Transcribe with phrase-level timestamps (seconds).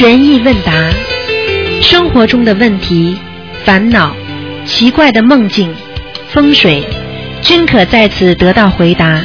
[0.00, 0.72] 悬疑问答，
[1.82, 3.18] 生活中的问题、
[3.66, 4.16] 烦恼、
[4.64, 5.76] 奇怪的梦境、
[6.32, 6.82] 风水，
[7.42, 9.20] 均可在此得到回答。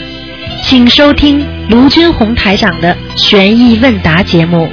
[0.65, 4.69] 请收听卢军红台长的悬疑问答节目。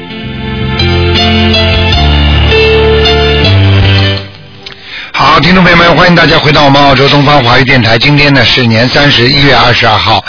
[5.13, 7.97] 好，听众朋友们，欢迎大家回到我们澳洲东方华语电台。
[7.97, 10.25] 今天呢是年三十，一月二十二号。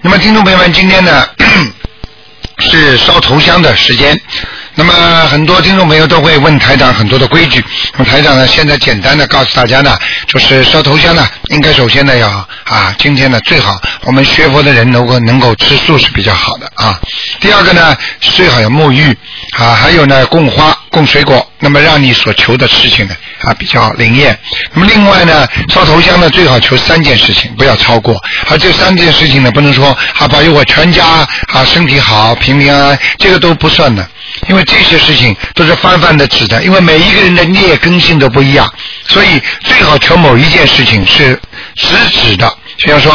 [0.00, 1.26] 那么，听众朋友们，今天呢
[2.56, 4.18] 是烧头香的时间。
[4.74, 4.92] 那么，
[5.28, 7.62] 很多听众朋友都会问台长很多的规矩。
[7.92, 12.28] 那么，台长呢，现在简单的告诉大家呢，就是烧头香呢，应该首先呢要
[12.64, 16.98] 啊，今天呢最好我们学佛的人能够能够吃素是比较好的啊。
[17.38, 19.14] 第二个呢，最好要沐浴
[19.52, 24.38] 啊，还有呢供花、供水果，那么让你所求的事情呢啊比较灵验。
[24.72, 28.18] 那么另外呢，烧头香呢最好求三件事情，不要超过。
[28.48, 31.06] 而这三件事情呢，不能说啊保佑我全家
[31.52, 34.08] 啊身体好、平平安安，这个都不算的。
[34.48, 38.68] 因为这些事情都是泛泛的指的，因为每一个人的劣根性都不一样，
[39.06, 41.38] 所以最好求某一件事情是
[41.76, 42.52] 直指的。
[42.78, 43.12] 比方说，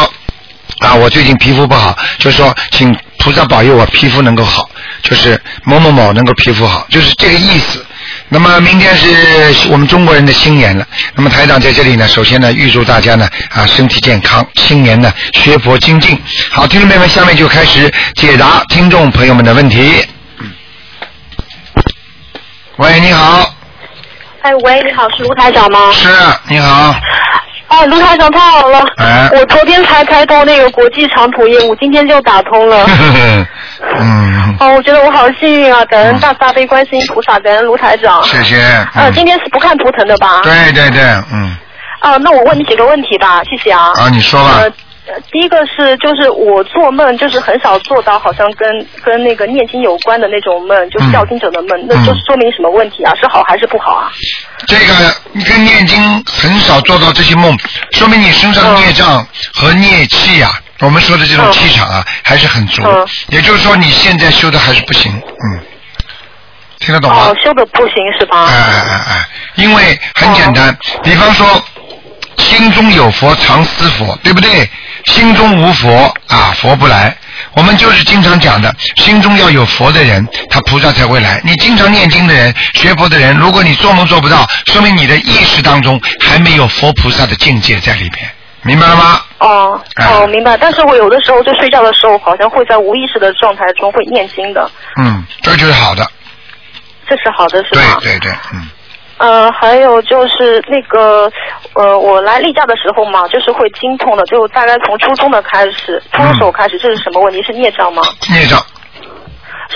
[0.78, 4.68] 啊，我最近皮肤不好，就说，请菩萨保佑我皮肤能够好，
[5.02, 7.84] 就是某某某能够皮肤好，就是这个意思。
[8.30, 16.18] 那么明天是我们中国人的新年了，那么台长在这里呢，首先呢，预祝大家呢啊身体健康，新年呢学佛精进。
[16.50, 20.06] 好，听众朋友们，下面就开始解答听众朋友们的问题。
[22.76, 23.54] 喂，你好，
[24.42, 25.90] 哎，喂，你好，是卢台长吗？
[25.92, 26.08] 是，
[26.48, 26.94] 你好，
[27.68, 32.86] 啊，卢台长太好了，哎我昨天才开通那个国际长途业务，今天就打通了。
[34.00, 35.84] 嗯，哦，我觉得我好幸运啊！
[35.84, 38.22] 感恩大慈大悲观世音菩萨，感恩卢台长。
[38.24, 38.56] 谢谢。
[38.94, 40.40] 呃，嗯今天是不看图腾的吧？。
[40.42, 41.02] 对对对，
[41.32, 41.54] 嗯，
[42.00, 43.92] 啊，那我问你几个问题吧，谢谢啊。
[43.96, 44.62] 啊，你说吧呃，，
[45.14, 48.68] 呃第一个是，就是我做梦，就是很少做到好像跟
[49.04, 53.14] 跟那个念经有关的那种梦，就是嗯要经者的梦，那就是说明什么问题啊？
[53.14, 54.10] 是好还是不好啊？
[54.66, 57.56] 这个你跟念经很少做到这些梦，
[57.92, 62.82] 说明你身上的孽障和孽气呀、我们说的这种嗯气场啊，还是很足。
[62.84, 65.60] 嗯也就是说，你现在修的还是不行，嗯，
[66.80, 67.26] 听得懂吗？
[67.28, 68.46] 哦，修的不行是吧？
[68.46, 71.64] 哎哎哎哎，因为很简单，比方说，
[72.38, 74.68] 心中有佛常思佛，对不对？
[75.06, 77.16] 心中无佛啊，佛不来。
[77.54, 81.40] 我们就是经常讲的，心中要有佛的人，他菩萨才会来。
[81.44, 88.28] 你经常念经的人、学佛的人，如果你做梦做不到，说明你的意识当中还没有佛菩萨的境界在里边，
[88.62, 89.20] 明白了吗？
[89.38, 90.56] 哦哎哦，明白。
[90.56, 96.06] 但是我有的时候就睡觉的时候，好像会在无意识的状态中会念经的，嗯，这就是好的，
[97.08, 98.18] 这是好的，是吧对？
[98.18, 98.68] 对对，嗯。
[99.18, 101.30] 呃，还有就是那个，
[101.74, 107.42] 呃，我来例假的时候嘛，就是会经痛的，就大概从初中的开始，初中时候开始，这是什么问题？
[107.42, 108.02] 是孽障吗？
[108.30, 108.58] 孽障，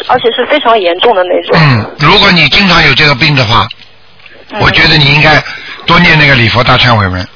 [0.09, 1.59] 而且是非常严重的那种。
[1.61, 3.67] 嗯，如果你经常有这个病的话，
[4.51, 5.43] 嗯我觉得你应该
[5.87, 7.27] 多念那个礼佛大忏悔文。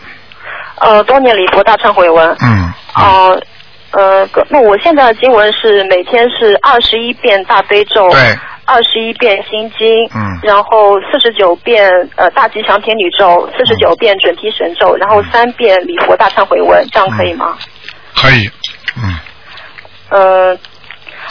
[0.78, 2.37] 呃，多念礼佛大忏悔文。
[2.41, 2.72] 嗯。
[2.95, 3.43] 哦、
[3.93, 17.56] 呃，个那我现在的经文是每天是二十一遍大悲咒，对，二十一遍心经，嗯然后四十九遍呃大吉祥天女咒，四十九遍准提神咒，然后三遍礼佛大忏悔文，这样可以吗？
[18.15, 18.50] 可以。
[18.97, 19.15] 嗯。
[20.10, 20.59] 呃，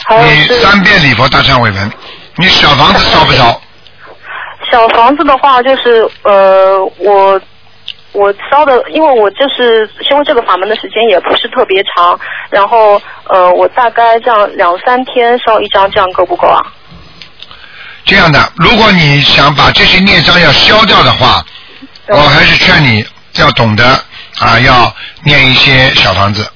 [0.08, 1.92] 还有你三遍礼佛大忏悔文，
[2.38, 3.62] 你小房子烧不烧？
[4.72, 7.40] 小房子的话，就是呃，我
[8.14, 12.20] 我烧的，因为我就是修这个法门的时间也不是特别长，
[12.50, 16.66] 然后呃，我大概这样两三天烧一张，这样够不够啊？
[18.06, 21.44] 这样的，如果你想把这些孽障要消掉的话，
[22.08, 23.06] 我还是劝你
[23.40, 23.84] 要懂得
[24.40, 24.94] 啊，要
[25.24, 26.48] 念一些小房子，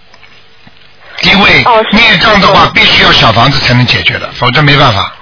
[1.23, 5.15] 因为孽障的话必须要小房子才能解决的，否则没办法。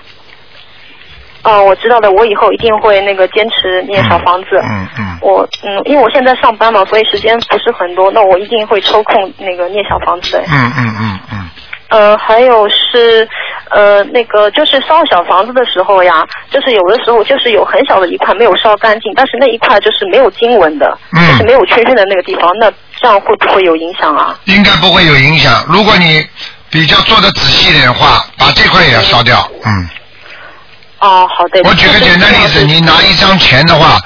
[1.44, 4.50] 哦，我知道的，我以后一定会那个坚持念小房子。
[4.62, 5.18] 嗯嗯。
[5.22, 10.44] 我嗯，因为我现在上班嘛，所以时间不是很多，那我一定会抽空那个念小房子的。
[10.50, 11.47] 嗯嗯嗯嗯。
[11.90, 13.28] 呃，还有是
[13.70, 24.38] 呃那个就是烧小房子的时候呀，就是有的时候就是有很小的一块没有烧干净，但是那一块就是没有经文的，嗯就是没有确认的那个地方，那这样会不会有影响啊？
[24.46, 25.66] 应该不会有影响。
[25.70, 26.26] 如果你
[26.70, 29.50] 比较做的仔细一点的话，把这块也要烧掉。
[29.66, 29.90] 嗯。
[31.00, 31.62] 哦，好的。
[31.64, 33.98] 我举个简单例子，你拿一张钱的话，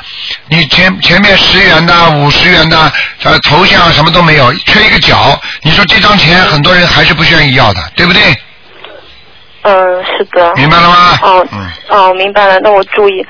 [0.49, 2.77] 你前前面十元的、五十元的，
[3.23, 8.21] 呃，头像什么都没有，缺一个角，你说这张钱很多人还是不愿意要的，对不对？
[9.63, 10.53] 嗯，是的。
[10.55, 11.19] 明白了吗？
[11.21, 11.69] 哦，嗯。
[11.89, 13.25] 哦，明白了，那我注意。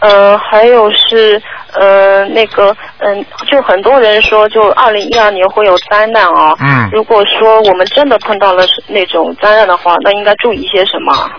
[0.00, 1.40] 呃，还有是
[1.74, 6.56] 呃那个嗯，就很多人说，就二零一二年会有灾难啊。
[6.60, 11.30] 嗯如果说我们真的碰到了是那种灾难的话，那应该注意些什么？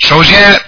[0.00, 0.60] 首先，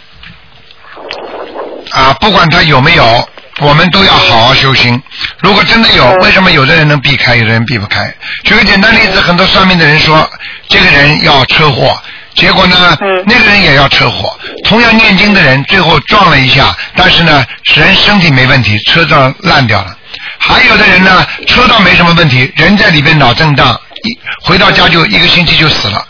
[1.92, 3.28] 啊，不管他有没有，
[3.60, 5.00] 我们都要好好修心。
[5.40, 8.12] 如果真的有，嗯为什么有的人能避开，有的人避不开？
[8.44, 10.28] 举个简单例子，很多算命的人说
[10.68, 12.00] 这个人要车祸，
[12.34, 14.34] 结果呢，嗯那个人也要车祸。
[14.64, 17.44] 同样念经的人，最后撞了一下，但是呢，
[17.74, 19.96] 人身体没问题，车撞烂掉了。
[20.38, 26.04] 还有的人呢，车倒没什么问题，人在里边脑震荡，一回到家就一个星期就死了。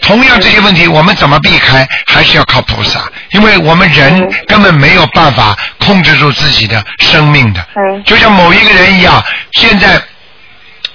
[0.00, 7.60] 同样这些问题，我们怎么避开，还是要靠菩萨，因为我们人嗯根本没有办法控制住自己的生命的。
[7.76, 10.00] 嗯就像某一个人一样，现在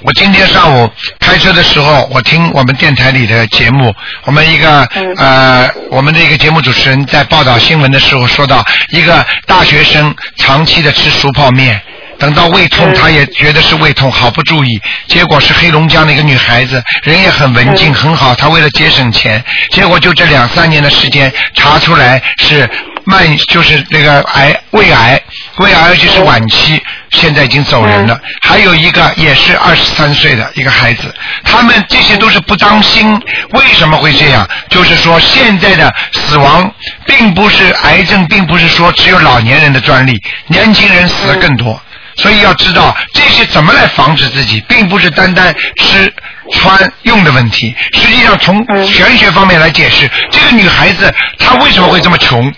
[0.02, 3.94] 我今天上午开车的时候，我听我们电台里的节目，
[4.24, 11.82] 我们一个、嗯呃，我们的一个节目主持人在报道新闻的时候说到，一个大学生长期的吃熟泡面。
[12.18, 22.70] 等到胃痛，嗯他也觉得是胃痛，好不注意，结果是黑龙江的一个女孩子，人也很文静，嗯很好，她为了节省钱，结果就这两三年的时间查出来是
[23.06, 25.22] 慢，就是那个癌胃癌，
[25.58, 26.82] 胃癌而且是晚期，
[27.12, 28.20] 现在已经走人了。
[28.42, 31.14] 还有一个也是二十三岁的一个孩子，
[31.44, 33.20] 他们这些都是不当心。
[33.52, 34.48] 为什么会这样？
[34.70, 36.72] 就是说现在的死亡
[37.06, 41.80] 并不是癌症，并不是说只有老年人的专利，年轻人死的更多。
[42.18, 46.14] 所以要知道这些怎么来防止自己，并不是单单吃
[46.54, 47.76] 穿用的问题。
[47.94, 52.54] 实际上从嗯玄学方面来解释，这个女孩子她为什么会这么穷？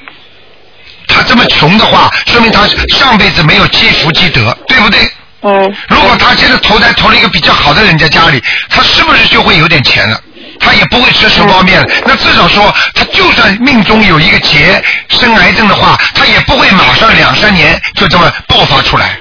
[1.07, 4.99] 她这么穷的话，说明她上辈子没有积福积德，对不对？
[5.41, 10.19] 嗯如果她现在投胎投了一个比较好的人家家里，她是不是就会有点钱了？
[10.59, 11.87] 她也不会吃手包面了。
[12.05, 19.17] 那至少说，她就算命中有一个劫生癌症的话，她也不会马上两三年就这么爆发出来。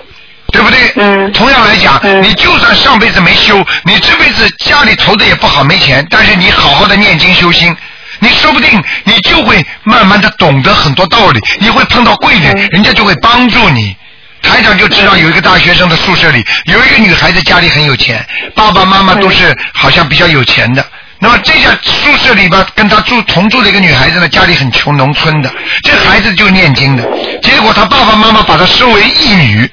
[0.56, 0.93] 对不对？
[0.97, 7.76] 嗯同样来讲，嗯你就算上辈子没修，你这辈子家里投的也不好，没钱，但是你好好的念经修心，
[8.20, 13.94] 你说不定你就会慢慢的懂得很多道理，你会碰到贵人，嗯人家就会帮助你。
[14.43, 18.25] 台长就知道有一个大学生的宿舍里有一个女孩子家里很有钱，
[18.55, 20.85] 爸爸妈妈都是好像比较有钱的。
[21.19, 25.52] 那么这家宿舍里边跟他住同住的一个女孩子呢，家里很穷，农村的。
[25.82, 27.02] 这孩子就念经的，
[27.43, 29.69] 结果他爸爸妈妈把她收为义女。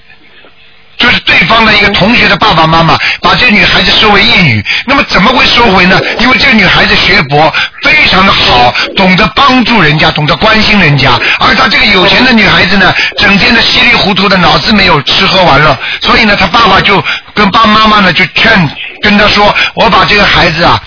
[0.97, 5.99] 就是对方的一个同学的爸爸妈妈把这个女孩子收为义女，那么怎么会收回呢？
[6.19, 17.03] 因为这个女孩子学佛非常的好，懂得帮助人家，懂得关心人家，而她这个有钱的女孩子呢，整天的稀里糊涂的，脑子没有吃喝玩乐，所以呢，她爸爸就
[17.33, 18.69] 跟爸妈妈呢就劝
[19.01, 20.79] 跟她说，我把这个孩子啊。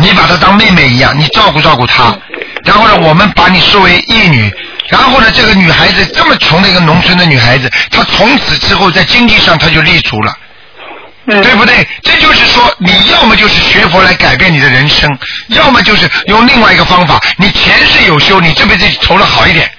[0.00, 2.16] 你把她当妹妹一样，你照顾照顾她，
[2.64, 4.48] 然后呢，我们把你视为义女，
[4.88, 10.32] 然后呢，这个女孩子这么穷的一个农村的女孩子，她从此之后在经济上她就立足了，
[11.26, 11.86] 嗯对不对？
[12.02, 15.10] 这就是说，你要么就是学佛来改变你的人生，
[15.48, 19.70] 要么就是用另外一个方法，你前世有修，你这辈子投了好一点，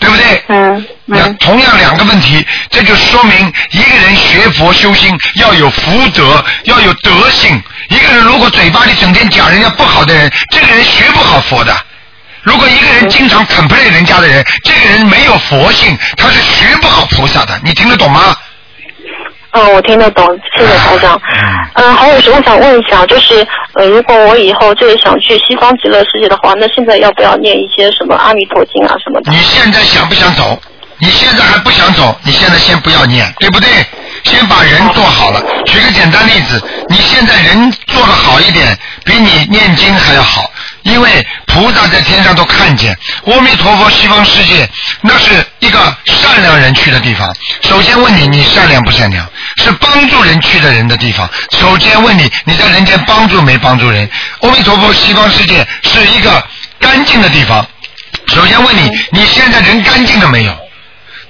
[0.00, 0.42] 对不对？
[0.48, 7.62] 嗯那嗯同样两个问题，这就说明一个人学佛修心要有福德，要有德性。
[7.90, 11.74] 一个人如果嘴巴里整天讲人家不好的人，这个人学不好佛的。
[12.48, 17.60] 如果一个人经常 complain 人家的人，这个人没有佛性，他是学不好菩萨的。
[17.62, 18.34] 你听得懂吗？
[19.50, 21.20] 嗯，我听得懂，谢谢台长。
[21.74, 29.30] 嗯，还有是我想问一下，就是呃，如果我以后就是想去西方极乐世界的话，那现在要不要念一些什么阿弥陀经啊什么的？
[29.30, 30.58] 你现在想不想走？
[31.00, 33.68] 你现在还不想走，你现在先不要念，对不对？
[34.24, 35.40] 先把人做好了。
[35.64, 40.50] 举个简单例子，你现在人做的好一点，比你念经还要好，
[40.88, 42.96] 因为菩萨在天上都看见。
[43.26, 44.68] 阿弥陀佛，西方世界
[45.00, 47.32] 那是一个善良人去的地方。
[47.62, 49.26] 首先问你，你善良不善良？
[49.56, 51.28] 是帮助人去的人的地方。
[51.52, 54.08] 首先问你，你在人间帮助没帮助人？
[54.40, 56.42] 阿弥陀佛，西方世界是一个
[56.80, 57.66] 干净的地方。
[58.28, 60.67] 首先问你，你现在人干净了没有？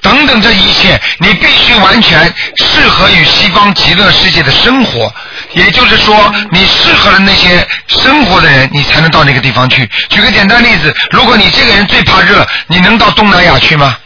[0.00, 5.12] 等等，这一切你必须完全适合于西方极乐世界的生活，
[5.52, 9.88] 也就是说，你适合了那些生活的人，你才能到那个地方去。
[10.08, 13.96] 举个简单例子，如果你这个人最怕热，你能到东南亚去吗？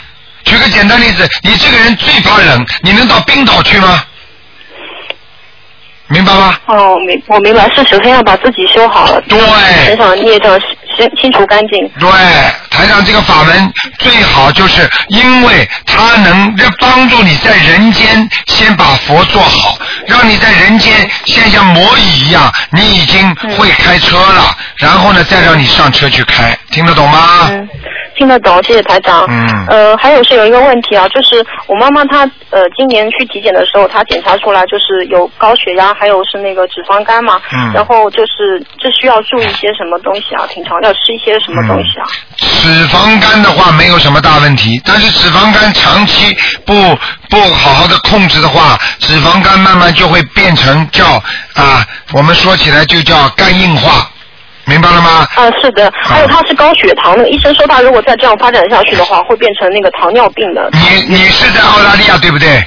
[0.44, 4.02] 举个简单例子，你这个人最怕冷，你能到冰岛去吗？
[6.08, 6.58] 明白吗？
[6.66, 9.38] 哦，明我明白，是首先要把自己修好了，对
[9.86, 10.60] 身上孽障
[10.96, 11.88] 先清除干净。
[11.98, 12.08] 对，
[12.70, 27.48] 台上这个法门最好就是因为它能帮助你在人间先把佛做好，让你在人间先像魔椅一样，你已经会开车了，然后呢再让你上车去开，听得懂吗？
[27.50, 27.68] 嗯，
[28.22, 29.26] 听听得懂，谢谢台长。
[29.28, 37.40] 嗯呃，还有是有一个问题啊，就是我妈妈她呃今年去体检的时候，她检查出来就是有高血压，还有是那个脂肪肝嘛。
[37.52, 40.46] 嗯然后就是这需要注意一些什么东西啊？
[40.54, 42.06] 平常要吃一些什么东西啊？
[42.36, 46.72] 脂肪肝的话没有什么大问题，但是脂肪肝长期不
[47.28, 51.04] 不好好的控制的话，脂肪肝慢慢就会变成叫
[51.54, 54.08] 啊，我们说起来就叫肝硬化，
[54.72, 55.26] 明白了吗？
[55.36, 60.70] 啊，是的，还有他是高血糖的，医生说他如果再这样发展下去的话，会变成那个糖尿病的。
[60.72, 62.64] 你你是在澳大利亚对不对？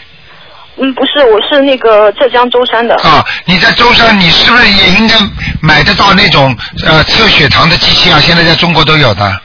[0.78, 2.94] 嗯，不是，我是那个浙江舟山的。
[2.98, 5.16] 啊，你在舟山，你是不是也应该
[5.62, 8.20] 买得到那种呃测血糖的机器啊？
[8.20, 9.42] 现在在中国都有的，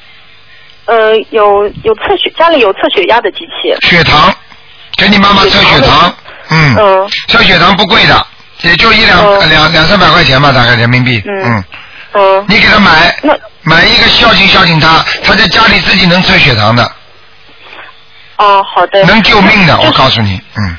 [0.84, 3.74] 呃，有有测血，家里有测血压的机器。
[3.88, 4.34] 血糖，
[4.98, 6.12] 给你妈妈测血糖，
[6.50, 8.26] 嗯，嗯测血糖不贵的，
[8.62, 11.64] 也就一两、嗯两两三百块钱吧，大概人民币，嗯嗯，
[12.12, 12.44] 嗯。
[12.48, 16.82] 你给他买那买一个孝敬孝敬他，他在家里自己能测血糖的，
[18.36, 19.04] 哦，好的。
[19.04, 20.76] 能救命的，就是我告诉你，嗯，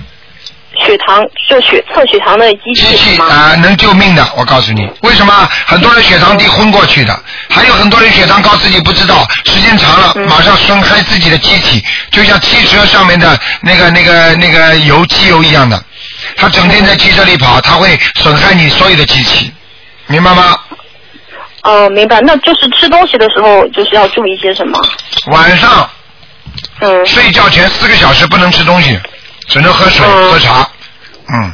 [0.84, 3.28] 血糖就血测血糖的机机器是吗？
[3.28, 7.18] 器啊、能救命的，我告诉你，为什么很多人血糖低昏过去的，
[7.50, 15.82] 还有很多人血糖高自己不知道，时间长了嗯马上损害自己的机体，就像汽车上面的那个那个那个油机油一样的，
[16.36, 19.54] 它整天在汽车里跑，它会损害你所有的机器，
[20.08, 20.58] 明白吗？
[21.64, 22.20] 哦，明白。
[22.22, 24.80] 那就是吃东西的时候，就是要注意些什么？
[25.32, 25.90] 晚上
[26.80, 27.06] 嗯。
[27.06, 29.00] 睡觉前四个小时不能吃东西，
[29.48, 30.32] 只能喝水、嗯。
[30.32, 30.68] 喝茶，
[31.34, 31.52] 嗯，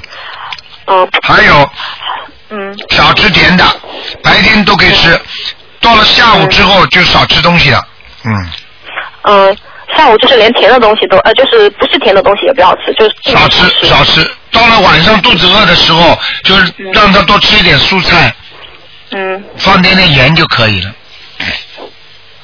[0.88, 1.70] 嗯还有
[2.50, 2.78] 嗯。
[2.90, 3.66] 少吃甜的，
[4.24, 5.20] 白天都可以吃，
[5.82, 7.86] 到了下午之后就少吃东西了，
[8.24, 8.50] 嗯，
[9.24, 9.58] 嗯，
[9.96, 14.26] 下午就是连甜的东西都呃，就是不是甜的东西也不要吃，就是少吃少吃。
[14.52, 18.34] 到了晚上肚子饿的时候，就是让他多吃一点蔬菜，
[19.12, 20.92] 嗯放点点盐就可以了。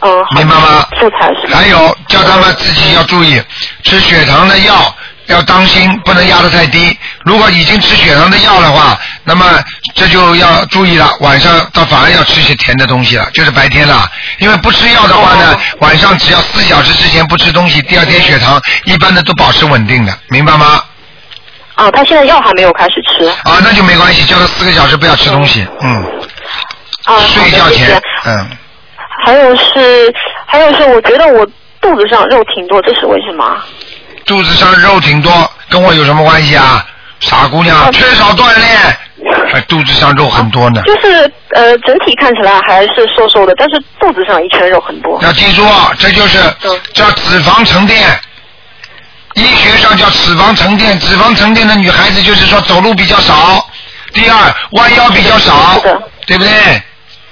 [0.01, 1.53] 嗯，好明白吗素菜是？
[1.53, 3.41] 还有叫他们自己要注意，
[3.83, 4.93] 吃血糖的药
[5.27, 6.97] 要当心，不能压得太低。
[7.23, 9.45] 如果已经吃血糖的药的话，那么
[9.95, 14.05] 这就要注意了，晚上他反而要吃些甜的东西了，就是白天了。
[14.39, 20.83] 因为不吃药的话呢，晚上只要四小时之前不吃东西，第二天血糖一般的都保持稳定的，明白吗？
[21.75, 23.25] 啊，他现在药还没有开始吃。
[23.49, 26.05] 啊，那就没关系，叫他四个小时不要吃东西，嗯，
[27.05, 28.49] 啊，睡觉前嗯，
[29.25, 30.13] 还有是，
[30.45, 31.45] 还有是，我觉得我
[31.81, 33.57] 肚子上肉挺多，这是为什么？
[34.25, 36.85] 肚子上肉挺多，跟我有什么关系啊？
[37.19, 40.81] 傻姑娘，啊缺少锻炼，还肚子上肉很多呢。
[40.85, 45.21] 就是呃，整体看起来还是瘦瘦的，但是肚子上一圈肉很多。
[45.21, 47.97] 要记住，啊这就是嗯叫脂肪沉淀。
[49.35, 53.65] 医学上叫脂肪沉淀，脂肪沉淀的女孩子就是说走路比较少，
[54.13, 54.37] 第二
[54.73, 55.81] 弯腰比较少，
[56.27, 56.51] 对不对？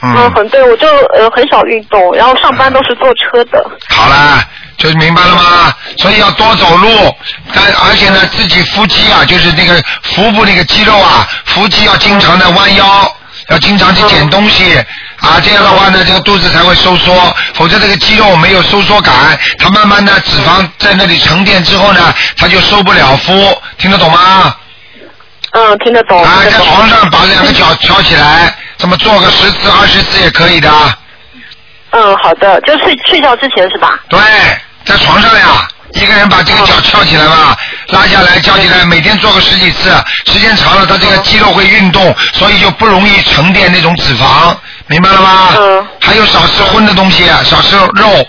[0.03, 3.63] 嗯，嗯，很对，我就呃很少运动，然后上班都是坐车的。
[3.89, 4.43] 好了，
[4.77, 5.73] 就明白了吗？
[5.97, 7.15] 所以要多走路，
[7.53, 13.15] 但而且呢，自己腹肌啊，就是那个腹部那个肌肉啊，腹肌要经常的弯腰，
[13.49, 14.83] 要经常去捡东西。
[15.21, 17.13] 啊，这样的话呢，这个肚子才会收缩，
[17.53, 19.13] 否则这个肌肉没有收缩感，
[19.59, 24.55] 它慢慢的脂肪在那里沉淀之后呢，它就收不了腹，听得懂吗？
[25.51, 26.23] 嗯，听得懂。
[26.23, 30.67] 啊，在床上把两个脚翘起来，这么做个十次二十次也可以的。
[31.91, 33.99] 嗯，好的，就睡睡觉之前是吧？
[34.09, 34.19] 对，
[34.83, 37.55] 在床上呀，一个人把这个脚翘起来吧，
[37.89, 39.91] 拉下来，翘起来，每天做个十几次，
[40.25, 44.55] 时间长了，他这个肌肉会运动，所以就不容易沉淀那种脂肪，
[44.87, 45.49] 明白了吗？
[45.59, 48.25] 嗯还有少吃荤的东西，少吃肉，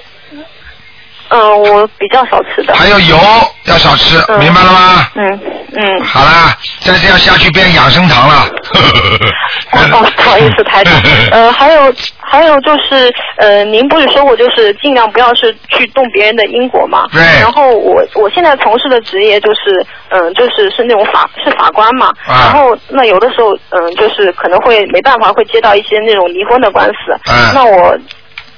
[1.33, 2.75] 嗯，我比较少吃的。
[2.75, 3.17] 还有油
[3.65, 5.07] 要少吃，嗯明白了吗？
[5.17, 5.41] 嗯
[5.77, 6.05] 嗯。
[6.05, 8.45] 好啦，再这样下去变养生堂了。
[9.73, 10.95] 哦，哦不好意思，台长。
[11.33, 17.05] 呃，还有还有就是，呃，您不是说过就是尽量不要是去动别人的因果嘛？
[17.13, 22.09] 对然后我我现在从事的职业就是，嗯、就是是那种法是法官嘛。
[22.27, 27.19] 啊然后那有的时候，嗯、就是可能会没办法会接到一些那种离婚的官司。
[27.31, 27.97] 嗯那我。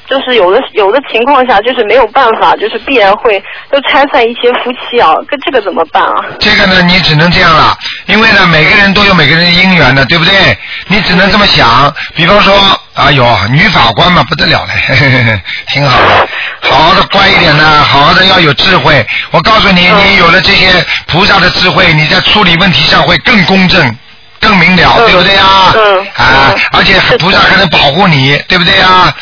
[0.09, 6.25] 就是有的有的情况下，就是没有办法，就是必然会都拆散一些夫妻啊，跟这个怎么办啊？
[6.39, 10.57] 这个呢，你只能这样了，因为呢，每个人都有每个人的姻缘的，对不对？
[10.89, 11.93] 你只能这么想。
[12.15, 12.55] 比方说，
[12.95, 16.29] 哎呦，女法官嘛，不得了嘞，嘿嘿嘿挺好的，
[16.61, 19.07] 好好的乖一点呢，好好的要有智慧。
[19.31, 20.67] 我告诉你，嗯你有了这些
[21.07, 23.97] 菩萨的智慧，你在处理问题上会更公正。
[24.41, 25.45] 更明了，嗯对不对呀？
[25.75, 28.87] 嗯啊嗯，而且菩萨还能保护你，对不对呀？
[28.87, 29.17] 啊，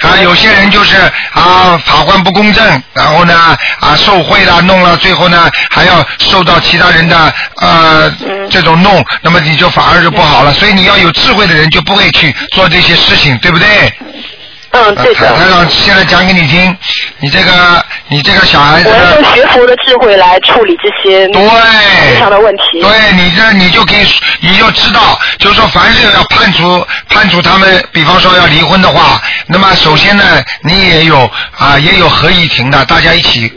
[0.00, 0.96] 啊有些人就是
[1.32, 8.10] 啊，法官不公正，然后呢啊受贿了，弄了，最后呢还要受到其他人的呃
[8.50, 10.52] 这种弄，那么你就反而就不好了。
[10.54, 13.92] 所以你要有智慧的人就不会去做这些事情，对不对？
[14.72, 15.28] 嗯嗯，对的。
[15.28, 16.76] 台台长现在讲给你听，
[17.18, 22.80] 你这个你这个小孩子我要用，学佛的智慧来处理这些对非常的问题。
[22.80, 24.06] 对你这你就可以，
[24.40, 30.24] 你就知道，就是说，凡是要判处判处他们，比方说要离婚的话，那么首先呢，
[30.62, 33.52] 你也有啊，也有合议庭的，大家一起。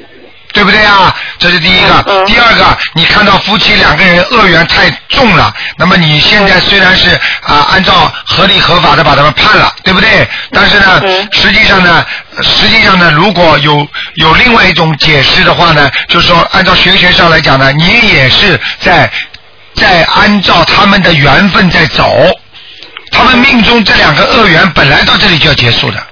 [0.53, 1.13] 对不对啊？
[1.39, 2.03] 这是第一个。
[2.07, 7.09] 嗯第二个，你看到夫妻两个人恶缘太重了，那么你现在虽然是
[7.41, 10.27] 啊按照合理合法的把他们判了，对不对？
[10.51, 12.05] 但是呢，嗯实际上呢，
[12.41, 19.11] 实际上呢，如果有有另外一种解释的话呢，就是说按照学学上来讲呢，你也是在
[19.75, 22.31] 在按照他们的缘分在走，
[23.11, 26.07] 他们命中这两个恶缘本来到这里就要结束的。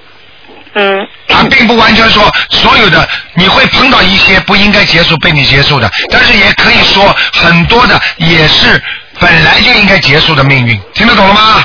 [0.74, 8.80] 嗯啊，并不完全说所有的你会碰到一些不应该结束被你结束的，但是也可以说很多的也是
[9.20, 11.64] 本来就应该结束的命运，听得懂了吗？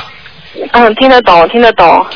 [0.72, 2.00] 嗯，听得懂，听得懂。
[2.00, 2.06] 啊，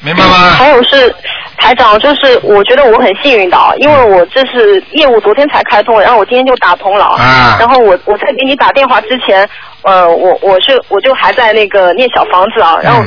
[0.00, 0.50] 明白吗？
[0.58, 1.14] 还有是
[1.56, 7.04] 台长，就是我觉得我很幸运的啊，因为我这是业务昨天才开通，然后我今天就打通了。
[7.04, 9.48] 啊然后我我在给你打电话之前，
[9.82, 13.02] 呃，我我是我就还在那个念小房子啊，然后。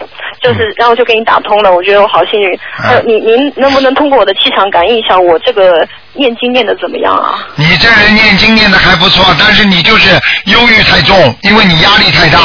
[0.00, 0.08] 嗯
[0.42, 2.54] 就是，然后就给你打通了，我觉得我好幸运。
[2.78, 7.46] 啊呃，您您能不能通过我的气场感应一下我这个念经念的怎么样啊？
[7.56, 10.10] 你这人念经念的还不错，但是你就是
[10.46, 12.38] 忧郁太重，因为你压力太大，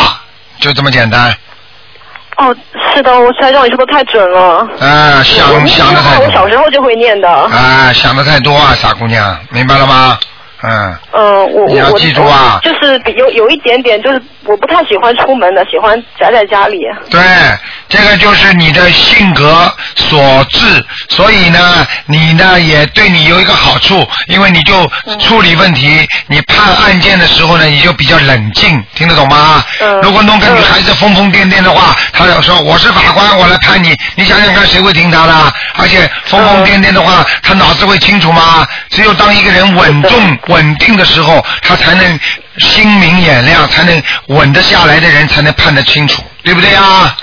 [0.59, 1.33] 就这么简单。
[2.35, 2.53] 哦，
[2.93, 4.67] 是的，我猜长你说的太准了。
[4.81, 6.57] 啊，我想想的太我小时。
[6.57, 7.29] 候就会念的。
[7.29, 10.19] 啊，想的太多啊，傻姑娘，明白了吗？
[10.67, 16.79] 嗯，嗯，我你要记住啊就是有有一点点，就是我不太喜欢出门的，喜欢宅在家里。
[17.09, 17.21] 对，
[17.87, 24.73] 这个就是你的性格所致，所以呢，你呢也对你有一个好处，因为你就
[25.19, 29.63] 处理问题，你判案件的时候呢，你就比较冷静，听得懂吗？
[29.81, 35.33] 嗯如果弄个女孩子疯疯癫癫的话，她要说我是法官，我来判你，你想想看谁会听她的？
[35.77, 38.67] 而且疯疯癫癫的话，她脑子会清楚吗？
[38.89, 42.19] 只有当一个人稳重稳定的时候，他才能
[42.57, 47.15] 心明眼亮，才能稳得下来的人才能判得清楚，对不对啊？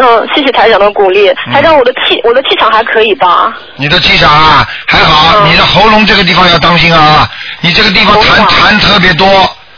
[0.00, 1.28] 嗯，谢谢台长的鼓励。
[1.28, 3.52] 嗯台长，我的气我的气场还可以吧？
[3.76, 7.28] 你的气场啊还好，嗯你的喉咙这个地方要当心啊，
[7.60, 9.26] 你这个地方痰痰特别多，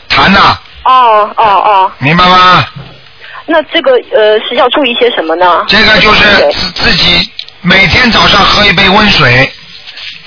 [0.09, 2.63] 痰呐、哦哦哦，明白吗？
[3.45, 5.63] 那这个呃是要注意些什么呢？
[5.67, 7.29] 这个就是自自己
[7.61, 9.51] 每天早上喝一杯温水，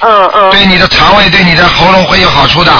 [0.00, 0.50] 嗯嗯。
[0.50, 2.72] 对你的肠胃、对你的喉咙会有好处的，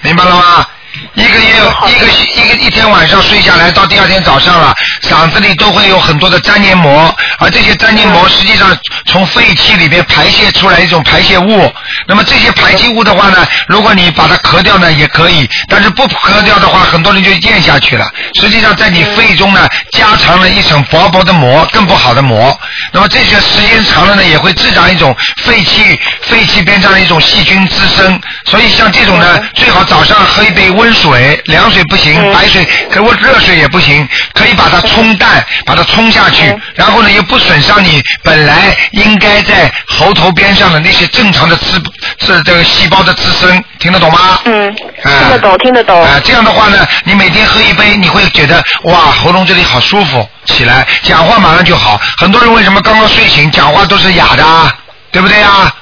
[0.00, 0.66] 明白了吗？
[1.14, 1.46] 一个月
[1.88, 2.06] 一个
[2.42, 8.76] 一个一天晚上睡下来，到第二天早上了，嗓子里都会有很多的粘黏膜，而这些粘黏膜实际上
[9.06, 11.72] 从肺气里边排泄出来一种排泄物。
[12.06, 18.06] 那么这些排泄物的话呢，如果你把它咳掉呢也可以，但是不咳掉的话，很多人就咽下去了。
[18.40, 22.56] 实际上在你肺中呢加长了一层薄薄的膜，更不好的膜。
[22.92, 28.20] 那么这些时间长了呢，也会滋长一种肺气肺气边上的一种细菌滋生。
[28.46, 41.82] 所以像这种呢，最好早上喝一杯温水，凉水不行，白水可我热水也不行，可以把它冲淡，把它冲下去，然后呢又不损伤你本来应该在喉头边上的那些正常的滋
[42.18, 44.40] 这这个细胞的滋生，听得懂吗？
[44.44, 44.68] 嗯，
[45.02, 46.02] 啊听得懂，听得懂。
[46.02, 52.00] 啊，这样的话呢，你每天喝一杯，你会觉得哇，喉咙这里好舒服，起来讲话马上就好。
[52.18, 54.72] 很多人为什么刚刚睡醒讲话都是哑的啊？
[55.10, 55.72] 对不对啊？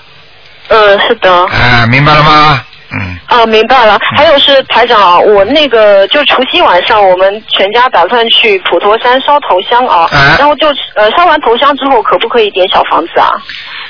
[0.69, 1.33] 嗯，是的。
[1.33, 2.62] 啊，明白了吗？
[3.01, 3.19] 嗯。
[3.27, 3.99] 啊，明白了。
[4.17, 13.33] 还有是台长啊，我那个就除夕晚上，我们全家打算去普陀山烧头香啊，啊然后就呃烧完头香之后，可不可以点小房子啊？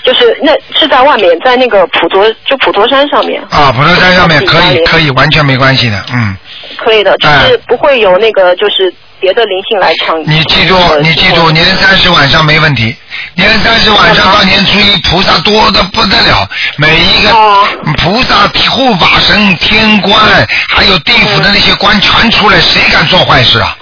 [0.03, 3.43] 就是那是在外面，在那个普陀就普陀山上面。
[3.51, 5.07] 啊，普陀山上面可以，可以。
[5.07, 6.37] 以，完全没关系的，嗯。
[6.77, 10.21] 可以的，就是不会有那个就是别的灵性来抢。
[10.27, 12.95] 你记住，呃你记住，年三十晚上没问题。
[13.37, 17.65] 年三十晚上到年初一，菩萨多的不得了，每一个哦
[17.99, 20.21] 菩萨、护法神、天官，
[20.69, 23.77] 还有地府的那些官全出来，谁敢做坏事啊？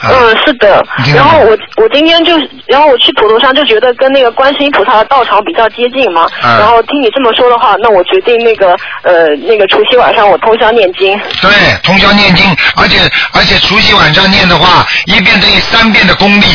[0.00, 2.32] 啊嗯，是的然后我我今天就，
[2.66, 6.28] 然后我去普陀山就觉得跟那个观世音菩萨的道场比较接近嘛。
[6.42, 11.18] 嗯然后听你这么说的话，那我决定那个呃那个除夕晚上我通宵念经。
[11.40, 11.50] 对，
[11.82, 12.44] 通宵念经，
[12.76, 12.98] 而且
[13.32, 16.46] 而且除夕晚上念的话，一遍等于三遍的功力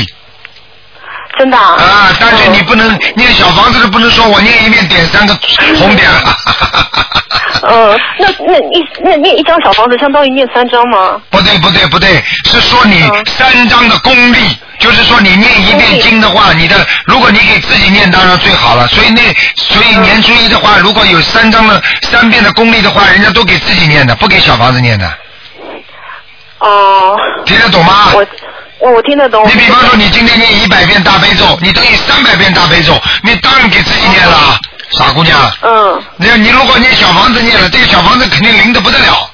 [1.37, 1.75] 真的啊？
[1.79, 2.09] 啊！
[2.19, 5.33] 但是嗯你不能念小房子的，不能说我念一遍点三个
[5.77, 6.09] 红点。
[7.63, 11.19] 嗯， 那那一那念一张小房子相当于念三张吗？
[11.29, 18.87] 不对不对不对，是说你嗯三张的功力，就是说你念一遍经的话，你的如果你给自己念当然最好了。
[18.87, 19.21] 所以那
[19.57, 25.07] 所以年初一的话，如果有三张的三遍的功力的话，人家都给自己念的，不给小房子念的，
[26.59, 28.11] 哦、听得懂吗？
[28.13, 28.25] 我
[28.81, 29.43] 我我听得懂。
[29.47, 34.59] 你比方说，你今天念一百遍大悲咒，你等于三百遍大悲咒，你当然给自己念了啊，
[34.91, 35.39] 傻姑娘。
[35.61, 39.31] 嗯你你如果念小房子念了，这个小房子肯定灵的不得了，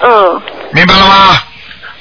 [0.00, 1.38] 嗯，明白了吗？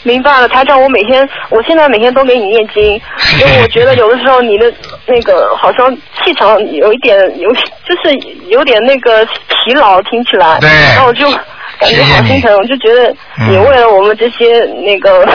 [0.04, 2.84] 明白了，台长，我每天，我现在每天都给你念经，
[3.42, 4.72] 因为我觉得有的时候你的
[5.08, 8.16] 那个好像气场有一点有，就是
[8.48, 11.28] 有点那个疲劳，听起来，对然后我就
[11.80, 13.10] 感觉好心疼，我就觉得
[13.50, 15.26] 你嗯为了我们这些那个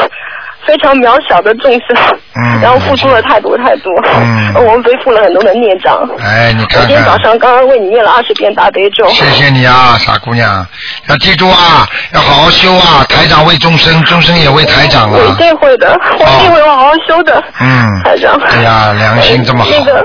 [0.66, 1.96] 非常渺小的众生，
[2.36, 5.96] 嗯 然后付出了太多太多，嗯 我们背负了很多的孽障。
[6.22, 7.16] 哎，你我看今天早。
[7.22, 9.06] 上刚刚为你念了二十遍大悲咒。
[9.08, 10.66] 谢谢你啊，傻姑娘，
[11.08, 13.04] 要记住啊，要好好修啊！
[13.08, 15.34] 台长为众生，众生也为台长我一啊。
[15.38, 17.42] 定会的，我一定会好好修的。
[17.60, 18.34] 嗯台长。
[18.40, 20.04] 哎呀良心这么好那个，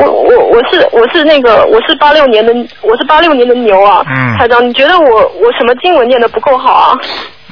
[0.00, 4.02] 我我我是我是那个我是八六年的我是八六年的牛啊。
[4.08, 6.96] 嗯台长，你觉得我我什么经文念的不够好啊？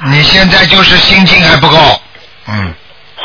[0.03, 1.77] 你现在就是心经还不够，
[2.47, 2.73] 嗯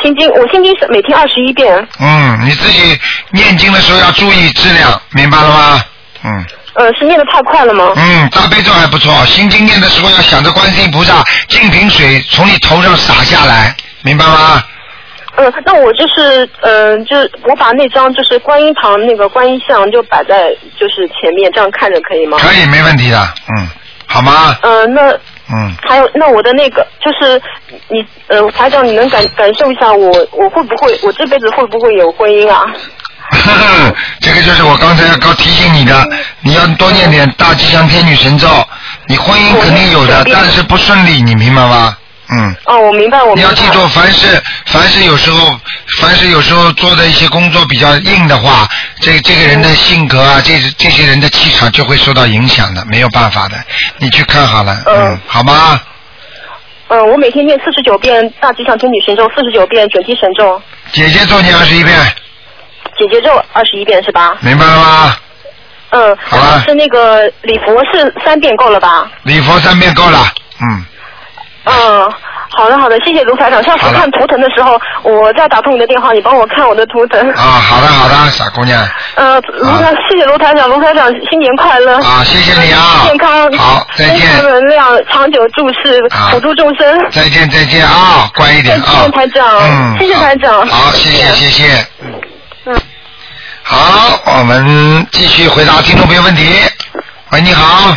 [0.01, 2.97] 心经我心经是每天二十一遍，嗯，你自己
[3.31, 5.83] 念经的时候要注意质量，明白了吗？
[6.23, 7.91] 嗯呃，是念的太快了吗？
[7.97, 14.63] 嗯，大悲咒还不错，心经念的时候要想着观世音菩萨净瓶水从你头上洒下来，明白吗？
[15.35, 22.37] 嗯，那我就是呃，就是我把那张就是观音堂那个观音像就摆在就是前面，这样看着可以吗？
[22.41, 23.67] 可以，没问题的，嗯，
[24.07, 24.57] 好吗？
[24.61, 25.13] 嗯、那
[25.53, 27.41] 嗯，还有，那我的那个就是
[27.89, 32.63] 你，呃，台长，你能感感受一下我，我会不会，我这辈子会不会有婚姻啊？
[34.19, 36.05] 这个就是我刚才要告提醒你的，
[36.41, 38.47] 你要多念点大吉祥天女神咒，
[39.07, 41.95] 你婚姻肯定有的但是不顺利，你明白吗？
[42.31, 42.55] 嗯。
[42.65, 43.41] 哦，我明白，我明白。
[43.41, 45.49] 你要记住，凡是凡是有时候，
[45.99, 48.67] 凡是有时候做的一些工作比较硬的话，
[48.99, 53.57] 这这个人的性格啊，这这些人的气场就会受到影响的，没有办法的。
[53.97, 55.79] 你去看好了，嗯嗯，好吗？
[56.87, 61.97] 嗯，我每天念四十九遍大吉祥天女神咒，四十九遍准提神咒，姐姐咒你二十一遍，
[62.97, 64.35] 姐姐咒二十一遍是吧？
[64.41, 65.15] 明白了吗？
[65.91, 69.09] 嗯，好了是那个礼佛是三遍够了吧？
[69.23, 70.25] 礼佛三遍够了，
[70.61, 70.85] 嗯，
[71.63, 72.09] 嗯，
[72.49, 73.61] 好的好的，谢谢卢台长。
[73.63, 77.29] 下次看图腾的时候，我再打通你的电话，你帮我看我的图腾。
[77.33, 78.83] 啊，好的好的，傻姑娘，
[79.15, 81.95] 呃，卢台，谢谢卢台长，卢台长新年快乐！
[82.03, 87.11] 啊谢谢你啊健康，好再见正能量，长久注视，啊普度众生。
[87.11, 88.85] 再见再见啊，乖一点啊。
[88.87, 91.87] 谢谢，台长嗯，谢谢好台长好，谢谢谢谢，
[92.65, 92.81] 嗯。
[93.63, 96.43] 好，我们继续回答听众朋友问题。
[97.29, 97.95] 喂，你好，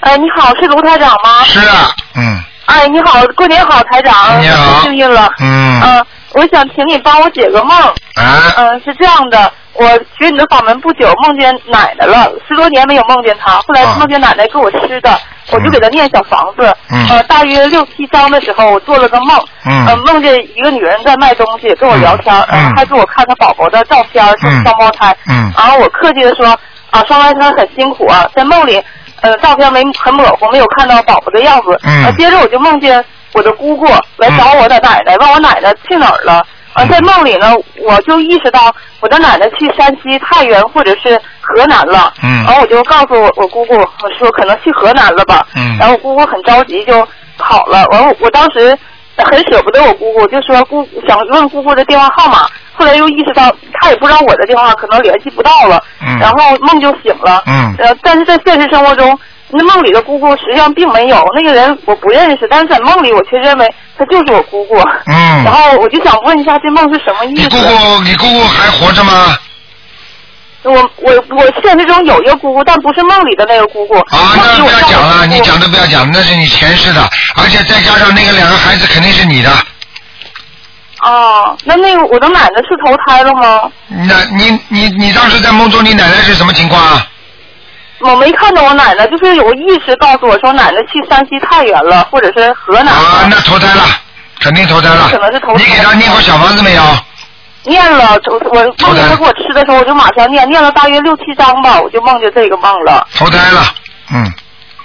[0.00, 1.44] 哎，你好，是卢台长吗？
[1.44, 4.80] 是啊，嗯，哎，你好，过年好，台长，你好。
[4.82, 5.28] 幸运了。
[5.40, 7.76] 嗯，嗯、我想请你帮我解个梦。
[8.14, 9.86] 啊，嗯、是这样的，我
[10.18, 13.96] 学你的法门不久，梦见奶奶了，十多年没有梦见她，后来啊。
[13.98, 15.18] 梦见奶奶给我吃的，
[15.50, 16.74] 我就给她念小房子。
[16.90, 17.06] 嗯。
[17.08, 19.38] 呃，大约六七章的时候，我做了个梦。
[19.64, 19.86] 嗯。
[19.86, 22.64] 呃，梦见一个女人在卖东西，跟我聊天，嗯。
[22.64, 24.64] 呃还给我看她宝宝的照片，是嗯。
[24.64, 25.16] 双胞胎。
[25.28, 25.52] 嗯。
[25.56, 26.46] 然后我客气的说，
[26.90, 28.82] 啊，双胞胎很辛苦啊，在梦里，
[29.22, 31.78] 呃，照片没很模糊，没有看到宝宝的样子。
[31.82, 33.02] 嗯啊接着我就梦见
[33.32, 36.44] 我的姑姑来找我的奶奶，问我奶奶去哪儿了。
[36.74, 42.12] 啊，嗯在梦里呢，我就意识到我的奶奶去山西太原或者是河南了。
[42.22, 45.46] 嗯然后我就告诉我我姑姑，我说可能去河南了吧。
[45.56, 47.06] 嗯然后我姑姑很着急就
[47.38, 47.86] 跑了。
[47.88, 48.76] 完我我当时
[49.24, 52.46] 很舍不得我姑姑，就说姑想问姑姑的电话号码。
[52.78, 55.82] 后来又意识到她也不知道我的电话，可能联系不到了。
[56.02, 57.42] 嗯然后梦就醒了。
[57.46, 59.18] 嗯呃，但是在现实生活中，
[59.50, 64.76] 那梦里的姑姑实际上并没有那个人，我不认识，但是在梦里我却认为她就是我姑姑。
[65.06, 67.42] 嗯然后我就想问一下，这梦是什么意思？
[67.44, 69.34] 你姑姑，你姑姑还活着吗？
[70.66, 73.94] 我我我现实中有一个姑姑，但不是梦里的那个姑姑。
[73.94, 79.50] 啊，那不要讲了，你讲都不要讲，那是你前世的，而且再加上那个两个孩子肯定是你的，
[81.02, 83.70] 哦，那那个我的奶奶是投胎了吗？
[83.88, 87.06] 那你你你当时在梦中，你奶奶是什么情况啊？
[88.00, 92.92] 我没看到我奶奶，就是有意识告诉我说奶奶去山西太原了，或者是河南了。
[92.92, 93.84] 啊，那投胎了，
[94.40, 95.08] 肯定投胎了。
[95.10, 96.82] 可能是投胎你给他念过小房子没有？
[97.66, 98.38] 念了，我
[98.86, 103.06] 梦见他给我吃的时候，我就马上念，念了大约六七张吧，我就梦见这个梦了。
[103.16, 103.64] 投胎了，
[104.12, 104.32] 嗯，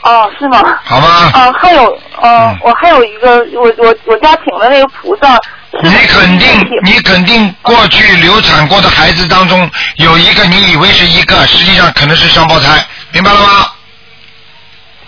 [0.01, 0.61] 哦，是吗？
[0.83, 1.31] 好吗？
[1.33, 1.85] 啊，还有，
[2.21, 5.37] 呃嗯，我还有一个，我我我家请的那个菩萨，
[5.83, 6.47] 你肯定
[6.83, 13.67] 你肯定过去流产过的孩子当中有一个你以为是一个，实际上可能是双胞胎，明白了吗？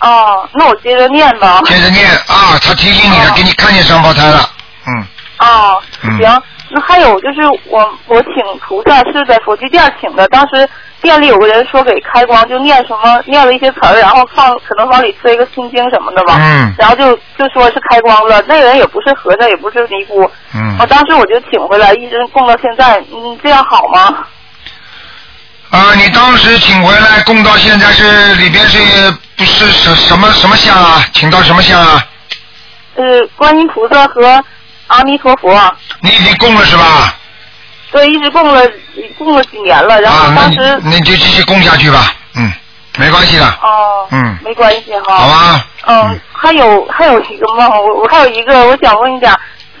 [0.00, 1.60] 哦，那我接着念吧。
[1.64, 4.48] 接着念啊，他提醒你了，哦给你看见双胞胎了，
[4.86, 5.06] 嗯
[5.38, 6.42] 哦，嗯行。
[6.74, 10.68] 那还有就是我我请菩萨是在佛具店请的，当时
[11.00, 18.42] 店里有个人说给开光，就念什么念了一些词儿，然后放可能往里塞一个心经什么的吧，嗯然后就就说是开光了。
[18.48, 24.26] 那人也不是和尚，也不是尼姑，嗯我当时我就请回来，一直供到现在，嗯，这样好吗？
[25.70, 28.78] 啊，你当时请回来供到现在是里边是
[29.36, 31.04] 不是什什么什么像啊？
[31.12, 32.04] 请到什么像啊？
[32.96, 33.04] 呃，
[33.36, 34.42] 观音菩萨和
[34.88, 35.50] 阿弥陀佛，
[36.00, 37.14] 你已经供了是吧？
[37.90, 38.60] 对，一直供了
[39.16, 42.52] 供了几年了，然后当时你你就继续供下去吧，嗯，
[42.98, 45.66] 没关系的，哦，嗯没关系哈，好吧？
[45.86, 49.32] 嗯，还有还有一个梦，我我还有一个，我想问一点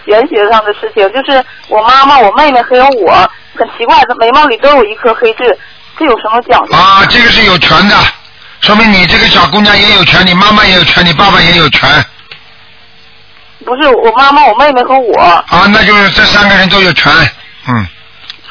[0.04, 3.12] 玄学上的事情，就是我妈妈、我妹妹还有我，
[3.56, 5.58] 很奇怪，眉毛里都有一颗黑痣，
[5.98, 6.76] 这有什么讲究？
[6.76, 7.96] 啊，这个是有权的，
[8.60, 11.90] 说明你这个小姑娘也有权，你妈妈也有权，你爸爸也有权
[13.64, 17.10] 不是我妈妈、我妹妹和我，啊，那就是这三个人都有权，
[17.68, 17.86] 嗯，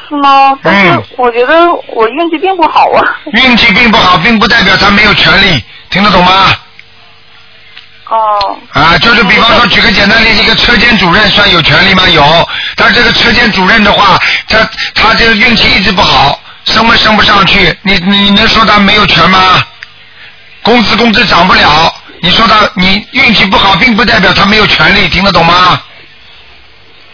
[0.08, 0.58] 是吗？
[0.62, 3.00] 但是嗯我觉得我运气并不好啊。
[3.32, 6.52] 运气并不好，并不代表他没有权利，听得懂吗？
[8.08, 12.08] 哦，啊，就是比方说，举个简单例子，一个车间主任算有权利吗？
[12.08, 14.58] 有，但是这个车间主任的话，他
[14.94, 19.62] 他这个运气一直不好，升不升不上去，你你能说他没有权吗？
[20.62, 25.78] 工资工资涨不了，你说他你运气不好，并不代表他没有权利，听得懂吗？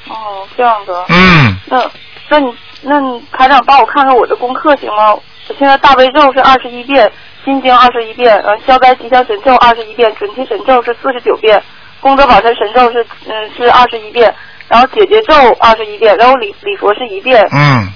[0.09, 1.05] 哦，这样的。
[1.09, 1.91] 嗯，那
[2.29, 5.13] 那你那你台长帮我看看我的功课行吗？
[5.13, 5.23] 我
[5.59, 7.11] 现在大悲咒是二十一遍，
[7.45, 11.61] 心经二十一遍，呃，消灾吉祥神咒二十一遍，准提神咒是四十九遍，
[12.01, 14.33] 功德宝山神咒是嗯是二十一遍，
[14.69, 17.93] 然后姐姐咒二十一遍，然后礼礼佛是一遍，嗯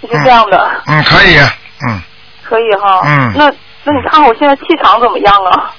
[0.00, 1.38] 是这样的，嗯，可以，
[1.86, 2.02] 嗯，
[2.42, 3.02] 可以哈。
[3.04, 3.52] 嗯那
[3.84, 5.70] 那你看我现在气场怎么样啊？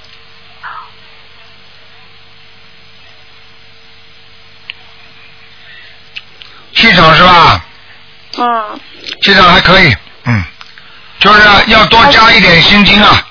[6.76, 7.60] 气场是吧？
[8.38, 8.80] 嗯，
[9.22, 9.94] 气场还可以，
[10.26, 10.44] 嗯，
[11.18, 13.26] 就是要多加一点心经啊。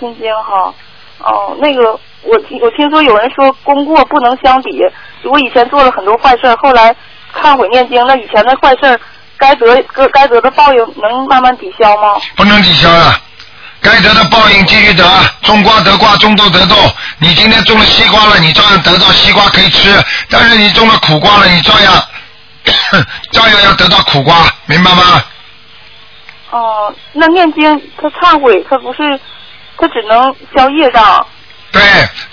[0.00, 0.74] 心经哈。
[1.18, 4.82] 哦，那个我听我听说有人说功过不能相比，
[5.22, 6.94] 我以前做了很多坏事，后来
[7.40, 9.00] 忏悔念经，那以前的坏事
[9.38, 12.20] 该得该该得的报应能慢慢抵消吗？
[12.36, 13.20] 不能抵消的，
[13.80, 15.04] 该得的报应继续得，
[15.42, 16.76] 种瓜得瓜，种豆得豆。
[17.18, 19.92] 你今天种了西瓜了，你照样得到西瓜可以吃；
[20.28, 21.94] 但是你种了苦瓜了，你照样
[23.32, 25.22] 照样要得到苦瓜，明白吗？
[26.50, 29.18] 哦、那念经他忏悔，他不是
[29.76, 31.26] 他只能消业障。
[31.72, 31.82] 对，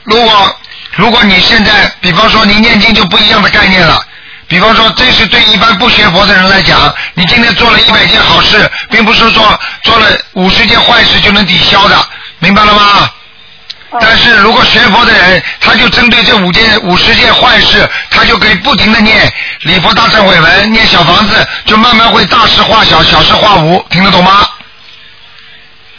[0.04, 0.56] 如果
[0.96, 4.00] 如果你现在，比方说你念经就不一样的概念了。
[4.48, 11.98] 比方说，这是对一般不学佛的人来讲，你今天做了一百件好事，并不是说做了五十件坏事就能抵消的，
[12.40, 13.10] 明白了吗？
[14.00, 24.48] 但是如果学佛的人，他就针对这五件、五十件坏事，他就可以不停的念礼佛大忏悔文，念小房子，就慢慢会大事化小，小事化无，听得懂吗？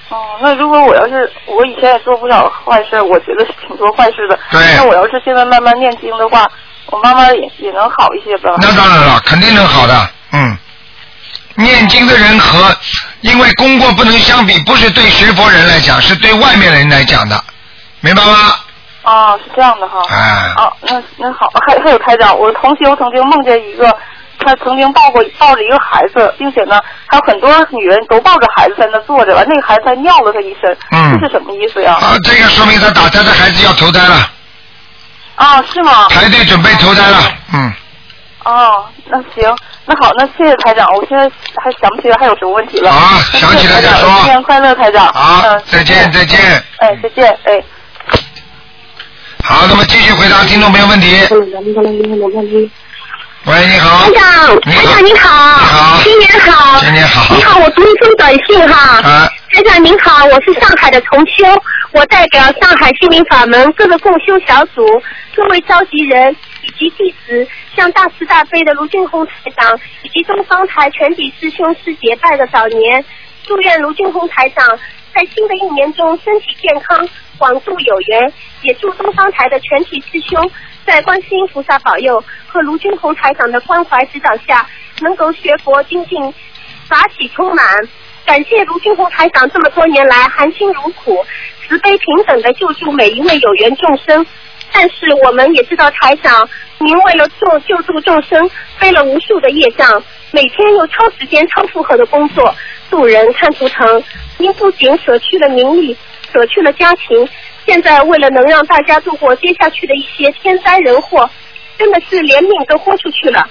[0.09, 4.39] 哦，那如果我要是我以前也做不少坏事，我觉得是挺多坏事的。
[4.51, 6.51] 对那我要是现在慢慢念经的话，
[6.87, 8.57] 我慢慢也也能好一些吧。
[8.61, 10.57] 那当然了，肯定能好的，嗯。
[11.55, 12.75] 念经的人和
[13.21, 17.45] 因为功过不能相比，不是对学佛人来讲，是对外面人来讲的，
[18.03, 18.33] 明白吗？
[19.03, 20.01] 啊，是这样的哈。
[20.11, 23.91] 哎啊，那那好，还还有台长，我同学我曾经梦见一个，
[24.38, 31.95] 他曾经抱过抱着一个孩子，并且呢，还有很多女人都抱着孩子在那坐着，完那个孩子还尿了他一身，嗯这是什么意思呀？
[31.95, 34.31] 啊，这个说明他打胎的孩子要投胎了，
[35.35, 36.09] 啊，是吗？
[36.09, 37.19] 排队准备投胎了，
[37.55, 37.73] 嗯，
[38.45, 39.53] 哦，那行，
[39.85, 41.25] 那好，那谢谢台长，我现在
[41.61, 42.93] 还想不起来还有什么问题了。
[42.93, 45.12] 好想起来再说新年快乐，台长。
[45.12, 46.38] 好嗯，再见再见。
[46.79, 47.61] 哎，再见，哎。
[49.45, 51.17] 好，那么继续回答听众朋友问题。
[53.45, 54.05] 喂，你好。
[54.05, 59.01] 台长，台长您好，你好新年好，新年好你好，我读一封短信哈。
[59.03, 61.45] 啊，台长您好，我是上海的重修，
[61.91, 64.87] 我代表上海心灵法门各个共修小组、
[65.35, 73.05] 各位召集人以及弟子，向大慈大悲的卢俊宏台长以及东方台全体师兄师姐拜个早年，
[73.45, 74.65] 祝愿卢俊宏台长
[75.14, 80.51] 在新的一年中身体健康，广度有缘，也祝东方台的全体师兄
[80.87, 84.66] 在观世音菩萨保佑和卢俊宏台长的关怀指导下，
[85.01, 86.33] 能够学佛精进，
[86.88, 87.66] 法喜充满。
[88.25, 91.25] 感谢卢俊宏台长这么多年来含辛茹苦、
[91.61, 94.25] 慈悲平等的救助每一位有缘众生。
[94.72, 96.48] 但是我们也知道台长，
[96.79, 100.03] 您为了救救助众生，背了无数的业障，
[100.35, 102.55] 每天又超时间、超负荷的工作，
[102.88, 104.03] 渡人看图腾。
[104.38, 105.95] 您不仅舍去了名利，
[106.33, 107.29] 舍去了家庭，
[107.66, 111.29] 现在为了能让大家度过接下去的一些天灾人祸，
[111.77, 113.47] 真的是连命都豁出去了。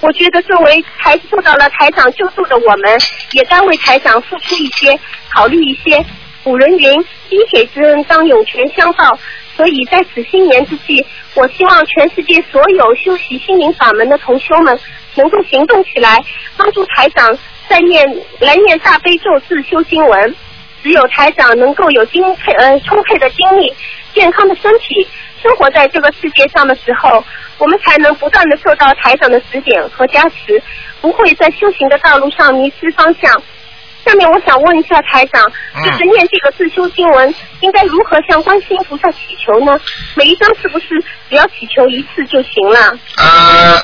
[0.00, 2.96] 我觉得作为台受到了台长救助的我们，
[3.32, 4.96] 也该为台长付出一些，
[5.34, 6.04] 考虑一些。
[6.42, 9.18] 古人云：“滴水之恩，当涌泉相报。”
[9.56, 14.78] 所以在此新年之际，我希望全世界所有修习心灵法门的同修们，
[15.20, 16.18] 能够行动起来，
[16.56, 18.08] 帮助台长在念
[18.40, 20.34] 来念大悲咒自修经文。
[20.82, 23.70] 只有台长能够有精配呃充沛的精力、
[24.14, 25.06] 健康的身体，
[25.42, 27.22] 生活在这个世界上的时候，
[27.58, 30.62] 我们才能不断的受到台长的指点和加持，
[31.02, 33.30] 不会在修行的道路上迷失方向。
[34.06, 39.78] 下面我想问一下台长，嗯就是念这个自修经文，应该如何向观世音菩萨祈求呢？
[40.14, 40.86] 每一张是不是
[41.28, 42.98] 只要祈求一次就行了？
[43.18, 43.76] 呃，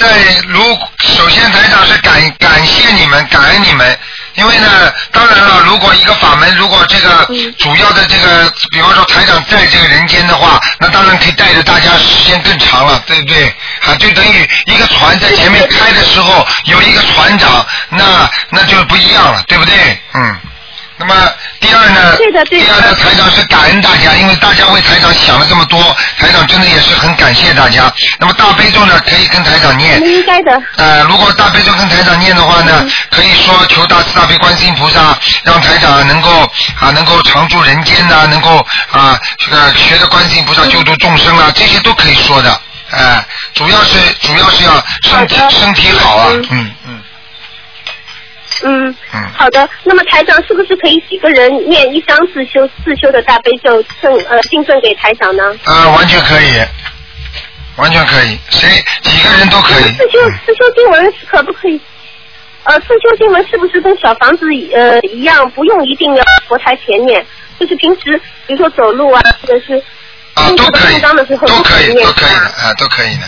[0.00, 0.08] 在
[0.48, 3.98] 如首先台长是感感谢你们，感恩你们，
[4.34, 13.48] 因为呢，当然了，如果一个法门，如果这个嗯主要的这个，比方说台长在这个人间的话，那当然可以带着大家时间更长了，对不对？
[13.86, 19.74] 啊，就等于一个船在前面开的时候有一个船长，那那就不一样了，对不对？
[20.14, 20.36] 嗯。
[21.00, 21.14] 那么
[21.60, 22.14] 第二呢？
[22.18, 27.90] 对的对的第二呢，台长是感恩大家，因为大家为台长想了这么多，台长真的也是很感谢大家。
[28.18, 30.62] 那么大悲咒呢，可以跟台长念应该的。
[30.76, 36.42] 呃，如果大悲咒跟台长念的话呢，可以说求大慈大悲观世音菩萨，让台长能够
[36.78, 38.58] 啊能够常住人间呐、能够
[38.92, 42.60] 啊这个学着观世音菩萨救度众生啊，这些都可以说的。
[42.90, 46.99] 哎、主要是主要是要身体身体好啊，嗯嗯
[48.64, 48.94] 嗯。
[49.32, 49.68] 好的。
[49.84, 55.42] 那么台长是不是可以几个人念一张自修自修的大悲咒赠呃敬赠给台长呢？
[55.64, 56.60] 呃，完全可以，
[57.76, 58.68] 完全可以，谁
[59.02, 59.84] 几个人都可以。
[59.92, 61.80] 自修嗯自修经文可不可以？
[62.64, 67.24] 呃，自修经文是不是跟小房子呃一样，不用一定要佛台前念？
[67.58, 69.82] 就是平时比如说走路啊，或者是
[70.34, 73.22] 啊，都可以，经章的时候都可以，念都可以的，啊，都可以的。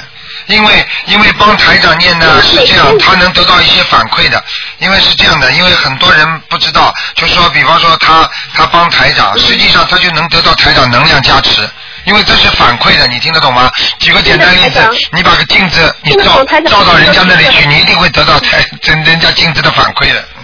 [0.46, 4.42] 因为因为帮台长念呢嗯是这样，他能得到一些反馈的。
[4.78, 11.68] 因为是这样的，因为很多人不知道，就说比方说他他帮台长，实际上他就能得到台长能量加持。
[12.04, 13.70] 因为这是反馈的，你听得懂吗？
[14.00, 14.80] 举个简单例子
[15.12, 20.18] 你把个镜子你照照到人家那里去，你一定会得到台人人家镜子的反馈的。
[20.36, 20.42] 嗯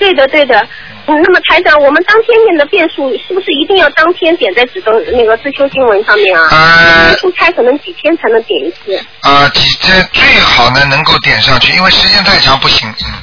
[0.00, 0.68] 对的对的。
[1.08, 6.48] 嗯，那么台长，我们当天念的变数是不是一定要当天点在指灯那个自修经文上面啊？
[6.50, 9.02] 呃出差可能几天才能点一次？
[9.22, 12.86] 啊，几天最好呢能够点上去，因为时间太长不行。
[13.06, 13.14] 嗯，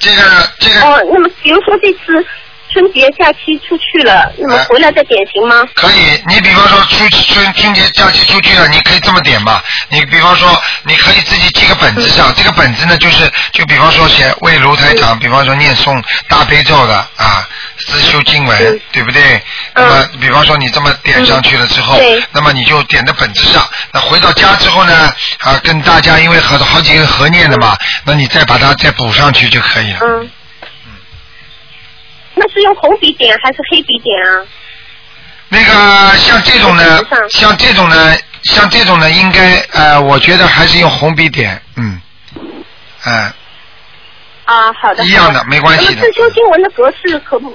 [0.00, 0.22] 这个
[0.58, 2.26] 这个哦，那么比如说这次
[2.72, 5.66] 春节假期出去了，那么哎回来再点行吗？
[5.74, 9.62] 可以，你比方说出春春节假期出去了，你可以这么点吧。
[9.88, 10.48] 你比方说，
[10.84, 19.42] 你可以自己记个本子上，这个本子呢，就是就比方说写为卢台长，比方说念诵大悲咒的啊，自修经文嗯，对不对？
[19.74, 23.66] 那么比方说你这么点上去了之后嗯，那么你就点在本子上。
[23.92, 29.98] 那回到家之后呢，啊，跟大家因为好好几个合念的嘛，那你再把它再补上去就可以了。
[30.02, 30.30] 嗯。
[32.34, 34.46] 那是用红笔点还是黑笔点啊？
[35.48, 42.00] 那个像这种呢像这种呢，像这种呢，应该呃，我觉得还是用红笔点，嗯，
[43.04, 43.32] 嗯、
[44.44, 45.04] 啊，好的。
[45.04, 47.52] 一样的没关系的那么自修经文的格式可不？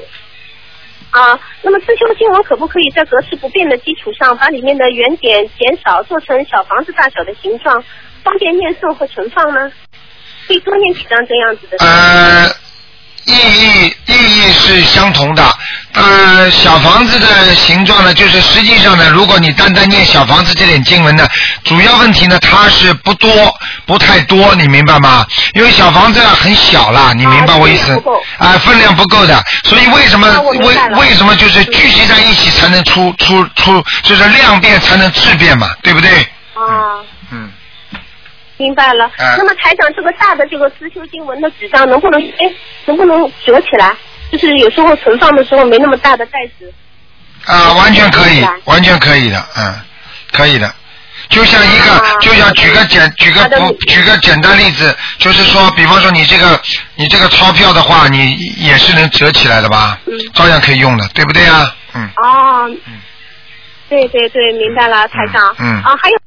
[1.12, 7.82] 啊，那么自修经文可不可以在格式不变的基础上，把里面的原点减少，做成小房子大小的形状，
[8.22, 9.72] 方便念诵和存放呢？
[10.48, 11.78] 可以多念几张这样子的。
[11.80, 12.50] 呃，
[13.26, 15.44] 意义意义是相同的。
[15.94, 21.26] 呃，小房子的形状呢，就是实际上呢，如果你单单念小房子这点经文呢，
[21.64, 23.32] 主要问题呢，它是不多，
[23.86, 25.26] 不太多，你明白吗？
[25.54, 27.94] 因为小房子啊很小啦，你明白我意思？
[28.38, 30.58] 啊，分量不够的，所以为什么为
[30.98, 36.10] 为什么就是聚集在一起才能出出出，就是量变才能质变嘛，对不对？
[36.56, 37.00] 啊。
[37.00, 37.06] 嗯。
[38.58, 39.06] 明白了。
[39.18, 42.52] 嗯那么台长，这个大的这个思修经文的纸张能不能哎
[42.86, 43.94] 能不能折起来？
[44.32, 46.74] 就是有时候存放的时候没那么大的袋子。
[47.46, 49.76] 啊，完全可以，完全可以的，嗯，
[50.32, 50.74] 可以的。
[51.30, 56.60] 就像一个，啊就像举个简举个不举个简单例子，就是说，比方说你这个
[56.96, 60.00] 你这个钞票的话，你也是能折起来的吧？
[60.08, 61.76] 嗯照样可以用的，对不对啊？
[61.94, 62.10] 嗯。
[62.18, 63.00] 哦嗯。
[63.90, 65.56] 对对对，明白了，台长。
[65.60, 66.25] 嗯啊，还有。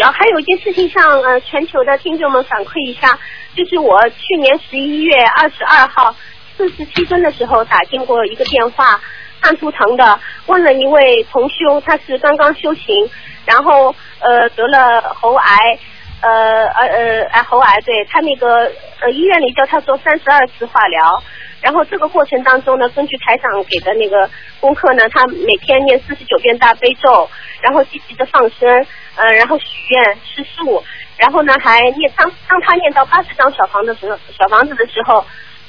[0.00, 3.18] 然后还有一件事情向呃全球的听众们反馈一下，
[3.54, 6.16] 就是我去年十一月二十二号
[6.56, 8.98] 四十七分的时候打进过一个电话，
[9.42, 13.10] 看图腾的，问了一位同修，他是刚刚修行，
[13.44, 15.78] 然后呃得了喉癌，
[16.22, 18.72] 呃呃呃呃喉癌，对他那个
[19.02, 21.22] 呃医院里叫他做三十二次化疗，
[21.60, 24.30] 然后这个过程当中呢，根据台长给的那个
[24.60, 27.28] 功课呢，他每天念四十九遍大悲咒，
[27.60, 28.68] 然后积极的放生，
[29.16, 30.82] 呃，然后许愿吃素，
[31.16, 35.24] 然后呢还念当当他念到八十张小房的时候，小房子的时候，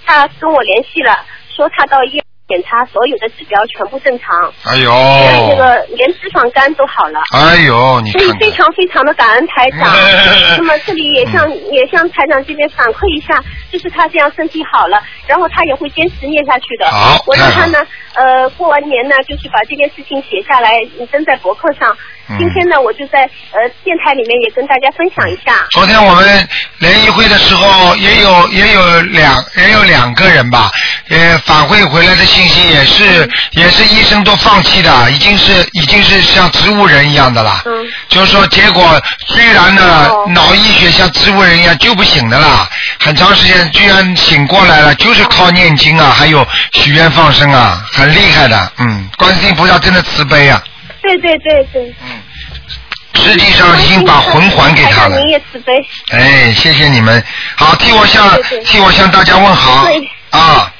[0.05, 4.91] 他跟我联系了，说他到医院检查所有的指标全部正常，哎呦，
[5.49, 7.21] 这个连脂肪肝都好了。
[7.33, 9.87] 哎呦，你所以非常非常的感恩台长。
[10.57, 13.41] 那么这里也向、也向台长这边反馈一下，
[13.71, 16.91] 就是他这样身体好了，然后他也会坚持念下去的。
[16.91, 17.79] 好我让他呢，
[18.15, 20.71] 呃，过完年呢，就是把这件事情写下来，
[21.11, 21.89] 登在博客上。
[21.91, 25.67] 嗯今天呢，我就在呃电台里面也跟大家分享一下。
[25.71, 26.47] 昨天我们
[26.77, 30.71] 联谊会的时候，也有也有两也有两个人吧，
[31.09, 37.63] 呃，反馈回来的信息也是也是医生都放弃的，已经是已经是像植物人一样的了。
[37.65, 48.71] 嗯就是说，结果虽然呢、哦脑溢血像植物人一样救不醒的啦，很长时间居然醒过来了，就是靠念经啊，还有许愿放生啊，很厉害的。
[48.79, 50.61] 嗯，观世音菩萨真的慈悲啊。
[51.01, 51.95] 对对对对。
[52.03, 52.21] 嗯，
[53.13, 55.29] 实际上已经把魂还给他了您。
[55.29, 55.73] 也慈悲。
[56.11, 57.23] 哎，谢谢你们，
[57.55, 58.27] 好替我向
[58.65, 59.87] 替我向大家问好
[60.31, 60.73] 啊！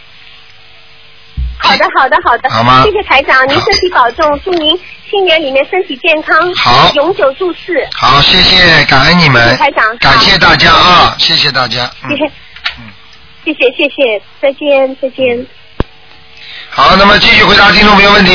[1.64, 2.50] 好的，好的，好的。
[2.50, 7.88] 好吗谢谢台长，您身体保重，祝您新年里面身体健康，好永久住世。
[7.94, 11.92] 好，谢谢，感恩你们谢谢台长，感谢大家啊，谢谢大家。
[12.10, 12.26] 谢谢
[13.46, 15.46] 谢，谢谢，谢谢，再见，再见。
[16.74, 18.34] 好，那么继续回答听众朋友问题。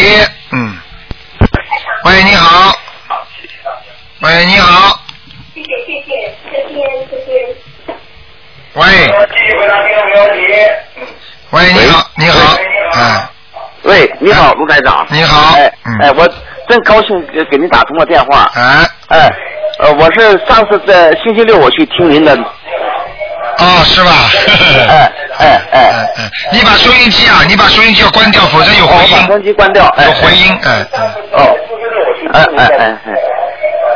[0.53, 0.77] 嗯。
[2.05, 2.71] 喂，你好。
[4.21, 5.01] 喂，你好。
[5.55, 6.77] 谢谢，谢谢，再见，
[7.11, 7.97] 再见。
[8.75, 8.85] 喂。
[8.85, 10.43] 继续回答听众朋友问题。
[11.51, 12.57] 喂，你好，你好，
[12.93, 13.29] 哎，
[13.85, 15.07] 喂，你好，卢台长。
[15.11, 16.29] 你好哎嗯哎，我
[16.69, 18.51] 真高兴给给您打通了电话。
[18.55, 19.31] 哎，哎，
[19.79, 22.37] 呃，我是上次在星期六我去听您的，
[23.59, 24.13] 哦，是吧？
[24.89, 25.81] 哎 哎哎，哎
[26.17, 29.87] 哎，你把收音机啊，你把收音机要关掉，否则有哦回音，我把收音机关掉。
[29.97, 30.87] 哎有回音，哎。
[30.93, 31.57] 哎哦，
[32.33, 32.99] 哎哎哎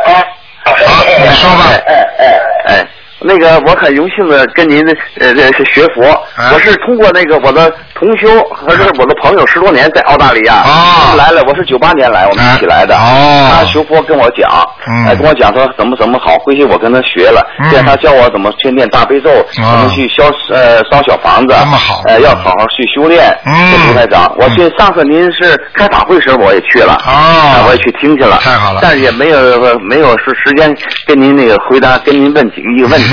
[0.07, 0.27] 哎。
[0.65, 1.65] 好，你说吧。
[1.71, 2.87] 哎哎哎哎，
[3.21, 4.85] 那个我很荣幸的跟您
[5.21, 6.03] 呃学佛，
[6.37, 6.51] 啊。
[6.53, 11.15] 我是通过那个我的同修和是我的朋友十多年在澳大利亚，啊。
[11.17, 14.51] 来了，我是九八年来，我们一起来的，他学佛跟我讲，
[14.87, 15.07] 嗯。
[15.07, 17.71] 哎跟我讲说怎么怎么好，回去我跟他学了，嗯。
[17.71, 22.03] 现在他教我怎么去念大悲咒，怎么去烧呃烧小房子，那么好。
[22.07, 23.53] 呃要好好去修炼，嗯。
[23.71, 28.81] 这卢台长，我去上次您是开法会时候我也去了，哦啊我也去听去了，太好了。
[28.83, 30.75] 但是也没有没有是时间
[31.07, 33.10] 跟您那个回答，跟您问几个一个问题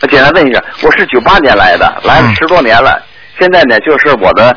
[0.00, 3.02] 我简单问一下，我是九八年来的，来了嗯十多年了，
[3.38, 4.56] 现在呢就是我的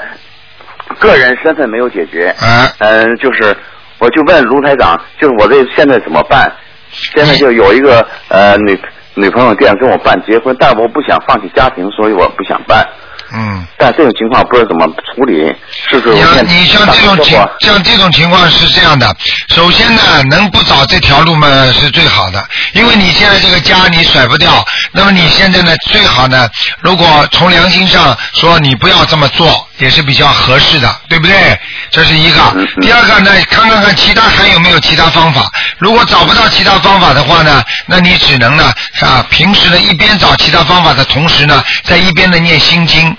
[0.98, 3.56] 个人身份没有解决，嗯，嗯，就是
[3.98, 6.52] 我就问卢台长，就是我这现在怎么办？
[6.92, 8.80] 现在就有一个呃女
[9.16, 12.88] 女朋友店跟我办结婚，但我不想放弃家庭，所以我不想办。
[13.34, 13.66] 嗯。
[13.78, 15.54] 但这种情况不知道怎么处理，
[15.90, 19.16] 是不是你像你像这种情像这种情况是这样的，
[19.50, 26.50] 首先呢，能不找这条路嘛是最好的，因为你现在这个家你甩不掉，那么你现在呢最好呢，
[26.82, 31.60] 如果从良心上说你不要这么做，也是比较合适的，对不对？
[31.90, 32.40] 这是一个
[32.82, 35.50] 第二个呢，看看看其他还有没有其他方法，
[35.80, 38.72] 如果找不到其他方法的话呢，那你只能呢
[39.02, 43.16] 啊，平时呢一边找其他方法的同时呢，在一边呢念心经。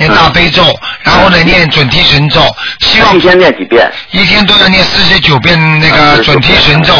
[0.00, 0.64] 念大悲咒，
[1.02, 2.40] 然后呢念准提神咒，
[2.80, 3.92] 希望一天念几遍？
[4.12, 6.94] 一天都要念四十九遍那个准提神咒，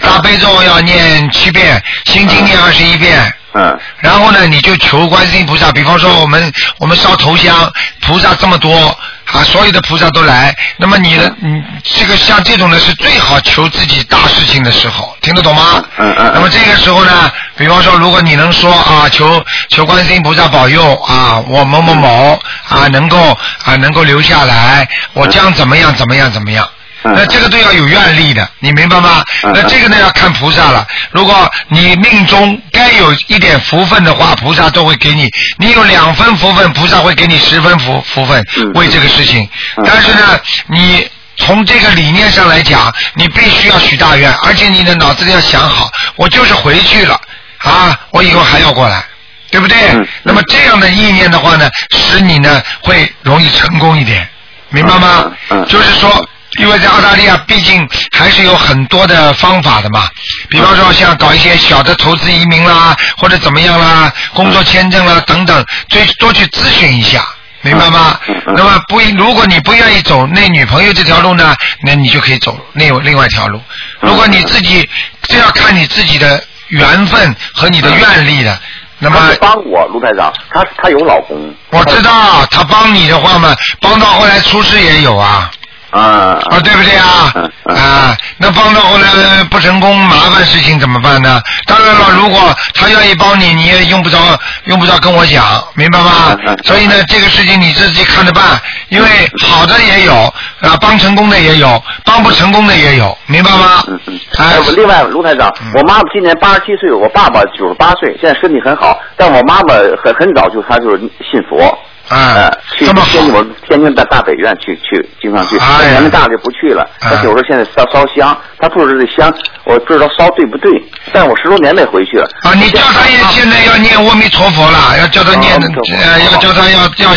[0.00, 3.30] 大悲咒要念七遍，心经念二十一遍。
[3.52, 3.78] 嗯。
[3.98, 8.98] 然后呢，你就求观世音菩萨，比方说我们我们烧头香，菩萨这么多
[9.32, 15.84] 啊，所有的菩萨都来，那么你的嗯，这个像这种呢是最好求自己大事情的时候，听得懂吗？
[15.98, 26.68] 嗯嗯嗯那么这个时候呢，比方说如果你能说啊，求求观世音菩萨保佑啊，我某某某啊能够啊能够留下来，我将怎么样怎么样怎么样。
[27.02, 29.22] 嗯那这个都要有愿力的，你明白吗？
[29.42, 30.86] 嗯那这个呢要看菩萨了。
[31.10, 35.28] 如果你命中该有一点福分的话，菩萨都会给你。
[35.58, 39.84] 你有两分福分，菩萨会给你十分福福分嗯，为这个事情嗯。
[39.86, 47.20] 但是呢，你从这个理念上来讲，你必须要许大愿，而且你的脑子里要想好，我就是回去了
[47.58, 49.04] 啊，我以后还要过来。
[49.48, 49.78] 对不对？
[49.92, 54.28] 嗯那么这样的意念的话呢，使你呢会容易成功一点，
[54.70, 55.30] 明白吗？
[55.50, 56.28] 嗯嗯就是说，
[56.58, 60.08] 因为在澳大利亚，毕竟还是有很多的方法的嘛。
[60.48, 67.24] 比方说，像搞一些小的投资移民啦，或者怎么样啦，工作签证啦等等，最多去咨询一下。
[67.62, 68.18] 明白吗
[68.54, 73.58] 那么不，如果你不愿意走那女朋友这条路呢，那你就可以走另另外一条路。
[74.02, 74.88] 嗯如果你自己
[75.22, 78.56] 这要看你自己的缘分和你的愿力的。
[78.98, 81.54] 那么帮我，卢台长，她她有老公。
[81.70, 85.50] 我知道他帮你的话嘛，帮到后来出事也有啊。
[85.96, 87.32] 啊啊，对不对啊？
[87.64, 91.40] 啊，那帮到后来不成功，麻烦事情怎么办呢？
[91.66, 94.18] 当然了，如果他愿意帮你，你也用不着
[94.64, 95.42] 用不着跟我讲，
[95.74, 96.36] 明白吗？
[96.64, 99.08] 所以呢，这个事情你自己看着办，因为
[99.42, 100.14] 好的也有
[100.60, 103.82] 啊，帮成功的也有，帮不成功的也有，明白吗？
[103.88, 104.20] 嗯嗯。
[104.38, 109.74] 哎，另外卢台长，我妈妈今年八十七岁，我爸爸九十八岁，现在身体很好，但我妈妈
[110.04, 111.76] 很很早就她就是信佛。
[112.08, 115.56] 啊，去天津我天津的大北院去去，经常去。
[115.88, 116.88] 年龄大了就不去了。
[117.00, 119.32] 他有时候现在烧烧香，他不知道这香，
[119.64, 120.70] 我不知道烧对不对，
[121.12, 122.28] 但我十多年没回去了。
[122.42, 127.10] 啊，你叫他也现在要念阿弥陀佛了，要叫他念，呃，要叫他要要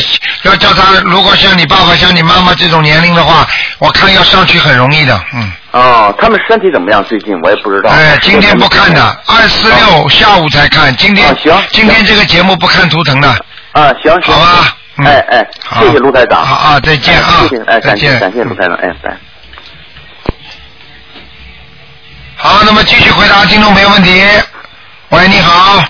[0.43, 5.51] 要叫他，如果像你爸爸像你妈妈这种年龄的话，我看要上去很容易的，嗯。
[5.71, 7.03] 哦，他们身体怎么样？
[7.03, 7.91] 最近我也不知道。
[7.91, 13.29] 哎，今天不看的，二四六下午才看，今天行，今天这个节目不看图腾的。
[13.73, 14.33] 啊，行行。
[14.33, 14.75] 好吧。
[15.05, 15.47] 哎哎，
[15.79, 16.45] 谢谢卢台长。
[16.45, 17.47] 好啊，再见啊。
[17.47, 18.13] 谢谢，哎，感再见。
[18.13, 19.17] 谢感谢卢台长，哎，拜。
[22.35, 24.23] 好，那么继续回答听众朋友问题。
[25.09, 25.81] 喂，你好，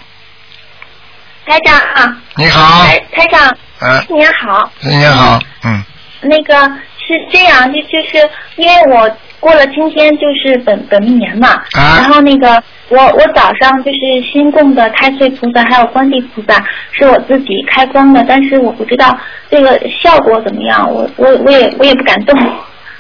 [1.45, 4.71] 台长啊，你好，台台长，嗯，新年好。
[4.81, 5.83] 新年好，嗯，
[6.21, 6.55] 那个
[6.97, 11.97] 是这样，就就是因为我过了今天就是本本命年嘛，啊。
[11.97, 13.99] 然后那个我我早上就是
[14.31, 19.17] 新供的太岁菩萨还有观地菩萨是我自己开光的，但是我不知道
[19.49, 22.35] 这个效果怎么样，我我我也我也不敢动。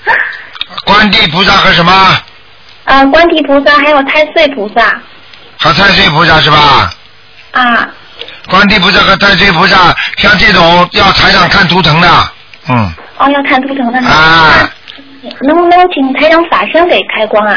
[0.85, 1.91] 观地菩萨和什么？
[2.85, 4.99] 啊，观地菩萨还有太岁菩萨
[5.59, 6.91] 和太岁菩萨是吧？
[7.51, 7.89] 啊，
[8.47, 12.07] 观地菩萨和太岁菩萨，像这种要台上看图腾的，
[12.69, 14.07] 嗯，哦要看图腾的呢。
[14.09, 14.69] 啊，
[15.41, 17.55] 能不能请台长法身给开光啊？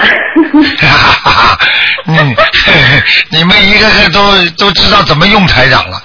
[0.80, 1.58] 哈哈哈，
[2.06, 2.34] 嗯，
[3.30, 4.20] 你们一个个都
[4.58, 6.00] 都知道怎么用台长了，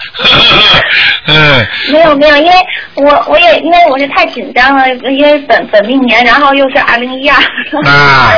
[1.27, 2.53] 嗯，没有没有，因为
[2.95, 7.37] 我我也因为我是太紧张了，因为本本命年，然后又是二零一二。
[7.85, 8.33] 啊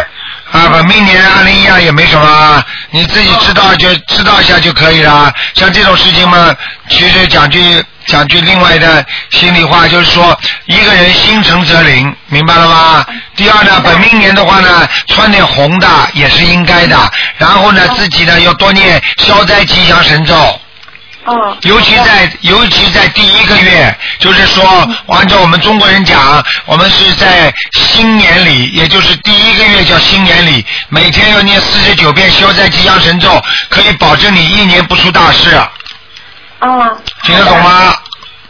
[0.52, 5.32] 啊，本命年二零一二也没什么，你自己知道就知道一下就可以了。
[5.54, 6.56] 像这种事情嘛，
[6.90, 10.36] 其实讲句讲句另外的心里话，就是说
[10.66, 13.06] 一个人心诚则灵，明白了吗？
[13.36, 16.98] 第二呢，本命年的话呢，穿点红的也是应该的。
[17.38, 20.60] 然后呢，自己呢要多念消灾吉祥神咒。
[21.30, 21.58] 哦。
[21.62, 24.64] 尤其在尤其在第一个月，就是说，
[25.08, 35.56] 按照我们中国人讲，我们是在新年里，也就是第一个月叫新年里，每天要念四十九遍消灾吉祥神咒，可以保证你一年不出大事。
[36.62, 36.98] 哦。
[37.24, 37.94] 听得懂吗？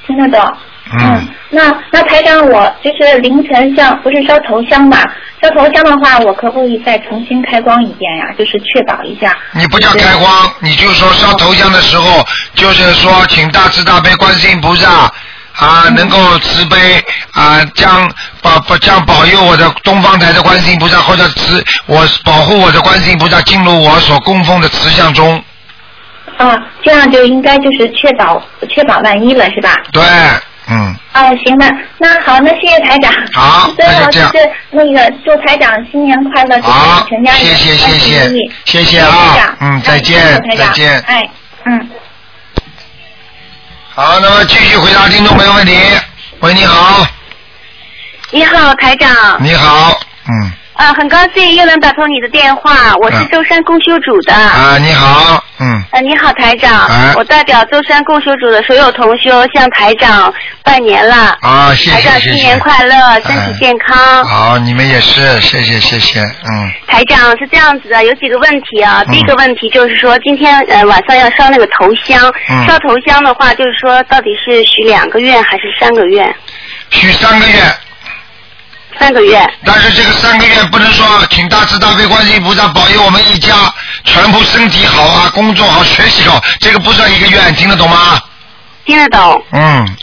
[0.08, 0.58] 听得懂。
[1.00, 1.28] 嗯。
[1.52, 4.98] 那那台长，我就是凌晨像不是烧头香嘛？
[5.42, 8.26] 烧头香的话，我可不可以再重新开光一遍呀？
[8.38, 9.36] 就是确保一下。
[9.54, 10.30] 你不叫开光，
[10.60, 15.12] 你就说烧头香的时候，就是说请大慈大悲观世音菩萨
[15.56, 16.78] 啊，能够慈悲
[17.34, 18.10] 啊，将
[18.42, 25.44] 保保将保佑我的东方台的观世音菩萨，或者慈我保护我的观世音菩萨进入我所供奉的慈像中。
[26.38, 29.76] 啊，这样就应该就是确保确保万一了，是吧？
[29.92, 30.02] 对，
[30.70, 31.66] 嗯，哦，行的，
[31.98, 33.12] 那好，那谢谢台长。
[33.34, 40.22] 好 最后就是那个祝台长新年快乐，祝好全家人谢谢谢谢谢谢谢啊嗯再见
[40.56, 41.30] 再见哎，
[41.66, 41.90] 嗯。
[43.96, 45.76] 好，那么继续回答听众朋友问题。
[46.42, 47.06] 喂，你好，
[48.32, 49.38] 你好，台长。
[49.44, 50.00] 你好，
[50.30, 54.34] 嗯，啊，很高兴又能打通你的电话，我是嗯舟山共修组的。
[54.34, 61.38] 啊，你好，嗯，呃，你好，台长，啊我代表舟山共修组的所有同修向台长拜年了。
[61.42, 62.36] 啊，谢谢台长谢谢谢。
[62.38, 64.24] 新年快乐，身体健康。
[64.24, 69.04] 好，你们也是，谢谢谢谢，嗯，台长是这样子的，有几个问题啊。
[69.06, 76.34] 嗯第一个问题就是说，今天呃晚上要烧那个头香，嗯烧头香的话，就是说到底是许两个愿还是三个愿？
[76.90, 77.54] 许三个月，
[78.98, 79.46] 三个月。
[79.66, 83.54] 但是这个三个月不能说请大慈大悲观世音菩萨保佑我们一家
[84.04, 88.22] 全部身体好啊，工作好，学习好，这个不算一个愿，听得懂吗？
[88.86, 89.44] 听得懂。
[89.52, 89.96] 嗯，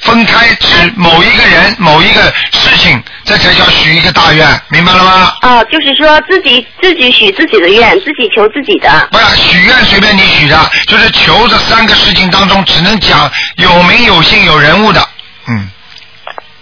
[0.00, 5.32] 分开指某一个人、某一个事情，这才叫许一个大愿，明白了吗？
[5.42, 9.08] 哦，就是说自己自己许自己的愿，自己求自己的。
[9.12, 15.08] 不是许愿随便你许的，就是求这三个事情当中，只能讲有名有姓有人物的，
[15.48, 15.70] 嗯。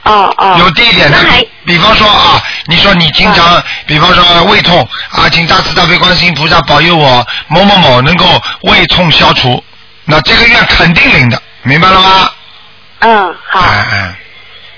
[0.07, 0.57] 哦哦。
[0.61, 4.81] 有地点的那还，比方说啊，你说你经常，比方说胃痛
[5.11, 8.25] 啊，请大慈大悲观世音菩萨保佑我某某某能够
[8.63, 9.63] 胃痛消除，
[10.05, 12.31] 那这个愿肯定灵的，明白了吗？
[13.01, 13.61] 嗯，好。
[13.61, 14.15] 哎哎，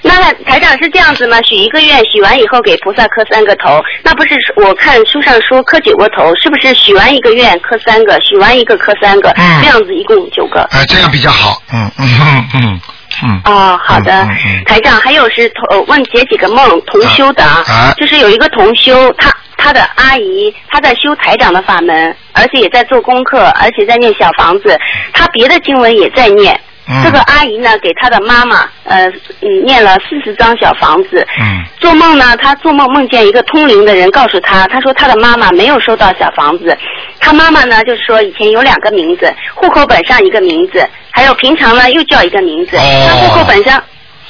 [0.03, 1.39] 那台长是这样子吗？
[1.43, 10.63] 许一个愿，许完以后给菩萨磕三个头，那不是我看书上说磕九个头，是不是许完一个愿磕三个，许完一个磕三个，嗯这样子一共九个？
[10.71, 12.81] 哎、这样比较好，嗯嗯嗯嗯
[13.23, 13.41] 嗯。
[13.45, 24.79] 哦，好的，嗯嗯台长，还有是同呃问解几个梦同修的啊，啊就是有一个同修，他他的阿姨他在修台长的法门，而且也在做功课，而且在念小房子，
[25.13, 26.59] 他别的经文也在念。
[26.91, 29.07] 嗯这个阿姨呢，给她的妈妈，呃，
[29.43, 31.27] 嗯，念了四十张小房子。
[31.41, 36.77] 嗯做梦呢，她做梦梦见一个通灵的人告诉她，她说她的妈妈没有收到小房子，
[37.21, 42.77] 她妈妈呢就是说以前有两个名字，户口本上一个名字，还有平常呢又叫一个名字。
[42.77, 43.83] 哦那户口本上，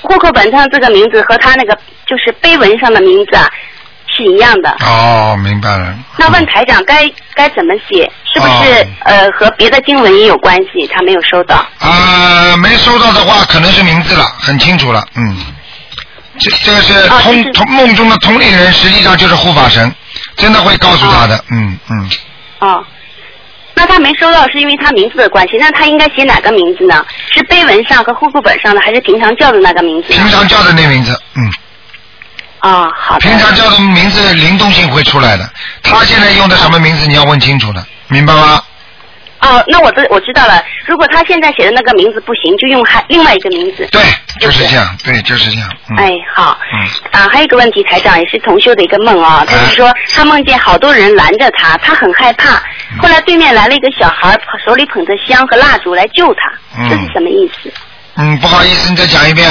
[0.02, 3.48] 户口本上这个名字和她那个就是碑文上的名字啊
[4.18, 4.76] 是一样的。
[4.80, 5.94] 哦，明白了。
[6.18, 8.10] 那问台长该该怎么写？
[8.34, 10.86] 是不是、哦呃和别的经文也有关系？
[10.92, 11.64] 他没有收到。
[11.78, 15.36] 啊、没收到的话，可能是名字了，很清楚了，嗯。
[16.38, 19.92] 这这个是通、啊就是通梦中的通灵人，实际上就是护法神，
[20.36, 22.10] 真的会告诉他的，啊嗯嗯。
[22.60, 22.84] 哦，
[23.74, 27.04] 那他没收到是因为他名字的关系，那他应该写哪个名字呢？
[27.32, 30.12] 是碑文上和户口本上的，还是平常叫的那个名字？
[30.12, 31.50] 平常叫的那名字，嗯，
[32.60, 33.20] 啊、好的。
[33.20, 35.48] 平常叫的名字灵动性会出来的。
[35.82, 38.62] 他现在用的什么名字，你要问清楚的，明白吗？
[39.40, 40.60] 哦，那我知我知道了。
[40.84, 43.86] 如果他现在写的那个名字不行，就用还另外一个名字。
[43.92, 44.02] 对，
[44.40, 45.96] 就是这样，对，就是这样，嗯。
[45.96, 46.58] 哎，好。
[46.72, 46.88] 嗯。
[47.12, 52.56] 啊，还有一个问题，台长也是同修的一个梦啊，他是说他梦见好多人拦着他，他很害怕。
[52.56, 54.36] 嗯后来对面来了一个小孩，
[54.66, 57.72] 手里捧着香和蜡烛来救他，嗯这是什么意思？
[58.16, 59.48] 嗯，不好意思，你再讲一遍。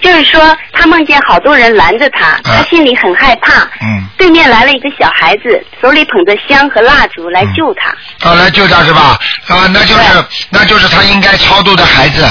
[0.00, 3.62] 就是说他梦见好多人拦着他，他心里很害怕。
[3.80, 4.06] 嗯。
[4.16, 7.90] 对面来了一个小孩子，手里捧着香和蜡烛来救他。
[8.28, 9.18] 啊，来救他是吧？
[9.46, 10.02] 啊，那就是
[10.50, 12.28] 那就是他应该超度的孩子，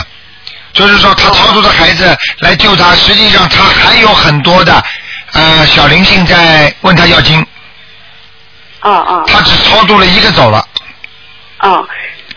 [0.73, 4.83] 就是说他超度的孩子来救他，实际上他还有很多的
[5.33, 7.41] 呃小灵性在问他要经，
[8.81, 10.65] 哦哦他只超度了一个走了。
[11.61, 11.87] 哦，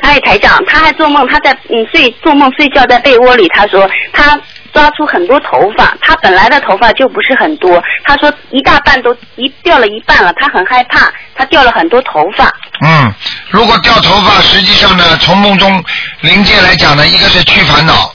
[0.01, 4.41] 他也台长，他还做梦，他在嗯睡做梦睡觉在被窝里，他说他
[4.73, 12.53] 抓出很多头发，他本来的头发就不是很多，他说一大半都一掉了一半了，他很害怕，他掉了很多头发。
[12.85, 13.13] 嗯，
[13.51, 15.83] 如果掉头发，实际上呢，从梦中
[16.21, 18.15] 灵界来讲呢，一个是去烦恼，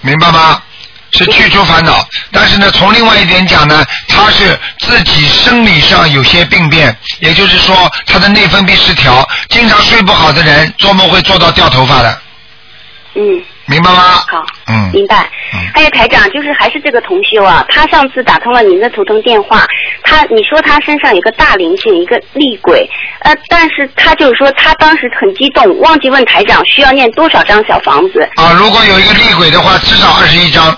[0.00, 0.62] 明白吗？
[1.12, 12.20] 是去除烦恼，但是呢，从另外一点讲呢，他是自己生理上有些病变，也就是说他的内分泌失调，经常睡不好的人做梦会做到掉头发的，
[13.14, 14.00] 嗯，明白吗？
[14.28, 15.28] 好，嗯，明白。
[15.74, 19.66] 还有台长，就是还是这个同修啊，他上次打通了您的图腾电话，
[20.02, 22.88] 他你说他身上有个大灵性，一个厉鬼，
[23.20, 30.76] 呃，但是他就是说他当时很激动，忘记问台长需要念多少张小房子，啊，如果有一个厉鬼的话，至少二十一张，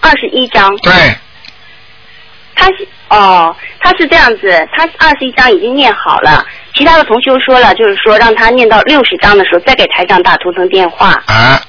[0.00, 0.74] 二十一张。
[0.78, 0.92] 对，
[2.54, 6.44] 他是哦，他是这样子，他二十一张已经念好了，
[6.76, 11.10] 其他的同修说了，就是说让他念到六十章的时候再给台长打图腾电话。
[11.26, 11.60] 啊，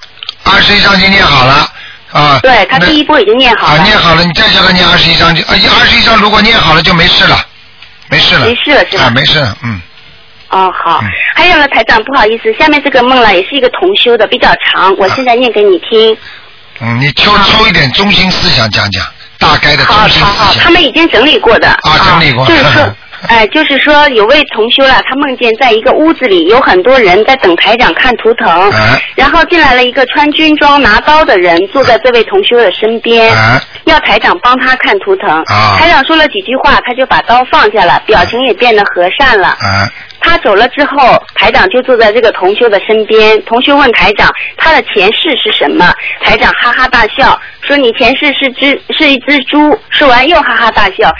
[0.44, 1.70] 二十一章已经念好了，
[2.12, 7.38] 啊，对他第一波已经念好了啊，了，念好了，你再叫他念二十一章就，啊，二十一章如果念好了就没事了，
[8.10, 9.80] 没事了，没事了是吧啊，没事了，嗯，
[10.50, 11.02] 哦，好。
[11.36, 16.18] 还有呢，台长，不好意思，下面这个梦了也是一个同修的，比较长，我现在念给你听。
[16.82, 19.06] 嗯，你抽抽一点中心思想讲讲，
[19.38, 20.54] 大概的中好心好好，好。
[20.60, 21.70] 他们已经整理过的。
[21.70, 22.46] 啊，整理过。
[22.48, 22.96] 就是说，
[23.28, 35.30] 哎，就是说有位同修了，他梦见在一个屋子里有很多人在等台长看图腾，哎然后进来了一个穿军装拿刀的人坐在这位同修的身边，哎要台长帮他看图腾。
[35.30, 39.50] 啊台长说了几句话，他就把刀放下了，表情也变得和善了。
[39.50, 39.90] 啊
[40.22, 43.40] 他走了之后，台长就坐在这个同修的身边。
[43.44, 45.94] 同修问台长他的前世是什么？
[46.24, 49.78] 台长哈哈大笑，说你前世是只是一只猪。
[49.92, 51.14] 说完又哈哈大笑，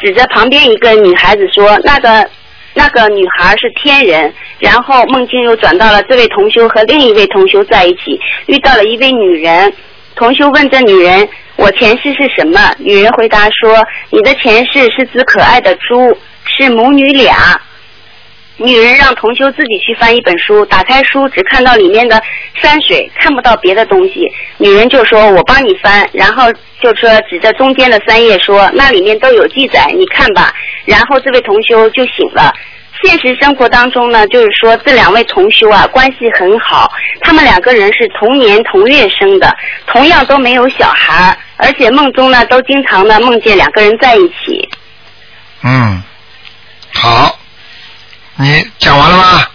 [0.00, 2.28] 指着旁边一个女孩子说那个。
[2.72, 9.70] 那个女孩是天人，然后梦境又转到了这位同修和另一位同修在一起，遇到了一位女人。
[10.14, 11.28] 同修问这女人
[11.58, 17.60] ：“我前世是什么？”女人回答说：“你的前世是只可爱的猪，是母女俩。”
[18.62, 22.22] 女人让同修自己去翻一本书，打开书只看到里面的
[22.54, 24.30] 山水，看不到别的东西。
[24.58, 30.54] 女人就说：“我帮你翻。”然后就说指着中间的三页说：“那里面都有记载，你看吧。”
[30.84, 32.52] 然后这位同修就醒了。
[33.02, 36.92] 现实生活当中呢，就是说这两位同修啊关系很好，
[37.22, 39.56] 他们两个人是同年同月生的，
[39.86, 44.68] 同样都没有小孩，而且梦中呢都经常呢梦见两个人在一起。
[45.64, 46.02] 嗯，
[46.92, 47.38] 好，
[48.40, 49.46] 你讲完了吗？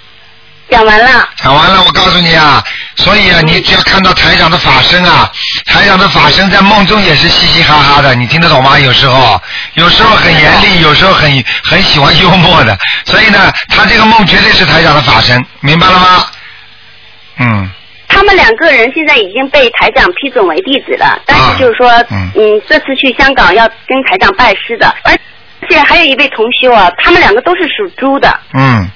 [0.69, 1.29] 讲完了。
[1.37, 2.63] 讲完了，我告诉你啊，
[2.95, 5.31] 所以啊，你只要看到台长的法身啊，
[5.65, 8.77] 台长的法身在梦中也是嘻嘻哈哈的，你听得懂吗？
[8.79, 9.39] 有时候，
[9.73, 16.25] 有时候很严厉，有时候很很喜欢幽默的，所以呢，他这个梦绝对是台长的法身，明白了吗？
[17.37, 17.69] 嗯，
[18.07, 24.93] 他们两个人现在已经被台长批准为弟子了，但是就是说，嗯嗯，这次去香港要跟台长拜师的，
[25.65, 28.87] 且还有一位同修啊，他们两个都是属猪的，嗯，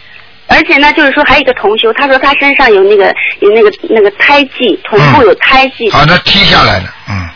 [0.47, 7.29] 而且呢，就是说还有一个同修，他说他身上有那个有那个那个胎记，臀部有胎记，好的，踢下来的，嗯。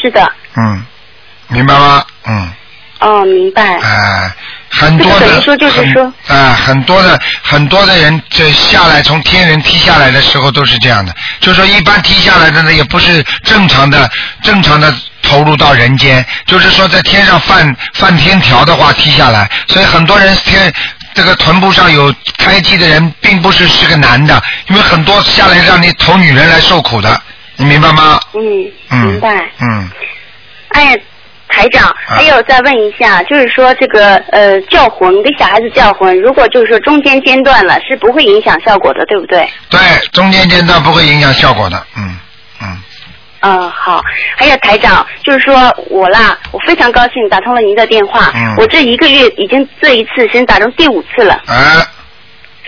[0.00, 0.84] 是的，嗯，
[1.48, 2.04] 明白吗？
[2.26, 2.52] 嗯。
[3.00, 3.78] 哦，明白。
[3.80, 4.32] 哎、
[4.70, 14.10] 很多的，说就是说很啊、很多的很多的人这下来从天人踢下来的时候都是这样的，就是说一般踢下来的呢也不是正常的
[14.42, 20.72] 正常的投入到人间，就是说在天上犯犯天条的话踢下来，所以很多人天。
[21.16, 27.22] 这个臀部上有胎记的人，并不是是个男的，因为很多下来让你投女人来受苦的，
[27.54, 28.18] 你明白吗？
[28.32, 28.42] 嗯，
[28.90, 29.28] 嗯，明白。
[29.60, 29.88] 嗯，
[30.70, 30.96] 哎呀，
[31.48, 39.48] 台长，还有再问一下，就是说这个呃叫魂给小孩子叫魂，如果就是说中间间断了，是不会影响效果的，对不对？
[39.70, 39.78] 对，
[40.12, 42.18] 中间间断不会影响效果的，嗯
[42.60, 42.82] 嗯。
[43.46, 44.02] 嗯，好。
[44.36, 45.54] 还有台长，就是说
[45.90, 48.32] 我啦，我非常高兴打通了您的电话。
[48.34, 51.86] 嗯我这一个月已经这一次先打通第五次了，哎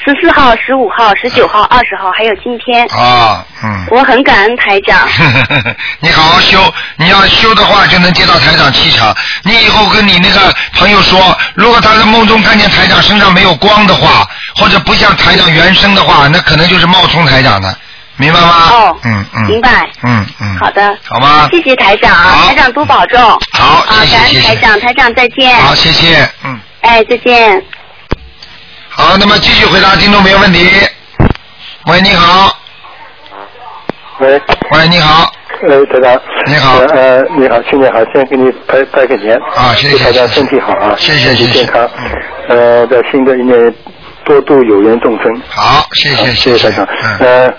[0.04, 2.86] 十四号、十五号、十九号、二十号，还有今天。
[2.88, 5.08] 啊，嗯，我很感恩台长。
[6.00, 6.58] 你好好修，
[6.96, 9.14] 你要修的话就能接到台长气场。
[9.42, 17.76] 你以后跟你那个朋友说，如果他在梦中看见台长身上没有光的话，或者不像台长原声的话，那可能就是冒充台长的，
[18.16, 18.48] 明白吗？
[18.70, 19.88] 哦，嗯嗯，明白。
[20.02, 20.96] 嗯嗯，好的。
[21.08, 21.48] 好吗？
[21.50, 23.20] 谢谢台长啊，台长多保重。
[23.52, 25.56] 好，啊，感恩台长，台长再见。
[25.56, 26.60] 好，谢谢，嗯。
[26.82, 27.60] 哎，再见。
[28.98, 30.70] 好，那么继续回答听众朋友问题。
[31.86, 32.50] 喂，你好。
[34.20, 34.40] 喂。
[34.70, 35.30] 喂，你好。
[35.68, 36.22] 呃，台长。
[36.46, 36.78] 你好。
[36.78, 39.36] 呃，你好，新年好，先给你拜拜个年。
[39.54, 41.90] 啊，谢谢祝大家身体好啊，谢谢身体谢谢健康。
[42.48, 43.74] 呃，在新的一年
[44.24, 45.42] 多度有缘众生。
[45.46, 46.88] 好，谢谢谢谢台长。
[47.20, 47.52] 呃，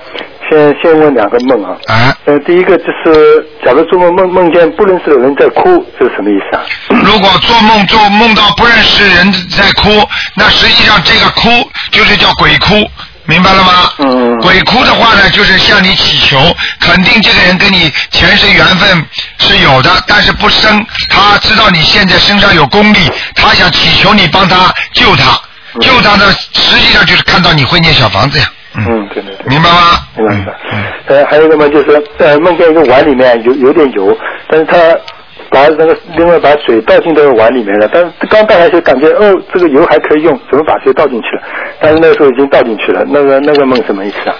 [0.49, 1.77] 先先问两个梦啊。
[1.87, 2.17] 啊。
[2.25, 6.63] 呃，第一个就是，假如做梦梦梦见不认识的人在哭，这是什么意思啊？
[7.03, 9.89] 如果做梦做梦到不认识人在哭，
[10.35, 11.49] 那实际上这个哭
[11.91, 12.75] 就是叫鬼哭，
[13.25, 13.91] 明白了吗？
[13.99, 14.37] 嗯。
[14.39, 16.37] 鬼哭的话呢，就是向你祈求，
[16.79, 19.05] 肯定这个人跟你前世缘分
[19.39, 20.85] 是有的，但是不生。
[21.09, 25.39] 他知道你现在身上有功力，他想祈求你帮他救他，
[25.79, 28.45] 救他的，实际上就是看到你会念小房子呀。
[28.77, 29.47] 嗯，对对对。
[29.47, 29.77] 明白吗？
[30.15, 30.53] 明白明白。
[31.07, 34.15] 呃，还有一个梦就是，呃，梦见一个碗里面有有点油，
[34.49, 34.77] 但是他
[35.49, 41.43] 把那个另外把水倒进这个碗里面了，但是刚倒下去感觉哦，这个油还可以用，怎么把水倒进去了？
[41.79, 44.35] 但是那个时候已经倒进去了，那个那个梦什么意思啊？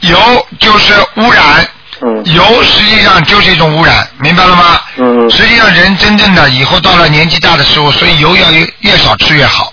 [0.00, 0.16] 油
[0.58, 1.66] 就是污染，
[2.02, 4.64] 嗯，油实际上就是一种污染，明白了吗？
[4.98, 9.72] 嗯实际上人真正的以后到了年纪大的时候，所以油要越越少吃越好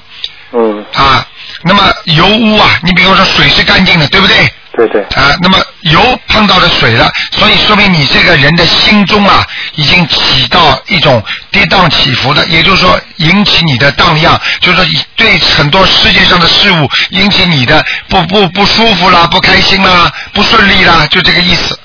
[0.53, 1.25] 嗯，啊。
[1.63, 4.35] 那么油污啊，你比方说水是干净的，对不对？
[4.73, 5.01] 对对。
[5.15, 9.45] 啊，那么油碰到了水了，所以说明你这个人的心中啊，
[9.75, 14.85] 已经起到一种跌宕起伏的，也就是说引起你的荡漾，就是说
[15.15, 21.77] 对很多世界上的事物引起你的不不不舒服啦、不开心啦、不顺利啦，就这个意思。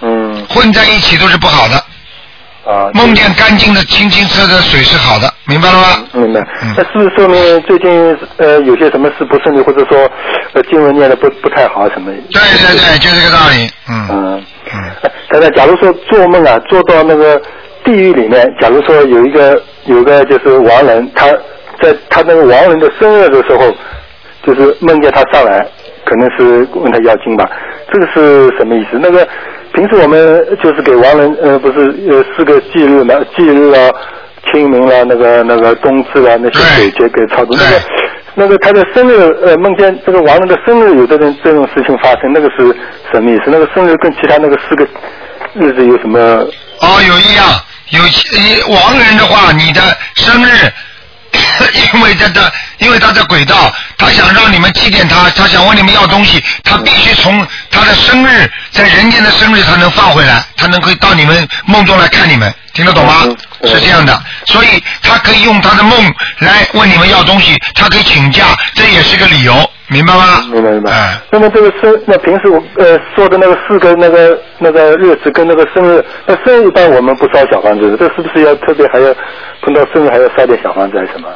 [0.00, 0.46] 嗯。
[0.48, 1.84] 混在一起都是不好的。
[2.68, 2.90] 啊。
[2.92, 5.88] 梦见干净的、清清澈澈的水是好的，明白了吗？
[6.12, 6.46] 明白。
[6.76, 9.98] 那是不是说明最近呃有些什么事不顺利，或者说
[10.52, 12.12] 呃经文念的不不太好什么？
[12.30, 13.70] 对对对，就这个道理。
[13.88, 14.08] 嗯。
[14.10, 14.44] 嗯。
[15.30, 17.40] 但是假如说做梦啊，做到那个
[17.84, 21.26] 地狱里面，假如说有一个有个就是亡人，他
[21.80, 23.74] 在他那个亡人的生日的时候，
[24.42, 25.66] 就是梦见他上来，
[26.04, 27.48] 可能是问他要经吧，
[27.92, 28.98] 这个是什么意思？
[29.00, 29.26] 那个
[29.78, 33.90] 平时我们就是给亡人呃不是呃四个忌日嘛，忌日啊。
[34.50, 37.54] 清明啦，那个那个冬至啊，那些鬼节给超度。
[37.54, 37.82] 那个
[38.34, 42.74] 那个他的生日，呃，梦见这个亡人的生日有这种这种事情发生，那个是
[43.12, 43.42] 什么意思？
[43.48, 44.86] 那个生日跟其他那个四个
[45.54, 46.18] 日子有什么？
[46.18, 47.44] 哦，有一样，
[47.90, 49.82] 有一亡人的话，你的
[50.14, 50.72] 生日，
[51.94, 63.24] 因为他的，因为他在轨道，他想让你们祭奠他，他想问你们要东西，他必须从他的生日，在人间的生日，他能放回来，他能可以到你们梦中来看你们，听得懂吗？
[63.64, 70.20] 是这样的，所以他可以用他的梦来问你们要东西，他可以请假，这也是个理由，明白吗？
[70.52, 70.90] 明白明白。
[71.30, 79.14] 那么这个生，那平时我呃说的那个四个那个那个日子跟那个生日，那生日一般我们不烧小房子，这是不是要特别还要
[79.62, 81.28] 碰到生日还要烧点小房子还是什么？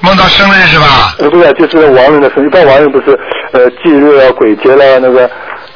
[0.00, 1.14] 梦到生日是吧？
[1.20, 2.48] 呃，不是，就是亡人的生日。
[2.48, 3.18] 一般亡人不是
[3.52, 5.28] 呃忌日啊、鬼节了、那个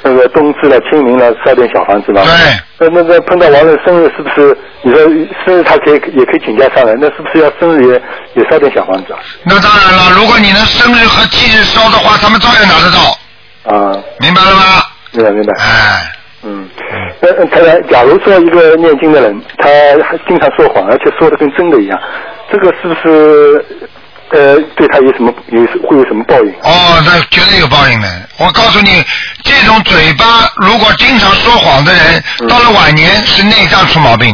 [0.02, 2.22] 那个冬至了、清明了，烧点小房子嘛。
[2.22, 2.88] 对。
[2.88, 5.00] 那那个碰到亡人生日，是不是你说
[5.44, 6.94] 生日他可以也可以请假上来？
[6.98, 8.02] 那是不是要生日也
[8.42, 9.18] 也烧点小房子啊？
[9.44, 12.98] 那当然了，如果你能生日和忌日烧的话，他们照样拿得到。
[13.76, 14.02] 啊。
[14.18, 14.62] 明白了吗？
[15.12, 15.52] 明白明白。
[15.62, 16.12] 哎。
[16.42, 16.66] 嗯，
[17.20, 19.68] 那那他假如说一个念经的人，他
[20.26, 22.00] 经常说谎，而且说的跟真的一样，
[22.50, 23.62] 这个是不是
[24.30, 26.50] 呃对他有什么有会有什么报应？
[26.62, 28.28] 哦，那绝对有报应的。
[28.38, 29.04] 我告诉你，
[29.42, 34.30] 这种嘴巴如果经常说谎的人，到了晚年是内脏出毛病。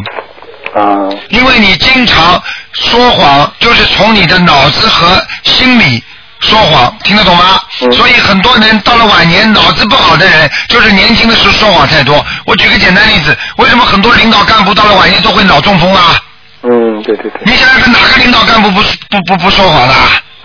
[0.74, 1.08] 啊。
[1.30, 2.42] 因为你经常
[2.72, 6.04] 说谎，就是从你的脑子和心理
[6.40, 7.58] 说谎，听得懂吗？
[7.92, 12.24] 所以很多人到了晚年脑子不好的人，就是年轻的时候说谎太多。
[12.44, 16.20] 我举个简单例子，为什么很多领导干部到了晚年都会脑中风啊？
[16.68, 17.40] 嗯，对对对。
[17.44, 19.94] 你想想看，哪个领导干部不不不不说谎的？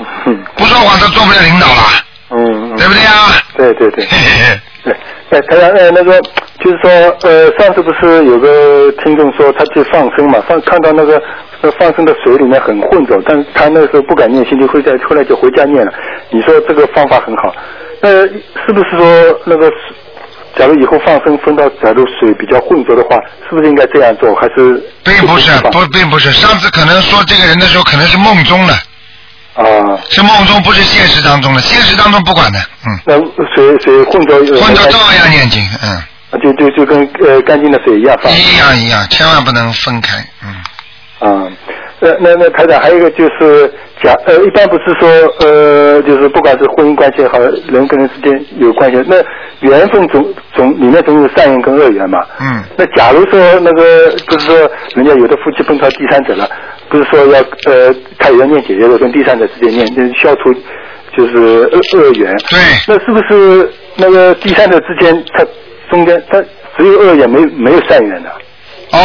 [0.55, 1.83] 不说谎他做不了领导了。
[2.29, 3.13] 嗯，对不对啊？
[3.57, 4.05] 对对对。
[4.83, 4.93] 对，
[5.31, 6.19] 哎，台长，呃，那个
[6.59, 6.91] 就是说，
[7.23, 11.21] 呃，上次不是有个听众说他去放生嘛，放看到那个
[11.61, 15.91] 呃放生的水里面很浑浊，但是他那时候不敢念心经，会在后来就回家念了。
[16.29, 17.53] 你说这个方法很好，
[18.01, 19.69] 那是不是说那个
[20.57, 23.15] 假如以后放生分到假如水比较浑浊的话，
[23.47, 24.35] 是不是应该这样做？
[24.35, 26.31] 还是并不是，不，并不是。
[26.31, 28.73] 上次可能说这个人的时候，可能是梦中的。
[29.55, 29.63] 啊。
[30.09, 31.61] 是梦中，不是现实当中的。
[31.61, 32.99] 现实当中不管的，嗯。
[33.05, 33.17] 那
[33.55, 34.37] 水水混浊。
[34.61, 36.01] 混浊照样念经，嗯。
[36.41, 38.31] 就就就跟呃干净的水一样放。
[38.31, 40.55] 一样一样，千万不能分开，嗯。
[41.19, 41.47] 啊，
[42.03, 43.71] 那那那台长还有一个就是
[44.01, 45.07] 假呃，一般不是说
[45.41, 49.17] 呃，就是不管是婚姻关系也好，人跟人之间有关系，那
[49.59, 52.17] 缘分总总里面总有善缘跟恶缘嘛。
[52.39, 52.63] 嗯。
[52.75, 54.57] 那假如说那个不是说
[54.95, 56.49] 人家有的夫妻碰到第三者了，
[56.89, 60.51] 不是说要呃他也要念姐姐的跟第三者之间念，就是消除
[61.15, 61.37] 就是
[61.71, 62.35] 恶恶缘。
[62.49, 62.59] 对。
[62.87, 65.45] 那是不是那个第三者之间他
[65.91, 66.41] 中间他
[66.77, 68.29] 只有恶缘没没有善缘的？
[68.91, 68.99] 哦，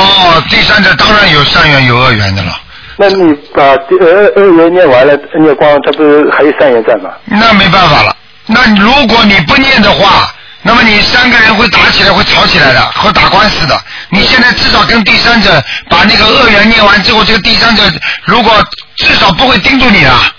[0.48, 2.52] 第三者当然有善缘有恶缘的了。
[2.98, 7.10] 那你把呃二元念完了，念光，他不是还有三元在吗？
[7.26, 8.16] 那没办法了。
[8.46, 10.32] 那如果你不念的话，
[10.62, 13.78] 那么你三个人会打起来，会吵起来的，会打官司的。
[14.08, 17.82] 你现在至少跟第三者把那个恶缘念完之后，这个第三者
[18.24, 18.52] 如果
[18.96, 20.32] 至少不会盯住你了。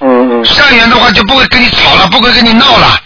[0.00, 0.44] 嗯嗯。
[0.44, 2.98] 善缘的话就不会跟你吵了，不会跟你闹了。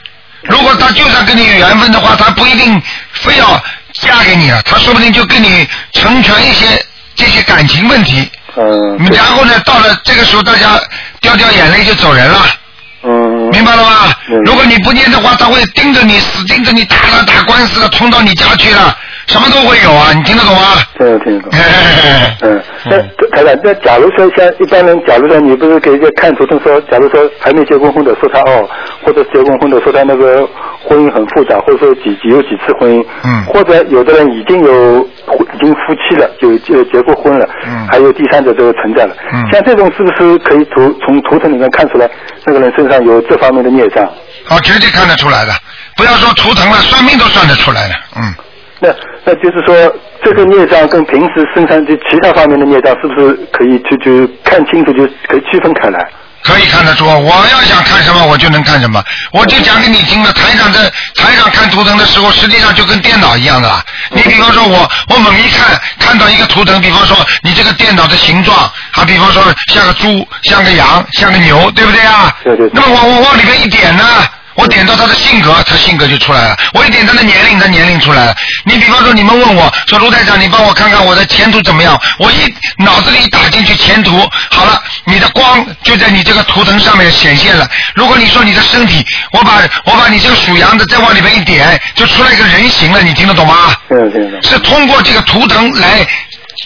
[0.44, 2.80] 如果他就算跟你有缘分的话，他不一定
[3.12, 3.60] 非要
[3.92, 6.66] 嫁给你了，他说不定就跟你成全一些
[7.14, 8.30] 这些感情问题。
[8.56, 8.96] 嗯。
[9.12, 10.80] 然后呢，到了这个时候，大家
[11.20, 12.40] 掉掉眼泪就走人了。
[13.02, 13.50] 嗯。
[13.50, 14.14] 明白了吗？
[14.44, 18.96] 如果你不念的话，他会盯着你，死盯着你打了打官司了，冲到你家去了，
[19.26, 20.12] 什么都会有啊！
[20.14, 20.62] 你听得懂吗？
[20.98, 21.50] 听得听得懂。
[22.42, 22.98] 嗯，那
[23.30, 28.68] 台长，那假如说像一般人，假如说你不是给人家看图腾说，假如说还没结过婚的说他哦，
[29.02, 30.46] 或者结过婚的说他那个
[30.82, 42.08] 婚姻很复杂，或者说几几有几次婚姻，嗯，或者有的人已经有已经夫妻了，就就结过婚了，嗯，还有第三者这个存在了，嗯，像这种是不是可以图从图腾里面看出来
[42.44, 44.04] 那个人身上有这方面的孽障？
[44.50, 45.52] 哦，绝对看得出来的。
[45.96, 47.94] 不要说图腾了，算命都算得出来的。
[48.16, 48.34] 嗯。
[48.80, 48.88] 那
[49.24, 49.74] 那就是说，
[50.22, 55.98] 这个孽障跟平时身上就其他方面的孽障，是不是可以就就看清楚，就可以区分开来？
[56.42, 59.02] 可以看得出，我要想看什么，我就能看什么。
[59.32, 60.80] 我就讲给你听了，台长在
[61.16, 63.82] 台上看图腾的时候，实际上就跟电脑一样的啦。
[64.10, 72.36] 你比方说我，我猛一看看到一个图腾，比方说你这个电脑的形状，啊，比方说像个猪，像个羊，像个牛，对不对啊？
[72.44, 72.68] 对对。
[72.74, 74.04] 那么我我往里面一点呢？
[74.54, 76.56] 我点到他的性格，他性格就出来了。
[76.72, 78.34] 我一点他的年龄，他年龄出来了。
[78.64, 82.00] 你比方说，你们问我说卢台长，你帮我看看我的前途怎么样？
[82.18, 84.18] 我一脑子里一打进去前途，
[84.50, 87.68] 好了，你的光就在你这个图腾上面显现了。
[87.94, 93.02] 如果你说你的身体，我把我把你这个属羊的再往里面一点，就出来一个人形了。
[93.02, 93.74] 你听得懂吗？
[93.90, 94.42] 嗯，听得懂。
[94.42, 96.06] 是通过这个图腾来。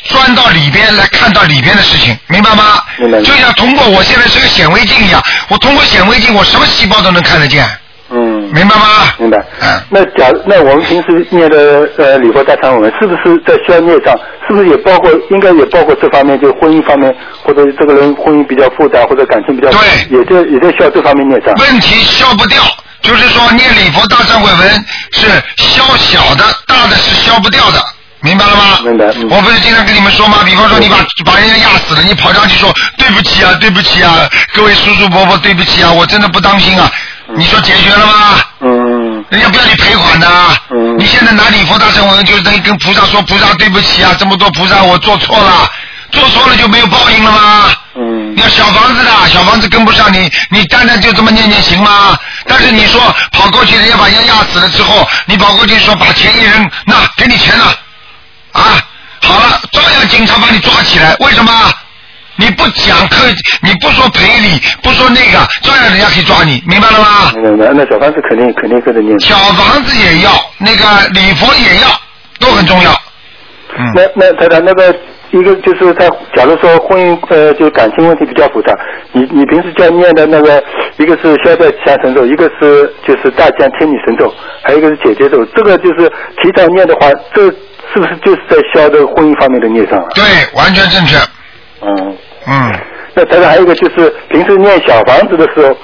[0.05, 2.81] 钻到里边来看到里边的事情，明白吗？
[2.99, 3.19] 明白。
[3.23, 7.65] 就像通过我现在是个显微镜一样，我通过显微镜，我什么细胞都能看得见。
[8.11, 8.39] 嗯。
[8.51, 8.85] 明白吗？
[9.19, 9.39] 明白。
[9.61, 9.81] 嗯。
[9.91, 14.15] 那假那我们平时念的呃礼佛大忏悔文，是不是在消孽障？
[14.47, 21.55] 是不是也包括应该也包括这方面，就婚姻方面，或者这个人婚姻比较复杂，或者感情比较对，也在也在消这方面孽障。
[21.57, 22.63] 问题消不掉，
[23.03, 25.27] 就是说念礼佛大忏悔文是
[25.59, 27.79] 消小的，大的是消不掉的。
[28.21, 28.79] 明白了吗？
[28.85, 29.07] 明白。
[29.31, 30.39] 我不是经常跟你们说吗？
[30.45, 36.91] 比方说你把把人家压死了，你跑上去说对不起啊，对不起啊，各位叔叔伯伯对不起啊，我真的不当心啊。
[37.37, 38.41] 你说解决了吗？
[38.61, 39.25] 嗯。
[39.31, 40.29] 人家不要你赔款的。
[40.71, 40.99] 嗯。
[40.99, 45.71] 你现在拿礼佛大忏悔文，就是等于跟菩萨说菩萨对不起啊，这么多菩萨我做错了，
[46.11, 47.71] 做错了就没有报应了吗？
[47.97, 48.35] 嗯。
[48.37, 52.17] 要小房子的，小房子跟不上你，你单单就这么念念行吗？
[52.47, 57.75] 但是你说跑过去，人家把人家压死了之后，你跑过去说把钱一扔，那给你钱了，
[58.59, 58.83] 啊，
[59.23, 61.53] 好了，照样警察把你抓起来，为什么？
[62.41, 63.27] 你不讲客，
[63.63, 67.33] 你不说赔礼，不说那个，照样人家可以抓你，明白了吗？
[67.35, 69.19] 明白明白，那小房子肯定肯定跟着念。
[69.19, 71.89] 小房子也要，那个礼佛也要，
[72.39, 72.93] 都很重要。
[73.77, 74.95] 嗯那那台长那个
[75.31, 78.73] 一个就是在，假如说婚姻呃就感情问题比较复杂，
[79.13, 80.63] 你你平时叫念的那个
[80.97, 84.33] 一个是消灾吉祥神咒，一个是就是大将天女神咒，
[84.63, 86.09] 还有一个是姐姐咒，这个就是
[86.41, 87.53] 提早念的话，这
[87.93, 90.09] 是不是就是在消这个婚姻方面的孽障啊？
[90.15, 90.23] 对，
[90.57, 91.17] 完全正确。
[91.81, 92.17] 嗯。
[92.47, 92.73] 嗯。
[93.15, 95.75] 那当然还有一个就是平时念小房子的时候，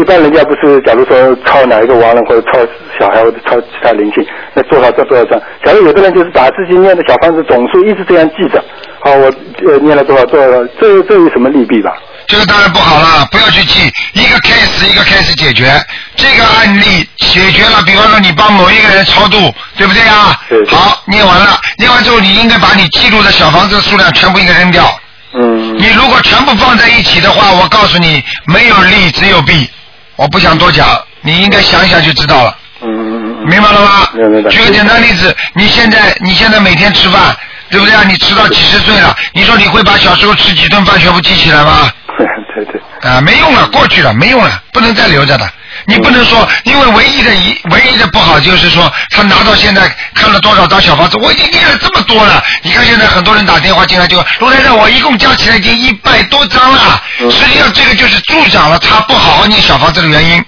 [0.00, 2.58] 一般人家不是假如说抄哪一个亡人或者抄
[2.98, 5.40] 小孩或者抄其他灵性，那多少张多少张。
[5.64, 8.64] 假如有的人就是把自己念的小房子总数一直这样记着，
[9.00, 9.32] 好，我
[9.66, 11.92] 呃念了多少多少，这这有什么利弊吧？
[12.32, 15.70] 这个当然不好了，不要去记，一个 case 一个 case 解决。
[16.16, 20.40] 这个案例解决了，比方说你帮某一个人超度，对不对啊？
[20.48, 24.98] 对好，念完了，念完之后你应该把你记录的小房子的数量全部应该扔掉。
[25.34, 25.76] 嗯。
[25.78, 29.68] 你如果全部放在一起的话，我告诉你，没有利只有弊。
[30.16, 32.56] 我不想多讲，你应该想一想就知道了。
[32.80, 33.46] 嗯嗯嗯。
[33.46, 34.08] 明白了吗？
[34.14, 34.48] 明白。
[34.48, 37.36] 举个简单例子，你现在你现在每天吃饭，
[37.70, 38.02] 对不对啊？
[38.08, 41.92] 你吃到几十岁了，你说你会把小时候吃几顿饭全部记起来吗？
[43.02, 45.48] 啊，没用了，过去了，没用了，不能再留着的。
[45.86, 52.42] 你不能说，因为唯一的一唯一的不好就是说，他拿到现在看了多少张小房子，我已经念了这么多了。
[52.62, 57.02] 你看现在很多人打电话进来就，卢台长，我一共加起来已经一百多张了。
[57.18, 60.44] 实际上这个就是助长了他不好好念小房子的原因。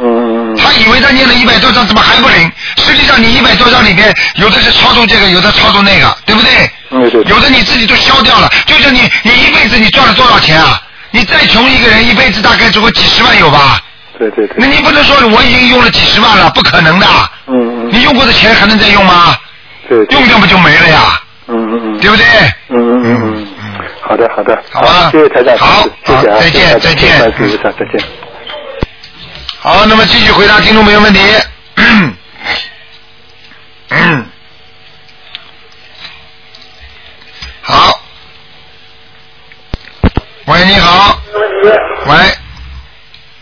[0.00, 2.50] 嗯他以为他念了一百多张，怎么还不灵？
[2.78, 6.70] 实际上你一百多张里面，有的是操纵这个，有的操纵那个，对不对？
[6.90, 7.22] 嗯对。
[7.24, 10.80] 有的你自己都消掉了，就是你你一辈子你赚了多少钱啊？
[11.18, 13.80] 你再穷一个人一辈子大概只会几十万有吧？
[14.16, 14.56] 对对对。
[14.56, 17.06] 那你不能说我已经用了几十万了，不可能的。
[17.48, 17.90] 嗯嗯。
[17.90, 19.36] 你用过的钱还能再用吗？
[19.88, 19.98] 对。
[20.10, 21.20] 用掉不就没了呀？
[21.48, 21.98] 嗯嗯嗯。
[22.00, 22.24] 对不对？
[22.68, 23.46] 嗯嗯嗯嗯。
[24.00, 24.56] 好的好的。
[24.70, 25.58] 好吧谢谢台长。
[25.58, 26.34] 好谢谢啊。
[26.34, 28.00] 好再见再见再见。
[29.58, 31.20] 好，那么继续回答听众朋友问题。
[31.76, 32.14] 嗯，
[37.62, 37.97] 好。
[40.48, 41.18] 喂，你好。
[42.06, 42.16] 喂，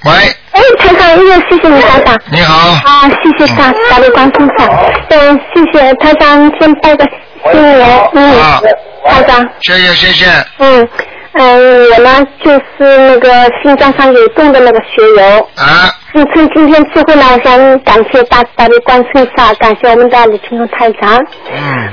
[0.06, 0.12] 喂，
[0.50, 2.20] 哎，台长，又谢谢你，台长。
[2.32, 2.70] 你好。
[2.84, 4.68] 啊，谢谢大大力观众长，
[5.10, 7.04] 嗯，谢谢台长，先拜个
[7.52, 8.60] 新年，嗯，好
[9.08, 10.26] 台长，谢谢谢谢。
[10.58, 10.88] 嗯
[11.34, 13.30] 嗯，我呢就是那个
[13.62, 15.48] 心脏上有洞的那个血友。
[15.54, 15.94] 啊。
[16.14, 21.24] 嗯，趁今天机会呢，我想感谢大大悲观世音菩萨，感谢我们的李青龙台长。
[21.52, 21.92] 嗯。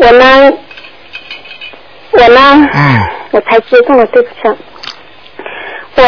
[0.00, 0.52] 我呢，
[2.16, 3.00] 我呢，嗯。
[3.32, 4.58] 我才激动了，对不起。
[5.96, 6.02] 我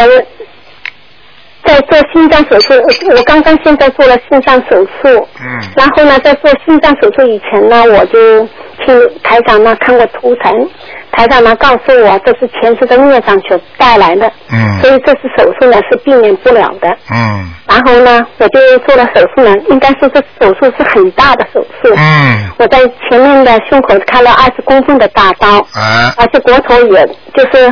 [1.64, 5.28] 在做心脏手术，我我刚刚现在做了心脏手术。
[5.40, 5.60] 嗯。
[5.76, 10.70] 然后呢，在做心脏手术以前呢，我就去台长那看过图腾，
[11.12, 16.88] 台长呢告诉我这是前世的孽障所带来的，嗯所以这次手术呢是避免不了的。
[17.10, 21.94] 嗯然后呢，我就做了手术呢，应该说这手术是很大的手术。
[21.96, 22.50] 嗯。
[22.58, 22.78] 我在
[23.08, 27.70] 前面的胸口开了二十公分的大刀，啊而且骨头也就是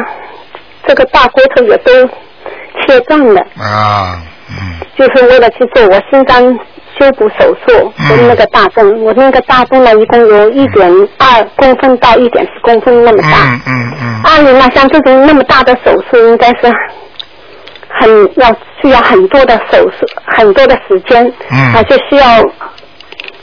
[0.86, 1.92] 这个大骨头也都
[2.82, 4.20] 切断了，啊
[4.50, 6.58] 嗯就是为了去做我心脏
[6.98, 9.04] 修补手术跟那个大洞。
[9.04, 13.28] 我那个大洞呢，一共有一点二公分到一点四公分那么大。
[13.28, 14.22] 嗯嗯嗯。
[14.24, 16.72] 按理呢，像这种那么大的手术，应该是
[18.00, 22.42] 很要需要很多的手术，很多的时间，嗯而且需要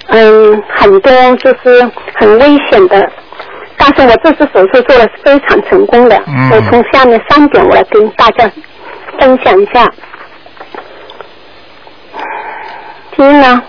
[0.07, 3.09] 嗯很多就是很危险的。
[3.75, 8.49] 但是我这次手术做的是非常成功的，嗯我从下面三点我来跟大家
[9.19, 9.85] 分享一下。
[13.15, 13.61] 第一呢，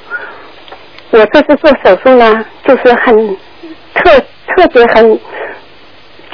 [1.10, 3.14] 我这次做手术呢，就是很
[3.94, 4.18] 特
[4.56, 5.18] 特别很，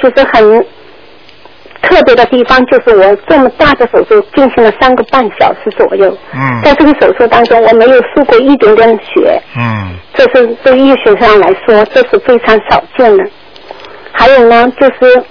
[0.01, 0.65] 就是很
[1.81, 6.17] 特别的地方，就是我这么大的手术进行了三个半小时左右。
[6.33, 13.23] 嗯在这个手术当中，我没有输过一点点血，嗯这是对医学上来说，这是非常少见的。
[14.13, 15.23] 还有呢，就是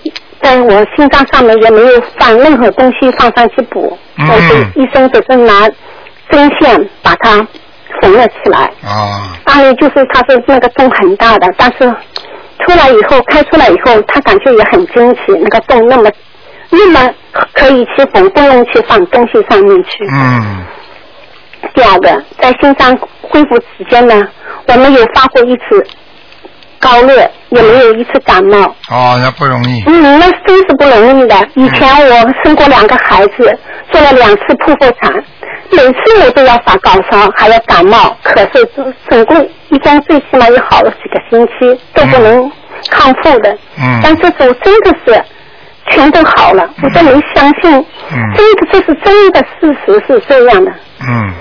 [0.43, 5.69] 在我心脏上面也没有放任何东西放上去补，嗯我是医生只是拿
[6.31, 7.47] 针线把它
[8.01, 8.59] 缝了起来。
[8.85, 11.79] 啊当然就是他是那个洞很大的，但是
[12.61, 16.11] 出来以后开出来以后，他感觉也很惊奇，那个洞那么
[16.71, 17.11] 那么
[17.55, 19.91] 可以去缝，不用去放东西上面去。
[20.13, 20.65] 嗯
[21.75, 24.27] 第二个，在心脏恢复期间呢，
[24.67, 25.87] 我们有发过一次
[26.81, 27.15] 高热，
[27.51, 28.59] 也没有一次感冒。
[28.91, 29.83] 哦，那不容易。
[29.87, 31.37] 嗯，那真是不容易的。
[31.55, 33.59] 以前我生过两个孩子，
[33.93, 35.13] 做了两次剖腹产，
[35.71, 42.51] 每次我都要发高烧，还要感冒，咳嗽总总共一共最起码也好了几个星期，都不能
[42.91, 43.53] 康复的。
[43.79, 45.23] 嗯但这次我真的是
[45.91, 47.71] 全都好了，我都没相信，
[48.11, 50.71] 嗯真的这是真的事实是这样的。
[51.03, 51.33] 嗯，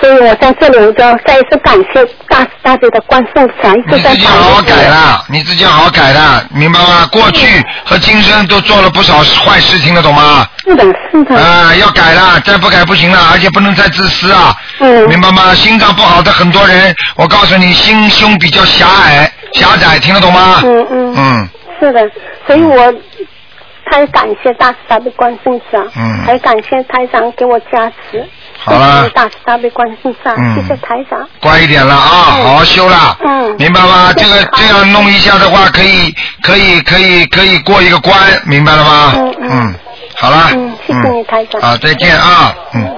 [0.00, 7.08] 所以我在这里我就再一次感谢大慈大悲的关圣菩萨，一直在你自己好好改了，你自己好好改了，明白吗？
[7.10, 10.46] 过去和今生都做了不少坏事，听得懂吗？
[10.64, 11.34] 是的，是的。
[11.36, 14.54] 啊，要改了，再不改不行了，而且不能再自私啊。
[14.80, 15.08] 嗯。
[15.08, 15.54] 明白吗？
[15.54, 20.60] 心脏不好的很多人，我告诉你，心胸比较狭隘、狭窄，听得懂吗？
[20.62, 21.14] 嗯嗯。
[21.16, 21.48] 嗯，
[21.80, 22.00] 是的，
[22.46, 22.92] 所以我
[23.90, 28.26] 太感谢大慈大悲观世音菩萨，嗯还感谢台长给我加持。
[28.66, 31.26] 好了大慈大悲观世音菩萨，嗯谢谢台长。
[31.40, 33.16] 乖一点了啊，好好修了。
[33.24, 33.56] 嗯。
[33.58, 34.12] 明白吗？
[34.12, 36.12] 这个这样弄一下的话，可以
[36.42, 39.12] 可以可以可以过一个关，明白了吗？
[39.16, 39.74] 嗯嗯
[40.16, 40.48] 好了。
[40.52, 41.60] 嗯，谢谢你台长。
[41.60, 42.96] 啊，再见啊，嗯。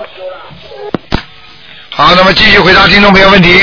[1.90, 3.60] 好，那么继续回答听众朋友问题。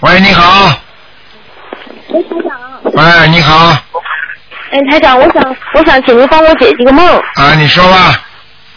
[0.00, 0.72] 喂，你好。
[2.08, 2.50] 喂，台长。
[2.84, 3.76] 喂，你好。
[4.74, 7.06] 哎，台长，我想我想请您帮我解一个梦。
[7.06, 8.20] 啊，你说吧。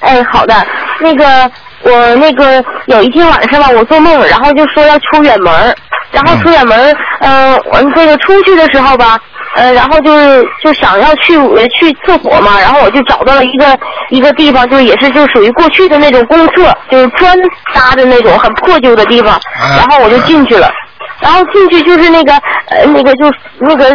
[0.01, 0.53] 哎，好的，
[0.99, 5.75] 那个我那个有一天晚上吧，我做梦，然后就说要出远门，
[6.11, 9.19] 然后出远门儿，嗯、呃，我这个出去的时候吧，
[9.55, 13.75] 呃，然后就是就想要去呃去厕所嘛，然后我就找到了一个
[14.11, 17.35] 一个地方，就也是就属于过去的那种公厕，就是砖
[17.73, 19.41] 搭的那种很破旧的地方，
[19.75, 20.69] 然后我就进去了。
[21.19, 22.33] 然后进去就是那个
[22.69, 23.85] 呃那个就那个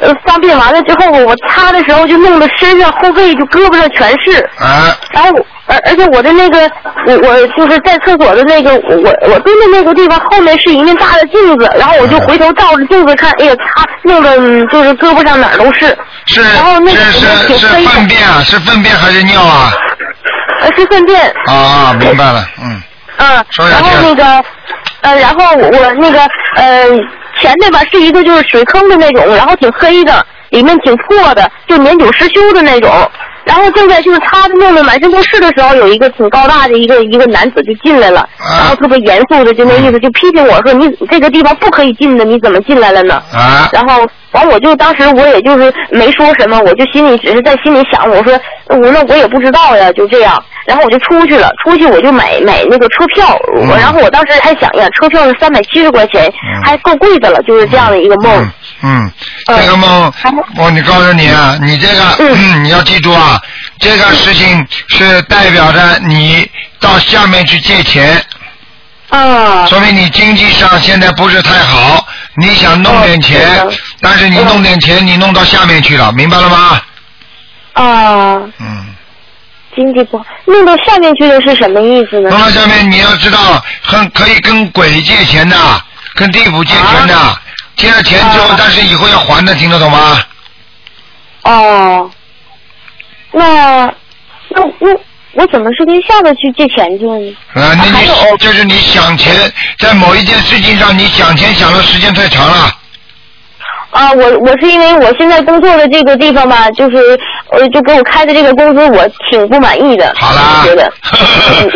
[0.00, 4.40] 呃方便完了之后，我擦的时候就弄得身上后背就胳膊上全是。
[4.58, 4.96] 啊。
[5.12, 5.30] 然后
[5.66, 6.70] 而而且我的那个
[7.06, 15.96] 我我就是在厕所的那个我我蹲的那个地方后面是一面大的镜子，然后我就回头照着镜子看，哎呀擦弄得嗯就是胳膊上哪儿都是。
[16.26, 18.42] 是然后那个是是是粪便啊？
[18.44, 19.72] 是粪便还是尿啊？
[20.62, 21.20] 呃是粪便。
[21.46, 22.82] 啊啊，明白了，嗯。
[23.18, 24.44] 嗯，然后那个，
[25.06, 26.18] 呃，然后我那个
[26.56, 26.84] 呃
[27.40, 32.90] 前面吧是一个就是水坑的那种，然后挺黑的，里面挺破的，就年久失修的那种。
[33.46, 43.22] 然后正在就是擦的弄得满身都是的时候，有一个挺高大的一个一个男子就进来了，啊然后特别严肃的就那意思，就批评我说你这个地方不可以进的，你怎么进来了呢？
[43.32, 43.68] 啊。
[43.72, 50.42] 然后完我就当时我也就是没说什么，我就心里只是在心里想，我说我那我也不知道呀，就这样。
[50.66, 56.28] 然后我就出去了，出去我就买买那个车票，我然后我当时还想呀，车票是三百七十块钱，
[56.64, 58.50] 还够贵的了，就是这样的一个梦。
[58.82, 59.08] 嗯，
[59.46, 60.12] 这个梦，
[60.58, 63.35] 我你告诉你啊，你这个、嗯、你要记住啊，
[63.78, 66.48] 这个事情是代表着你
[66.80, 68.24] 到下面去借钱。
[69.10, 69.66] 啊。
[69.66, 72.06] 说明你经济上现在不是太好，
[72.36, 73.66] 你想弄点钱，
[74.00, 76.82] 但是你弄点钱，你弄到下面去了，明白了吗？
[77.74, 78.34] 啊。
[78.58, 78.86] 嗯。
[79.74, 82.30] 经济不好，弄到下面去的是什么意思呢？
[82.30, 85.56] 弄到下面你要知道，很可以跟鬼借钱的，
[86.14, 87.38] 跟地府借钱的，
[87.76, 90.18] 借了钱之后，但是以后要还的，听得懂吗？
[91.42, 92.10] 哦，
[93.36, 93.84] 那
[94.48, 94.90] 那那
[95.34, 97.36] 我怎么是跟下边去借钱去呢？
[97.52, 98.08] 啊，那你
[98.38, 99.34] 就是你想钱，
[99.78, 102.72] 在某一件事情上，你想钱想的时间太长了。
[103.90, 106.96] 啊，我我是因为我现在工作的这个地方吧，就是
[107.50, 110.14] 呃，就给我开的这个工资，我挺不满意的。
[110.16, 110.62] 好啦。
[110.64, 110.90] 觉得，
[111.60, 111.70] 嗯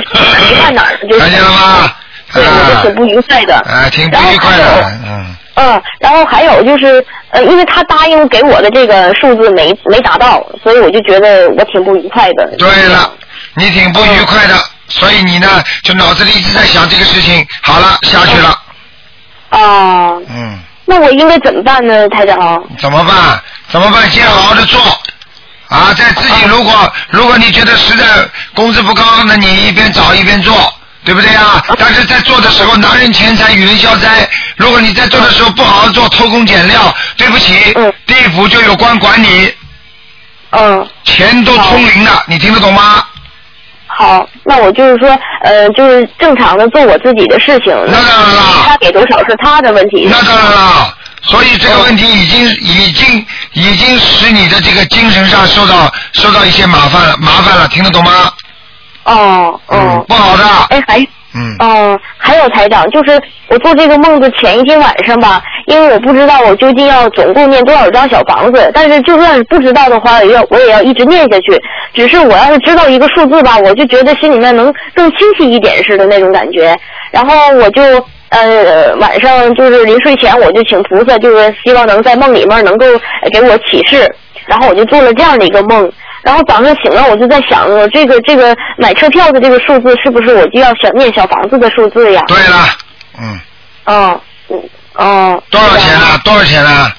[0.49, 1.21] 没看哪儿，就是。
[1.21, 1.95] 看见了吗？
[2.33, 3.57] 对，我就挺不愉快的。
[3.57, 5.37] 啊，挺不愉快的，嗯。
[5.57, 12.57] 嗯，然后还有就是，呃，因为他答应给我的这个数字没没达到，所以我就觉得我挺不愉快的。
[12.57, 13.12] 对了，
[13.55, 14.55] 你挺不愉快的，
[14.89, 17.47] 所以你呢，就脑子里一直在想这个事情。
[17.62, 18.49] 好了，下去了。
[19.51, 20.16] 啊。
[20.31, 20.59] 嗯。
[20.87, 22.62] 那我应该怎么办呢，台长？
[22.78, 23.41] 怎么办？
[23.68, 24.11] 怎么办？
[24.11, 24.81] 先好好的做。
[25.68, 28.05] 啊，在自己如果如果你觉得实在
[28.55, 30.53] 工资不高，那你一边找一边做，
[31.05, 31.63] 对不对啊？
[31.79, 34.29] 但是在做的时候，拿人钱财与人消灾。
[34.57, 37.55] 如果你在做的时候不好好做，偷工减料，对不起，
[38.07, 39.53] 地府就有官管你。
[40.51, 40.87] 嗯。
[41.05, 43.03] 钱都通灵了，你听得懂吗？
[43.87, 47.75] 好，那我就是说，呃，就是正常的做我自己的事情。
[47.89, 48.43] 那当然了。
[48.67, 50.07] 他给多少是他的问题。
[50.11, 58.31] 那当然了，所以这个问题已经、已经已经使你的这个精神上受到受到一些麻烦了，麻烦了，听得懂吗？
[59.05, 60.05] 哦哦。
[60.09, 60.77] 不好的。
[60.77, 61.07] 哎，还。
[61.33, 61.55] 嗯。
[61.61, 71.57] 哦，还有台长，就是我做这个梦的前一天晚上吧，因为我不知道我究竟要总共念多少张小房子，但是就算是不知道的话，也要我也要一直念下去。
[71.95, 76.77] 只是我要是知道一个数字吧，我就觉得心里面能更清晰一点似的那种感觉。
[77.13, 77.81] 然后我就
[78.31, 82.87] 呃晚上就是临睡前我就请菩萨，就是希望能在梦里面能够
[83.22, 84.13] 呃给我启示，
[84.47, 85.89] 然后我就做了这样的一个梦。
[86.22, 92.22] 然后早上醒了，我就在想，我这个这个买车票的这个数字是不是我就要想念小房子的数字呀？
[92.29, 92.67] 对了，
[93.18, 93.41] 嗯，
[93.87, 94.61] 哦，嗯，
[94.95, 95.42] 哦。
[95.51, 96.21] 多少钱啊？
[96.25, 96.95] 多少钱啊？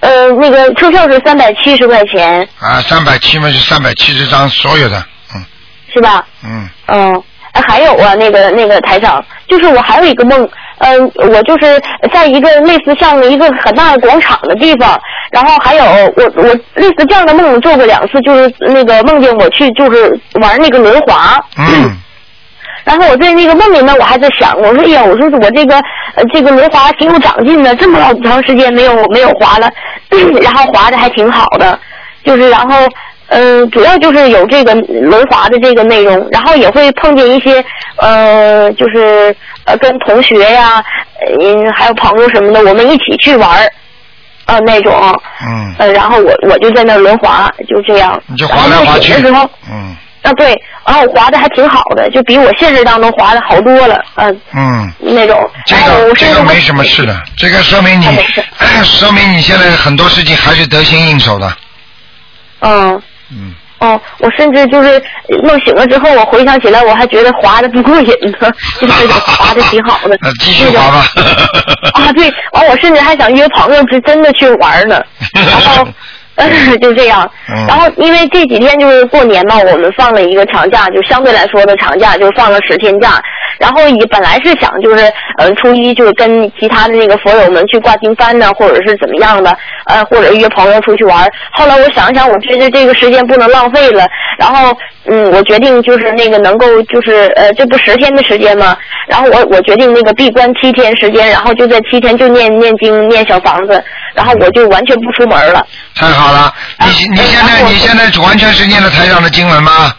[0.00, 4.98] 呃，那个车票是三百七十块钱，啊，三百七嘛，是三百七十张，所有的，
[5.34, 5.44] 嗯
[5.92, 6.26] 是吧？
[6.42, 7.22] 嗯，嗯，
[7.52, 10.48] 哎还有啊，那个那个台长，就是我还有一个梦，
[10.80, 11.80] 嗯、我就是
[12.12, 14.98] 在一个类似像一个很大的广场的地方，
[15.30, 15.84] 然后还有
[16.16, 16.42] 我我
[16.74, 21.96] 类似这样的梦做过两次，就是那个梦见我去就是玩那个轮滑，嗯，
[22.84, 25.76] 然后我在那个梦里面我还在想，我说哎呀，我说我这个
[26.14, 29.70] 呃这个轮滑挺有长进的，这么老长时间没有没有滑了，
[30.42, 31.78] 然后滑的还挺好的，
[32.24, 32.74] 就是然后。
[33.32, 37.64] 嗯，主要就是有这个轮滑的这个内容，然后也会碰见一些
[37.96, 39.34] 呃，就是
[39.64, 40.82] 呃跟同学呀，
[41.40, 43.70] 嗯，还有朋友什么的，我们一起去玩儿，
[44.46, 44.92] 呃那种，
[45.46, 48.20] 嗯，呃，然后我我就在那儿轮滑，就这样。
[48.26, 49.12] 你就滑来滑去。
[49.70, 49.96] 嗯。
[50.22, 50.48] 啊对，
[50.84, 55.50] 然后滑的还挺好的，就比我现实当中滑的好多了，嗯、嗯，那种。
[55.64, 58.04] 这个这个没什么事的，这个说明你
[58.84, 61.50] 说明你现在很多事情还是得心应手的，
[62.60, 63.00] 嗯。
[63.30, 63.54] 嗯。
[63.80, 65.02] 哦，我甚至就是
[65.42, 70.14] 梦醒了之后，我回想起来，我还觉得滑的不过瘾呢，就是那种滑的挺好的。
[70.20, 71.06] 那继续滑吧。
[71.94, 75.02] 啊，对，完我甚至还想约朋友，是真的去玩呢。
[75.32, 75.88] 然后，
[76.80, 77.30] 就这样。
[77.48, 83.22] 嗯然后，因为这几天就是过年嘛，我们放了一个长假，就相对来说的长假，就放了十天假。
[83.58, 85.04] 然后也本来是想就是，
[85.38, 89.54] 嗯、初一就是跟其他的那个佛友们去挂经幡呢，或者是怎么样的，
[89.84, 91.28] 呃，或者约朋友出去玩。
[91.52, 94.06] 后来我想想，我觉得这个时间不能浪费了。
[94.38, 98.74] 然后，嗯，我决定就是那个能够就是呃，这不十天的时间吗？
[99.06, 103.82] 然后我我决定那个闭关七天时间，然后就在七天就念念经念小房子，
[104.14, 105.66] 然后我就完全不出门了。
[105.94, 109.94] 太好了，你你现在你现在完全是念了台上的经文吗？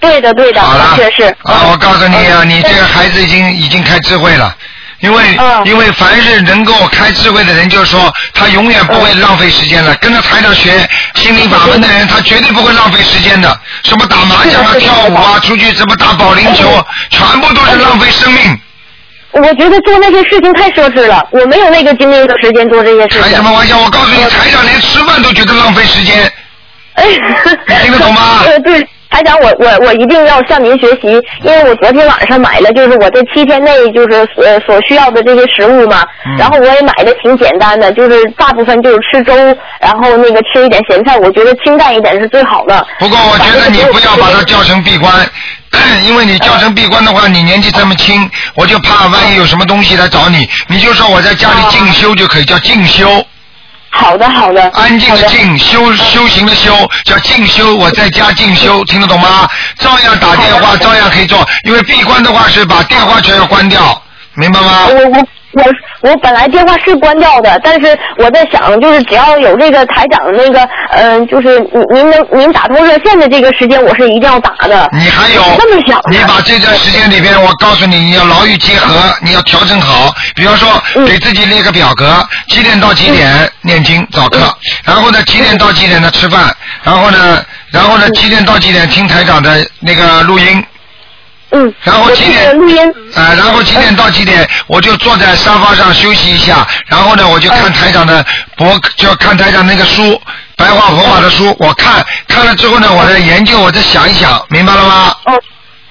[0.00, 1.24] 对的，对的，好了完全是。
[1.44, 4.54] 啊，我告诉你啊，你这个孩子已经已经开智慧了。
[5.00, 5.22] 因为、
[5.66, 9.94] 因为凡是能够开智慧的人，就是说他永远不会浪费时间了。
[9.96, 13.60] 跟着台长学心灵法门的人，他绝对不会浪费时间的。
[13.82, 18.58] 什么打麻将啊、跳舞啊、出去什么打保龄球，全部都是浪费生命。
[19.34, 23.22] 我觉得做那些事情太奢侈了，我没有那个精力和时间做这些事情。
[23.22, 23.78] 开什么玩笑？
[23.78, 26.30] 我告诉你，台长连吃饭都觉得浪费时间。
[26.94, 27.04] 哎，
[27.82, 28.40] 听得懂吗？
[28.46, 28.86] 呃，对。
[29.10, 31.06] 台长，我我我一定要向您学习，
[31.44, 39.32] 因为我昨天晚上买了，就是我这七天内就是呃所需要的这些食物嘛，嗯然后我也买的挺简单的，就是大部分就是吃粥，
[39.78, 42.84] 然后那个吃一点咸菜，我觉得清淡一点是最好的。
[42.98, 45.12] 不过我觉得你不要把它叫成闭关，
[46.04, 53.24] 因为你叫成闭关的话，你年纪这么轻，我就怕万一有什么东西来找你，你就说我在家里进修就可以叫进修。
[53.90, 54.68] 好的，好的。
[54.70, 56.74] 安静的静，修修行的修，
[57.04, 57.76] 叫静修。
[57.76, 59.48] 我在家静修，听得懂吗？
[59.78, 61.46] 照样打电话，照样可以做。
[61.64, 64.02] 因为闭关的话是把电话全要关掉，
[64.34, 64.86] 明白吗？
[64.88, 65.64] 我我我
[66.04, 74.86] 我本来电话是关掉的，但是我在想，就是只要有这个台长那个，嗯、就是您您能您打通热线的这个时间，我是一定要打的。
[74.92, 75.98] 你还有这么想？
[76.10, 80.14] 你把这段时间里边，我告诉你，你要劳逸结合，你要调整好。
[80.34, 84.54] 比方说，嗯给自己列个表格，几点到几点念经早课，
[84.84, 90.62] 然后呢几点到几点呢吃饭，然后呢，然后呢几点到几点听台长的那个录音。
[91.54, 91.74] 嗯。
[91.82, 92.56] 然后几点？
[92.58, 92.78] 录音。
[93.14, 98.24] 啊、然后几点到几点，我就坐在沙发上休息一下，然后呢，我就看台长的
[98.56, 100.20] 博，就看台长那个书，
[100.56, 105.14] 白话佛法的书，我看看了之后呢，我再研究，我再想一想，明白了吗？
[105.26, 105.40] 哦。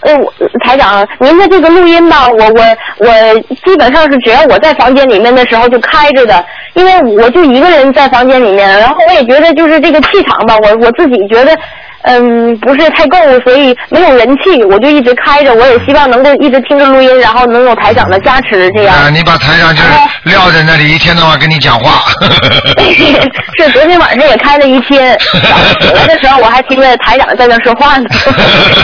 [0.05, 0.33] 呃，我
[0.65, 2.61] 台长，您的这个录音吧，我我
[2.97, 11.57] 我基本上是只要我在房间里面的时候就开着的，因为我就一个人在房间里面，然后我也觉得就是这个气场吧，我我自己觉得
[12.03, 18.95] 嗯不是太够，所以没有人气，我就一直开着，我也希望能够一直听着录音，然后能有台长的加持，这样。
[18.95, 19.89] 啊，你把台长就是
[20.23, 22.03] 撂在那里，一天到晚跟你讲话。
[23.57, 28.05] 是昨天晚上也开了一天，早上醒来的时候我还听着台长在那说话呢，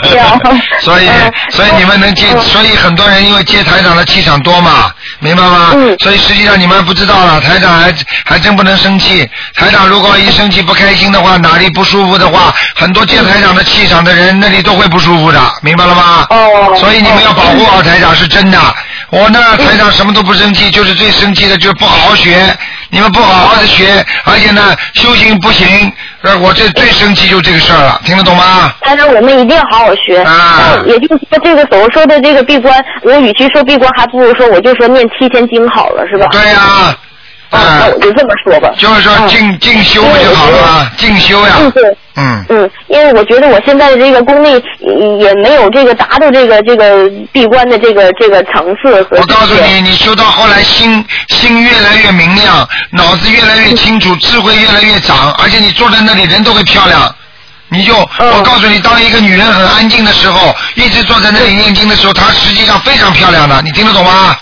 [0.04, 0.40] 这样。
[0.80, 1.10] 所以，
[1.52, 5.72] 所以你们能接，所以很多人因为接台长的气场多嘛，明白吗？
[5.76, 7.94] 嗯所以实际上你们不知道了，台长还
[8.26, 9.28] 还真不能生气。
[9.56, 16.28] 台长如果一生气不开心的话，哪里不舒服的话，很多见台长的气场的人，那里都会不舒服的，明白了吗？
[16.30, 16.76] 哦。
[16.80, 18.58] 所以你们要保护好台长，是真的。
[19.10, 22.56] 我呢，台长什么都不生气，就是最生气的就是不好好学，
[22.92, 25.92] 你们不好好的学，而且呢，修行不行，
[26.22, 28.72] 呃，我这最生气就这个事儿了，听得懂吗？
[28.82, 30.22] 台长，我们一定要好好学。
[30.22, 36.28] 啊也就是说，这个所说的这个闭关，我与其说闭关，还不如说我就说念七天经好了，是吧？
[36.32, 36.96] 对呀、啊。
[37.52, 38.70] 那我就这么说吧。
[38.78, 40.92] 就是说进进修不就好了吗？
[40.98, 41.56] 静修呀。
[41.60, 41.84] 嗯，对。
[42.16, 42.46] 嗯。
[42.50, 49.18] 嗯，因为我觉得我现在的这个功力也也没有这个达到这个这个闭关的这个这个层次和。
[49.18, 57.14] 我告诉你，你修到后来心心越来越明亮，脑子越来越清楚，智慧越来越长，而且你坐在那里人都会漂亮。
[57.72, 64.36] 你就，我告诉你，当一个女人很安静的时候，一直坐在那里念经的时候，她实际上非常漂亮的，你听得懂吗？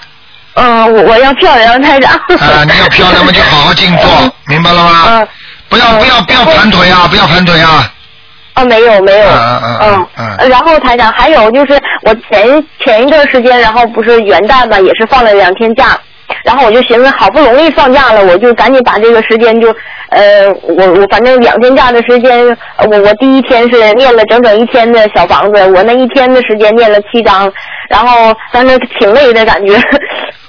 [0.58, 2.14] 嗯，我我要漂亮，台长。
[2.14, 4.10] 啊，你要漂亮嘛，就好好静坐，
[4.48, 4.92] 明白了吗？
[5.08, 5.28] 嗯。
[5.70, 7.06] 不要不要不要盘腿啊！
[7.10, 7.92] 不要盘腿啊！
[8.54, 9.26] 啊，没有没有。
[9.28, 11.74] 嗯嗯嗯然后台长还有就是
[12.04, 16.00] 我前前一段时间，然后不是元旦嘛，也是放了两天假，
[16.46, 19.68] 然后我就寻思好不容易放假了，我就赶紧把这个时间就
[20.10, 27.52] 呃我我反正两天假的时间，呃我我第一天是念了整整一天的小房子，我那一天的时间念了七章，
[27.90, 29.78] 然后反正挺累的感觉，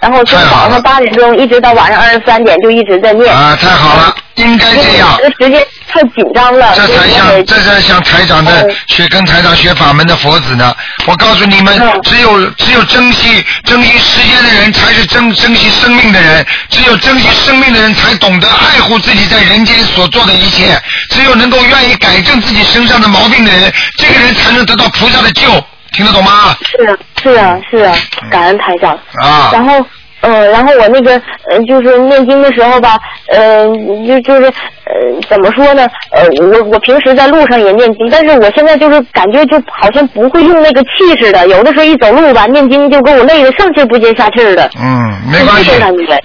[0.01, 3.35] 然后从早上八点钟一直到晚上二十三点就一直在念。
[3.35, 5.19] 啊，太好了，应该这样。
[5.19, 6.73] 这个时间太紧张了。
[6.77, 10.73] 这才像这才像台长的学跟台长学法门的佛子呢。
[11.07, 16.47] 我告诉你们，只有只有珍惜珍惜时间的人，才是珍珍惜生命的人。
[16.71, 20.81] 只有珍惜生命的人，才懂得爱护自己在人间所做的一切。
[21.11, 25.51] 只有能够愿意改正自己身上的毛病的人，这个人才能得到菩萨的救。
[25.93, 26.55] 听得懂吗？
[26.65, 27.95] 是啊，是啊，是啊，
[28.31, 28.93] 感恩台长。
[29.23, 29.51] 啊。
[29.53, 29.85] 然后，
[30.21, 31.13] 嗯、然后我那个，
[31.51, 32.97] 呃，就是念经的时候吧，
[33.31, 33.65] 呃，
[34.07, 34.47] 就就是，
[34.85, 34.93] 呃，
[35.29, 35.87] 怎么说呢？
[36.11, 40.89] 呃，我我平时在路上也念经，但是我现在就是感觉就好像不会用那个气
[41.21, 44.69] 似的，有的时候一走路吧，念经就给我累得上气不接下气的。
[44.81, 45.71] 嗯，没关系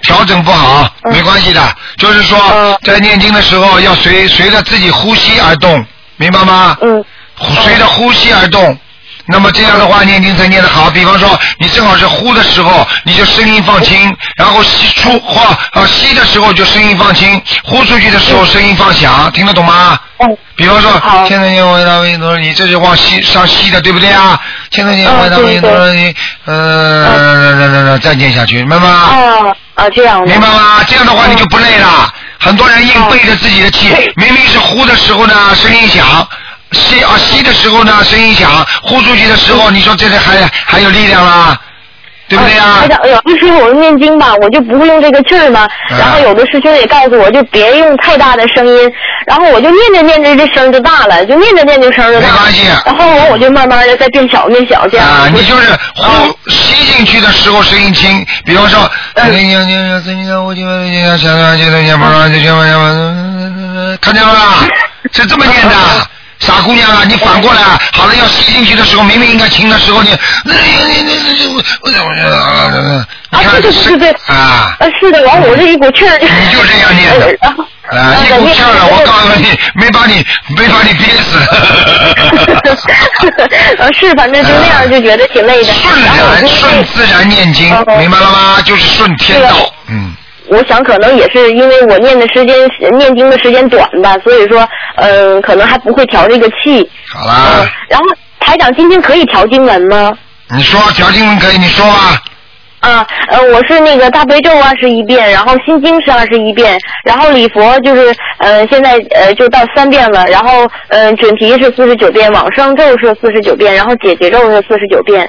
[0.02, 1.60] 调整不好嗯没关系的，
[1.96, 2.38] 就是说
[2.82, 5.84] 在念经的时候要随随着自己呼吸而动，
[6.16, 6.76] 明白吗？
[6.80, 7.04] 嗯。
[7.36, 8.76] 随着呼吸而动。
[9.26, 10.90] 那么这样的话，念经才念得好。
[10.90, 19.98] 比方说，你正好是呼的时候，你就声音放轻，然后吸出或啊吸的时候就声音放轻，呼出去的时候声音放响，听得懂吗？
[20.18, 20.36] 嗯。
[20.56, 20.92] 比方说，
[21.26, 24.38] 现在念回答维多，你这是往吸上吸的，对不对啊？
[24.70, 26.14] 现在念回答维多，你
[26.44, 28.88] 呃再念下去，明白吗？
[28.88, 30.22] 啊啊，这样。
[30.22, 30.84] 明白吗？
[30.86, 32.12] 这样的话你就不累了。
[32.38, 36.04] 很多人硬背着自己的气，明明是呼的时候呢声音响，
[36.74, 38.50] 吸啊吸的时候呢声音响，
[38.82, 41.56] 呼出去的时候，你说这里还还有力量啦，
[42.28, 45.66] 对不对呀、台长，有的时候我念经吧，我就不会用这个气儿嘛。
[45.90, 48.92] 嗯然后有的师兄也告诉我，就别用太大的声音。
[49.26, 52.32] 然后我就念着念着，这声就大了，就念着念着声就大了。
[52.32, 55.06] 没关系然后我我就慢慢的再变小变小这样。
[55.06, 59.32] 啊，你就是呼吸进去的时候声音轻，比方说，看
[64.14, 64.40] 见了吗？
[65.12, 65.74] 是这么念的。
[66.46, 70.10] 傻姑娘啊， 你反过来啊，好了，要吸进去的时候，明明应该停的时候，你，
[70.44, 70.62] 你看
[73.60, 76.18] 对对对啊，呃，是的，完我这一股气儿。
[76.18, 77.26] 你就这样念的。
[77.90, 80.24] 啊，一股气儿了，我告诉你，没把你
[80.56, 81.38] 没把你憋死。
[83.78, 85.72] 呃，是，反正就那样，就觉得挺累的。
[85.74, 87.68] 顺然顺自然念经，
[87.98, 88.60] 明白了吗？
[88.64, 90.14] 就是顺天道，嗯。
[90.48, 92.56] 我想可能也是因为我念的时间
[92.98, 96.88] 念经的时间短吧，所以说，嗯、可能还不会调这个气。
[97.12, 97.66] 好啦。
[97.88, 98.06] 然后
[98.40, 100.12] 台长今天可以调经文吗？
[100.54, 102.20] 你说调经文可以，你说啊。
[102.80, 115.26] 啊，呃，我是那个大悲咒二十一遍，然后心经是二十一遍，然后礼佛就是呃现在呃就到三遍了，然后嗯、呃、准提是四十九遍，往生咒是四十九遍，然后解结咒是四十九遍，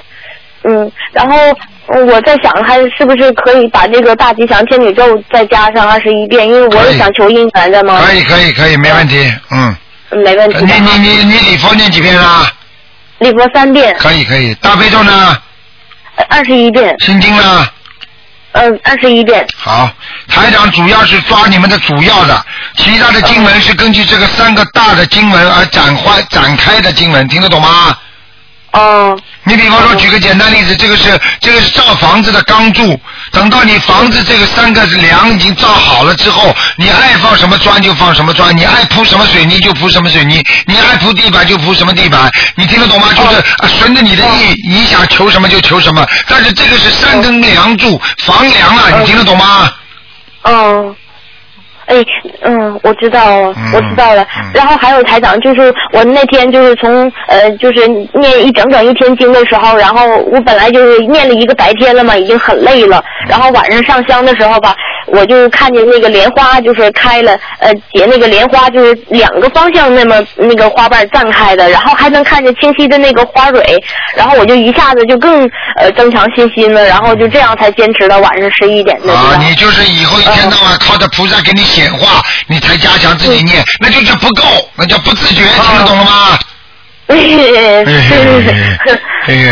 [0.66, 1.56] 嗯，然后嗯
[1.88, 8.02] 我在想还是不是可以把这个大吉祥天女咒再加上二十一遍，因为我也想求姻缘的嘛。
[8.02, 9.76] 可以可以可以，没问题，嗯。
[10.12, 10.58] 嗯没问题。
[10.64, 12.48] 你你你你礼佛念几遍啊？
[13.20, 13.96] 礼佛三遍。
[14.00, 15.38] 可以可以，大悲咒呢？
[16.30, 16.96] 二十一遍。
[17.00, 17.68] 心经呢？
[18.54, 19.46] 嗯，二十一遍。
[19.58, 19.90] 好，
[20.30, 22.46] 台长主要是抓你们的主要的，
[22.78, 27.98] 其他的经文是根据这个三个大的经文而展开展开的经文，听得懂吗？
[28.72, 29.20] 哦。
[29.48, 33.00] 你比方说，举个简单例子，这个是这个是造房子的钢柱，
[33.32, 43.10] 等到你房子这个三个梁已经造好了之后，你爱放什么砖就放什么砖，你爱铺什么水泥就铺什么水泥，你爱铺地板就铺什么地板，你听得懂吗？
[43.14, 49.72] 就是啊顺着你的意，你想求什么就求什么，但是这个是三根梁柱，房梁啊，你听得懂吗？
[50.42, 50.96] 哦。
[51.86, 51.96] 哎，
[52.42, 54.26] 嗯，我知道了，我知道了。
[54.54, 63.04] 然后还有台长，就是我那天就是从呃，就是念一整整一天经的时候，然后我本来就是念了一个白天了嘛，已经很累了。
[63.28, 64.76] 然后晚上上香的时候吧，
[65.06, 73.62] 我就看见那个莲花就是开了，呃，结那个莲花就是两个方向那么那个花瓣绽开的，然后还能看见清晰的那个花蕊，
[74.16, 75.44] 然后我就一下子就更
[75.78, 79.14] 呃增强信心了，然后就这样才坚持到晚上十一点的。
[79.14, 84.44] 啊，你就是以后一天到晚靠着菩萨给你显化，你才加强自己念，那就是不够，
[84.76, 86.38] 那叫不自觉，听得懂了吗？
[87.08, 87.86] 哎，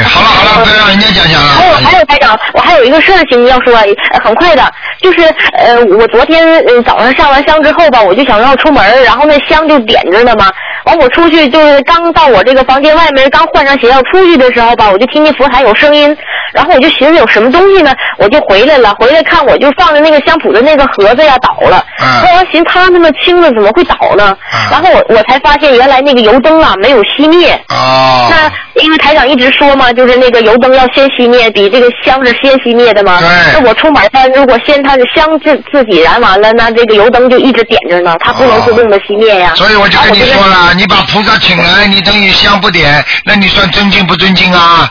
[0.06, 1.50] 好了好了，不要让人家讲讲了。
[1.50, 3.76] 还有还有台长，我还有一个事情要说，
[4.24, 5.22] 很快的，就是
[5.54, 10.52] 呃，我昨天呃早上上完香之后吧，我就想要出门，然后那香就点着了嘛。
[10.86, 16.16] 完我出去就是刚到我这个房间外面，刚换上鞋要出去的时候吧，我就听见佛台有声音，
[16.54, 24.38] 然后我就寻思有什么东西呢，我就回来了，回来看我就放的那个香谱的那个盒子呀倒了，后来寻思它那么轻的怎么会倒呢？
[24.72, 27.54] 然后我我才发现原来那个油灯啊没有熄灭。
[27.70, 28.28] 哦。
[28.30, 28.52] 那
[28.82, 33.20] 因为台长一直说嘛，就是那个油灯要先熄灭，比这个香是先熄灭的嘛。
[33.20, 33.28] 对。
[33.54, 39.54] 那我出门它如果先它的香自自己燃完了，那这个油灯就一直点着呢，它不能自动的熄灭呀。
[39.56, 44.90] 所以我就跟你说了，你把菩萨请来，你等于香不点，那你算尊敬不尊敬啊？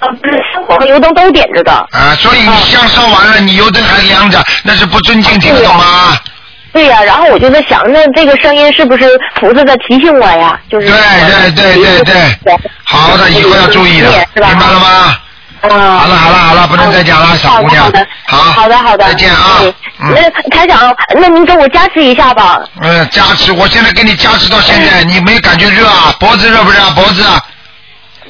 [0.00, 1.72] 啊，不是，香火和油灯都点着的。
[1.72, 6.16] 啊，所以你香烧完了，你油灯还亮着，那是不尊敬，听得懂吗？
[6.72, 9.04] 对呀、然后我就在想，那这个声音是不是
[9.40, 10.56] 菩萨在提醒我呀？
[10.70, 12.14] 就是对对对对
[12.44, 15.16] 对，好的，以后要注意的，明白了吗？
[15.62, 17.84] 啊，好了好了好了，不能再讲了，小姑娘。
[17.84, 19.58] 好的好，的好的，再见啊。
[19.98, 20.14] 嗯。
[20.14, 22.60] 那台长，那您给我加持一下吧。
[22.80, 26.14] 嗯，加持，我现在给你加持到现在，你没感觉热啊？
[26.20, 26.90] 脖子热不热啊？
[26.94, 27.24] 脖子？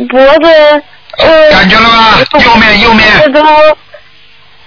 [0.09, 0.83] 脖子。
[1.21, 1.51] 呃。
[1.51, 2.19] 感觉了吗？
[2.45, 3.07] 右面右面。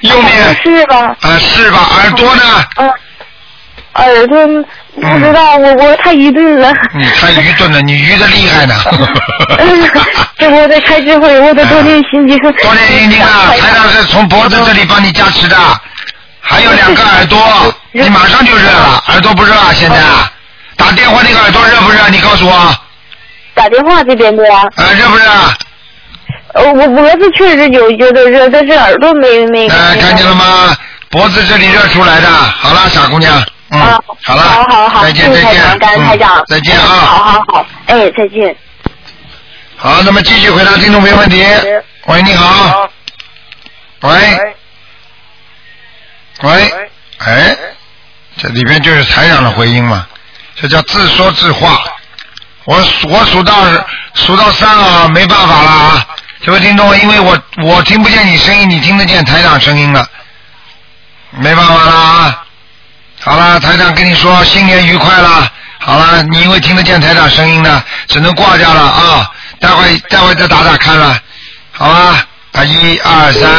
[0.01, 0.55] 右面。
[0.63, 1.15] 是吧？
[1.21, 1.80] 啊，是吧？
[2.01, 2.43] 耳朵呢？
[2.77, 2.91] 嗯。
[3.95, 4.38] 耳朵
[4.95, 6.73] 不知道，我我太愚钝了。
[6.95, 8.73] 你太愚钝了，你愚的厉害呢。
[10.38, 12.35] 这 我得开智慧，我得多练心经。
[12.39, 13.53] 多练心经啊！
[13.61, 15.55] 台长是从脖子这里帮你加持的，
[16.41, 17.39] 还有两个耳朵，
[17.93, 19.71] 你马上就热了，耳朵不热啊？
[19.73, 19.97] 现在
[20.75, 21.99] 打电话那个耳朵热不热？
[22.09, 22.75] 你告诉我。
[23.53, 24.61] 打电话这边的呀。
[24.75, 25.25] 啊，热不热？
[26.53, 29.67] 呃，我脖子确实有觉得热，但是耳朵没没。
[29.67, 30.75] 呃，看见了吗？
[31.09, 32.27] 脖子这里热出来的。
[32.30, 33.43] 好了，傻姑娘。
[33.69, 33.80] 嗯。
[34.23, 34.41] 好了。
[34.43, 35.80] 好好好，再见再见。
[35.80, 36.43] 感恩台长。
[36.47, 36.85] 再见啊。
[36.85, 38.55] 好好好，哎，再见。
[39.75, 41.43] 好，那么继续回答听众朋友问题。
[42.05, 42.89] 喂，你好。
[44.01, 44.55] 喂。
[46.41, 46.71] 喂。
[47.17, 47.57] 哎，
[48.38, 50.07] 这里边就是台长的回音嘛，
[50.55, 51.80] 这叫自说自话。
[52.65, 53.53] 我数我数到
[54.13, 56.07] 数到三啊，没办法了啊，
[56.45, 60.06] 这位听众，因为我我听不见你声音，你听得见台长声音了，
[61.32, 62.44] 没办法了啊。
[63.22, 65.49] 好了，台长跟你说新年愉快了。
[65.80, 69.32] 好了，你因为听得见台长声音呢，只能挂掉了啊。
[69.61, 71.18] 待会待会再打打看了，
[71.72, 72.26] 好吧？
[72.52, 73.49] 啊，一二三。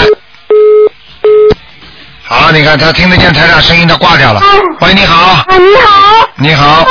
[2.27, 4.43] 好，你看他听得见台长声音，他挂掉了。
[4.81, 5.17] 喂，你好。
[5.25, 6.27] 啊，你好。
[6.37, 6.87] 你好。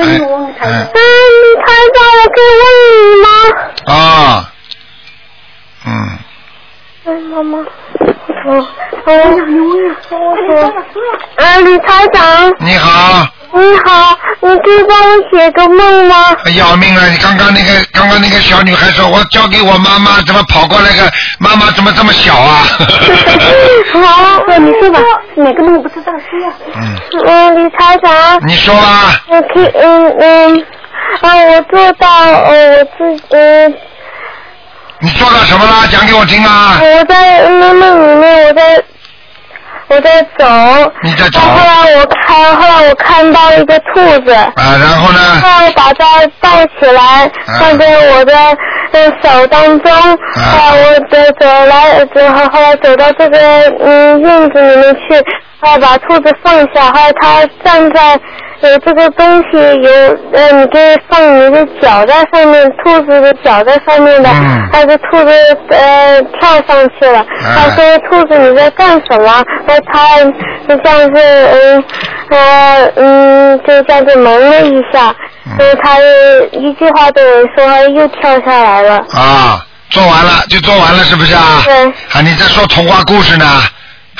[0.00, 0.72] 那你问台长。
[0.84, 0.96] 嗯，
[1.60, 2.64] 台长，我可以问
[2.96, 3.28] 你吗？
[3.94, 3.94] 啊。
[5.86, 5.88] 嗯。
[7.04, 7.58] 哎，妈妈，
[8.46, 8.48] 我
[9.04, 9.08] 我
[9.46, 9.70] 你问
[10.10, 10.14] 我
[11.36, 12.18] 啊，李台长。
[12.60, 13.26] 你好。
[13.52, 16.36] 你好，你可以帮我写个梦吗？
[16.56, 17.08] 要命了！
[17.08, 22.62] 你刚刚那个，刚刚那个小女孩说，我交给我妈妈，怎么跑过来个妈妈怎么这么小啊？
[23.92, 25.00] 好，你说吧，
[25.34, 26.52] 哪个梦不知道说呀？
[26.76, 26.96] 嗯。
[27.26, 28.46] 嗯，李台长。
[28.46, 29.20] 你说吧。
[29.28, 30.64] 我可以，嗯嗯，
[31.22, 33.74] 啊，我做到，呃，我自嗯。
[35.00, 35.86] 你做到什么了？
[35.90, 36.78] 讲给我听啊！
[36.80, 38.84] 我在那梦里面，我在。
[39.90, 41.40] 我在走，你在走。
[41.40, 43.94] 后来我看，后来我看到一个兔
[44.24, 44.32] 子。
[44.32, 45.18] 啊，然后呢？
[45.42, 48.32] 后来把它抱起来，放在我的
[49.20, 49.92] 手当中。
[49.92, 53.38] 后来我走走来，走后后来走到这个
[53.80, 55.18] 嗯院子里面去，
[55.60, 58.20] 后来把兔子放下，后来它站在。
[58.68, 59.90] 有这个东西有，
[60.32, 64.28] 呃，你可以放你的脚在上面，兔子的脚在上面的，
[64.72, 65.32] 还是兔子
[65.70, 67.24] 呃跳上去了。
[67.56, 70.18] 他说：“兔子你在干什么？”那他
[70.68, 71.84] 就像是嗯
[72.30, 75.14] 呃嗯，就这样子蒙了一下，
[75.56, 75.98] 所以他
[76.52, 78.96] 一句话都没说，又跳下来了。
[79.12, 81.62] 啊，做完了就做完了，是不是啊？
[81.64, 81.74] 对。
[81.82, 83.46] 啊，你在说童话故事呢？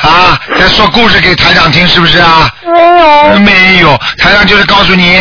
[0.02, 2.50] 啊，在说故事给台长听，是不是啊？
[2.64, 3.38] 没有。
[3.40, 5.20] 没有，台长就是告诉你，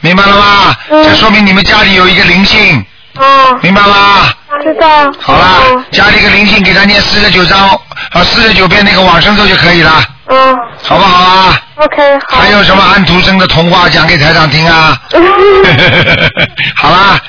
[0.00, 0.76] 明白了吗？
[0.90, 1.04] 嗯。
[1.04, 2.84] 这说明你们家里有一个灵性。
[3.16, 3.58] 哦。
[3.62, 4.30] 明白吗？
[4.62, 5.12] 知道。
[5.20, 7.68] 好了，家里一个灵性，给他念四十九章，
[8.12, 10.02] 啊，四十九遍那个往生咒就可以了。
[10.28, 10.56] 嗯。
[10.82, 12.38] 好不好啊？OK，好。
[12.38, 14.98] 还有什么安徒生的童话讲给台长听啊？
[16.76, 17.20] 好啦，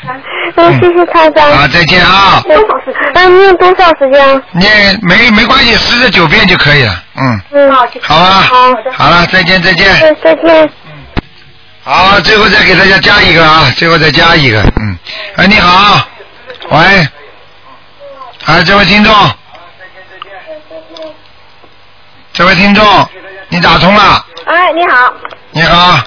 [0.58, 1.52] 嗯，谢谢台长。
[1.52, 2.42] 好，再见啊！
[2.46, 3.12] 多少时间？
[3.16, 4.44] 嗯，多少时间？
[4.52, 4.66] 你
[5.02, 7.04] 没没关系，四十九遍就可以了。
[7.16, 7.72] 嗯，嗯，
[8.02, 9.94] 好啊，好好了，再见再见。
[10.02, 10.70] 嗯，再见。
[11.84, 14.98] 好，最后再给大家加一个啊，最后再加一个，嗯，
[15.36, 16.02] 哎，你好，
[16.70, 17.08] 喂，
[18.46, 19.14] 啊，这位听众，
[22.34, 23.10] 这位听众，
[23.50, 25.14] 你打通了，哎，你好，
[25.52, 26.00] 你好，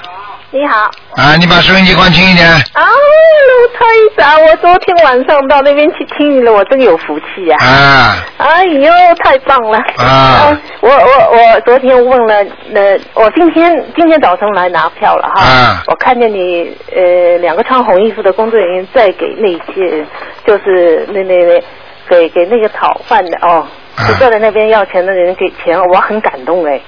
[0.51, 0.91] 你好。
[1.15, 3.85] 啊，你把收音机关轻一点，啊，卢台
[4.17, 8.91] 长，我昨天晚上到那边去听你了，我真有福气呀、啊，哎呦，
[9.23, 9.79] 太棒了！
[9.99, 12.35] 啊，我我我昨天问了，
[12.75, 15.83] 呃，我今天今天早上来拿票了哈，啊。
[15.87, 20.07] 我看见你呃两个穿红衣服的工作人员在给那些
[20.47, 21.63] 就是那那那
[22.09, 23.67] 给给那个讨饭的哦，
[24.07, 26.81] 就坐在那边要钱的人给钱，我很感动哎。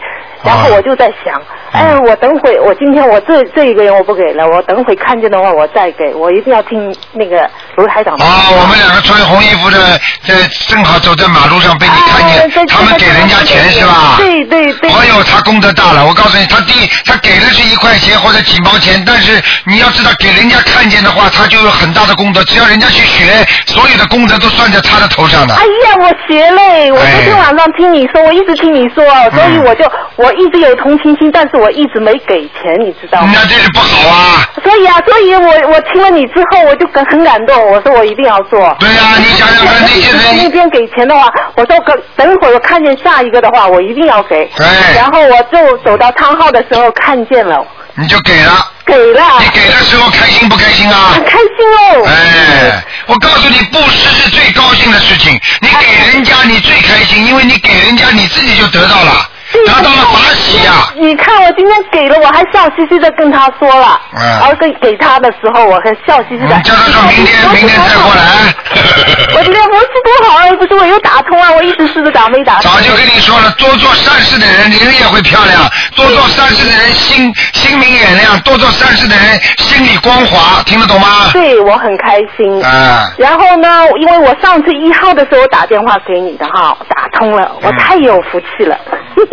[0.42, 7.46] 然后我就在想，哎，我等会我今天我这这一个人我不给了，我等会看见的话我再给，我一定要听那个
[7.80, 8.24] 卢台长的。
[8.24, 10.34] 啊，我们两个穿红衣服的，在
[10.68, 14.16] 正好走在马路上被你看见，他们给人家钱是吧？
[14.18, 14.90] 对对对。
[14.90, 16.04] 哎呦，他功德大了！
[16.04, 22.44] 我告诉你，他第，他给的是一块钱或者几毛钱，但是你要知道，给人家看见的话，他就有很大的功德。
[22.44, 25.54] 只要人家去学，所有的功德都算在他的头上的。
[25.54, 26.92] 哎呀，我学嘞！
[26.92, 29.84] 我昨天晚上听你说，我一直听你说，所以我就
[30.16, 33.30] 我一直有同情心，但是我一直没给钱，你知道吗？
[33.32, 34.44] 那这是不好啊！
[34.62, 38.76] 所以啊，所以我我听了你之后，我就很很感动，我说我一定要做。
[38.80, 41.78] 对呀、你想想看，那些人那边给钱的话，我说
[42.16, 44.44] 等等会儿我看见下一个的话，我一定要给。
[44.56, 44.66] 对。
[44.96, 47.64] 然后我就走到汤号的时候看见了，
[47.94, 48.66] 你就给了。
[48.86, 49.22] 给了。
[49.38, 51.12] 你给的时候开心不开心啊？
[51.14, 52.04] 很开心哦。
[52.08, 55.38] 哎，我告诉你，布施是最高兴的事情。
[55.60, 66.60] 你给人家，你最开心，因为你给人家，你自己就得到了，得到了法喜呀、你看我今天给了，我还笑嘻嘻的跟他说了，嗯然后给给他的时候，我还笑嘻嘻的。
[66.62, 68.54] 叫他说明天明天再过来。
[69.34, 72.70] 我今天不是多好啊，不是我又打通啊，我一直试着打没打通。
[72.70, 81.30] 早就跟你说了，多做善事的人人也会漂亮，多做善事的人心心明眼亮，多做善事的人心里光滑，听得懂吗？
[81.32, 82.64] 对，我很开心。
[82.64, 83.10] 啊。
[83.18, 88.78] 然后呢，因为我上次一号的时候打电话给你的哈，打通了，我太有福气了，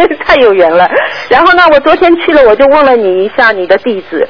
[0.26, 0.90] 太有缘了。
[1.30, 4.28] 然后呢，我昨天去了，我就问了你一下你的地址，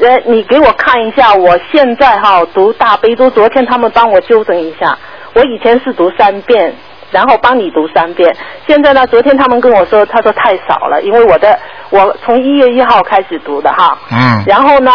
[0.00, 4.98] 呃，你给我看一下，我现在哈读大悲咒，昨天他们帮我纠正一下，
[5.34, 6.74] 我以前是读三遍。
[7.10, 8.36] 然后帮你读三遍，
[8.66, 9.06] 现在呢？
[9.06, 14.44] 昨天他们跟我说，他说太少了，因为我的我从一月一号开始读的哈，嗯。
[14.46, 14.92] 然后呢，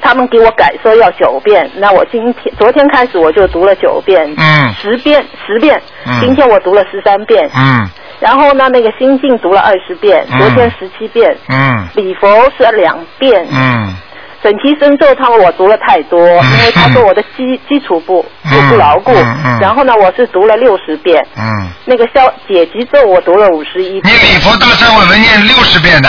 [0.00, 7.86] 他们给我改说要九遍，那我今天昨天开始我就读了九遍，嗯十遍十遍，嗯今天我读了十三遍，嗯
[8.20, 10.38] 然后呢那个心经读了二十遍，嗯。
[10.38, 11.88] 昨天十七遍，嗯。
[11.94, 13.94] 礼佛是两遍，嗯。
[14.42, 19.58] 整齐神咒他们我读了太多，因为他说我的基基础不不不牢固，嗯嗯。
[19.60, 21.68] 然后呢我是读了六十遍，嗯。
[21.84, 26.08] 那个消解结咒我读了五十一遍，你礼佛大忏悔文念六十遍的？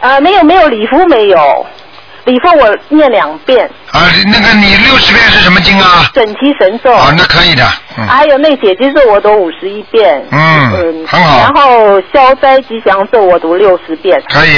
[0.00, 1.66] 啊没有没有礼服没有，
[2.28, 4.04] 礼佛我念两遍，啊？
[4.26, 6.10] 那个你六十遍是什么经啊？
[6.12, 6.92] 整齐神咒。
[6.92, 7.64] 啊，那可以的。
[7.96, 14.22] 嗯还有那姐姐咒我读五十一遍，嗯，很好然，后消灾吉祥咒我读六十遍。
[14.28, 14.50] 可以。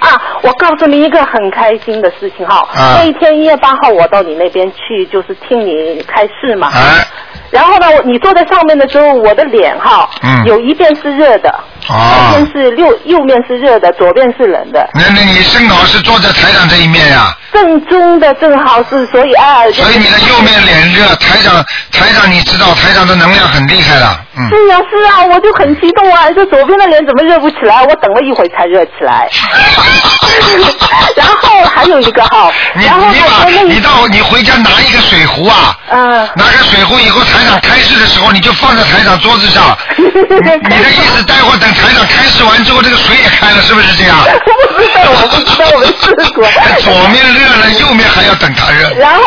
[0.00, 6.70] 啊，我告诉你一个很开心的事情哈，啊那一天一月八号我到你那边去，就是听你开示嘛。
[6.74, 7.04] 哎。
[7.52, 11.48] 然后呢，我你坐在上面的时候，我的脸哈，嗯有一边是热的，
[11.88, 14.86] 啊、一边是右右面是热的，左边是冷的。
[14.94, 24.48] 那那你正好是坐在台长这一面呀、正中的正好是，所以啊，就是所以你的右面脸热，台长台长你知道台长的能量很厉害的，嗯。
[24.50, 26.28] 是啊是啊，我就很激动啊！
[26.32, 27.84] 这左边的脸怎么热不起来？
[27.84, 29.28] 我等了一会才热起来。
[31.16, 44.16] 然后还有一个哈，你然后你把你到你回家拿一个水壶啊，嗯，拿个水壶以后台长开示的时候你就放在台长桌子上， 你你的意思待会儿等台长开示完之后这个水也开了是不是这样？
[44.76, 46.44] 不知道，我不知道，我没试过。
[46.80, 48.90] 左面热了，右面还要等它热。
[48.98, 49.22] 然后，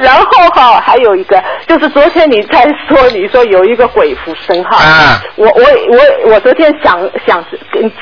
[0.00, 0.24] 然后
[0.54, 7.44] 哈，还有一个，就是昨天你才说，你说有一个鬼附身哈，嗯我我我我昨天想想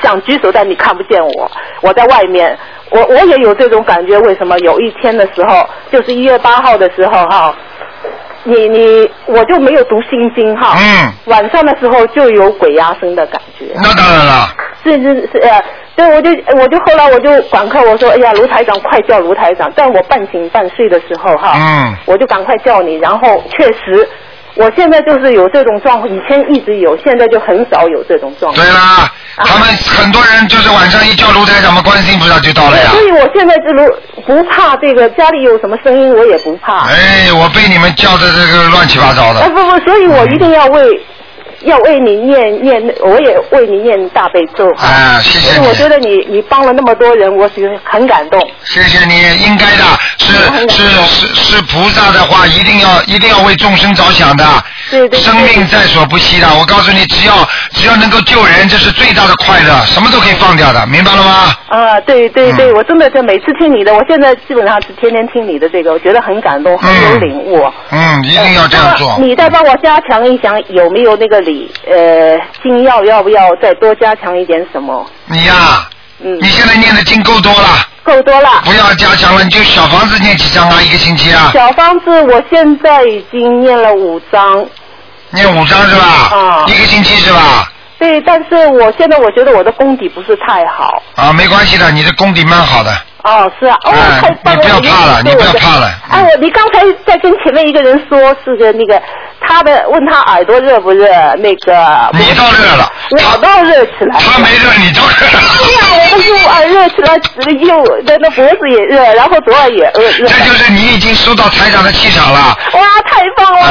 [0.01, 1.51] 想举手，但你看不见我，
[1.81, 2.57] 我在外面，
[2.89, 4.17] 我我也有这种感觉。
[4.19, 7.53] 为什么有一天的时候，就是一月八号的时候哈，
[8.43, 13.65] 你你我就没有读心经哈，嗯，晚上的时候就有鬼压身的感觉。
[13.75, 14.47] 那当然了，
[14.83, 15.63] 是是是呃，
[15.95, 16.29] 对，我就
[16.59, 19.71] 我就后来我就赶快我说，哎呀，卢台长，快叫卢台长！
[19.75, 24.07] 但我半醒半睡的时候哈，嗯我就赶快叫你，然后确实
[24.55, 28.65] 我现在就是有这种状况，以前一直有，现在就很少有这种状况。
[28.65, 32.91] 对啦，他们很多人就是晚上一叫卢台长嘛，观世音菩萨就到了呀。
[32.91, 33.87] 所以我现在就如
[34.25, 36.87] 不怕这个家里有什么声音，我也不怕。
[36.87, 39.49] 哎，我被你们叫的这个乱七八糟的哎。
[39.49, 41.01] 不不，所以我一定要为。
[41.63, 44.67] 要为你念念，我也为你念大悲咒。
[44.77, 48.39] 啊，谢谢我，觉得你你帮了那么多人，我是很感动。
[48.63, 49.15] 谢谢你，
[49.45, 49.83] 应该的，
[50.17, 50.33] 是
[50.69, 54.43] 是是是菩萨的话，一定要一定要为众生着想的。
[54.89, 55.19] 对对。
[55.19, 61.55] 生命在所不惜的，我告诉你，只要只要能够救人，这是最大的快乐，什么都可以放掉的，明白了吗？
[61.67, 67.63] 啊，对对对，我真的是每次听你的，我现在基本上是天天听你的这个，我觉得很感动，很有领悟。
[67.91, 69.17] 嗯，一定要这样做。
[69.19, 75.05] 你再帮我加强一下，有没有那个礼呃经要，要不要再多加强一点什么？
[75.25, 75.53] 你呀、
[76.19, 77.67] 嗯，你现在念的经够多了，
[78.03, 78.61] 够多了。
[78.63, 80.81] 不要加强了，你就小房子念几张啊？
[80.81, 81.51] 一个星期啊？
[81.53, 84.65] 小方子，我现在已经念了五章。
[85.31, 86.05] 念五张是吧？
[86.31, 86.65] 啊。
[86.67, 87.67] 一个星期是吧？
[87.99, 91.01] 对，但是我现在我觉得我的功底不是太好。
[91.15, 92.91] 啊，没关系的，你的功底蛮好的。
[93.23, 94.61] 哦，是啊，哦，哎太棒了！
[94.63, 98.99] 你不要怕了你不要怕了哎，我你刚才在跟前面一个人说是个那个
[99.41, 101.07] 他的，问他耳朵热不热？
[101.37, 101.73] 那个
[102.13, 104.19] 你倒热了，我倒热起来。
[104.19, 105.27] 他没热，你倒热。
[105.57, 107.15] 对呀，我的右耳热起来，
[107.65, 110.01] 右的那脖子也热，然后左耳也热。
[110.11, 112.57] 热这就是你已经收到台长的气场了。
[112.73, 113.67] 哇，太棒了！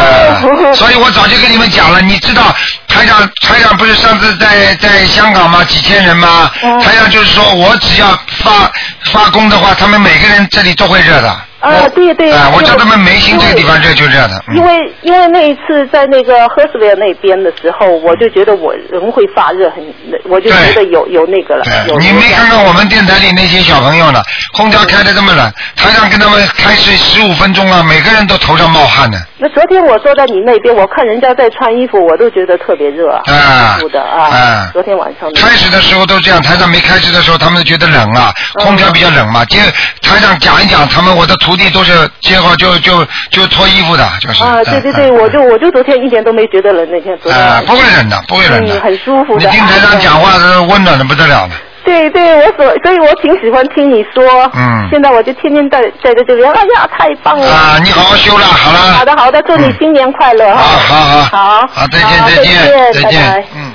[0.61, 2.43] 呃所以我早就跟你们讲了，你知道
[2.91, 5.65] 台长台长不是上次在在香港吗？
[5.65, 6.51] 几千人吗？
[6.62, 8.09] 嗯台长就是说我只要
[8.43, 8.71] 发
[9.12, 11.29] 发功的话，他们每个人这里都会热的。
[11.61, 12.33] 啊，对对。
[12.33, 14.43] 啊、我叫他们眉心这个地方热就热的。
[14.49, 19.85] 嗯因为因为那一次在那个赫斯维尔那边的时候，我就觉得我人会发热，很，
[20.25, 21.65] 我就觉得有有那个了。
[21.65, 24.23] 对你没看看我们电台里那些小朋友呢？
[24.55, 29.19] 空调开的这么冷，台上跟他们开始十五分钟了，每个人都头上冒汗呢。
[29.39, 34.28] 那昨天我坐在你那边，我看人家在穿衣服，我都觉得特别热啊，的啊。
[34.31, 39.44] 啊昨天晚上开始的时候都这样，台上没开始的时候，他们都觉得冷啊，嗯空调比较冷嘛。
[39.47, 39.59] 接
[40.01, 44.43] 台上讲一讲，他们我的徒弟都是接好就就就脱衣服的，就是。
[44.44, 48.74] 啊，对对对，我就我就昨天一点都没觉得冷，那天昨天啊不会冷的，不会冷的。
[48.77, 49.44] 嗯，很舒服的。
[49.44, 51.55] 你听台上讲话是温暖的不得了的。
[51.85, 54.23] 对对，我所所以，我挺喜欢听你说。
[54.55, 57.47] 嗯现在我就天天在在这里，哎呀，太棒了！
[57.47, 58.78] 啊，你好好修了，好了。
[58.93, 60.62] 好的好的，祝你新年快乐哈！
[60.89, 63.70] 好好好，好，再见好再见再见拜拜，嗯。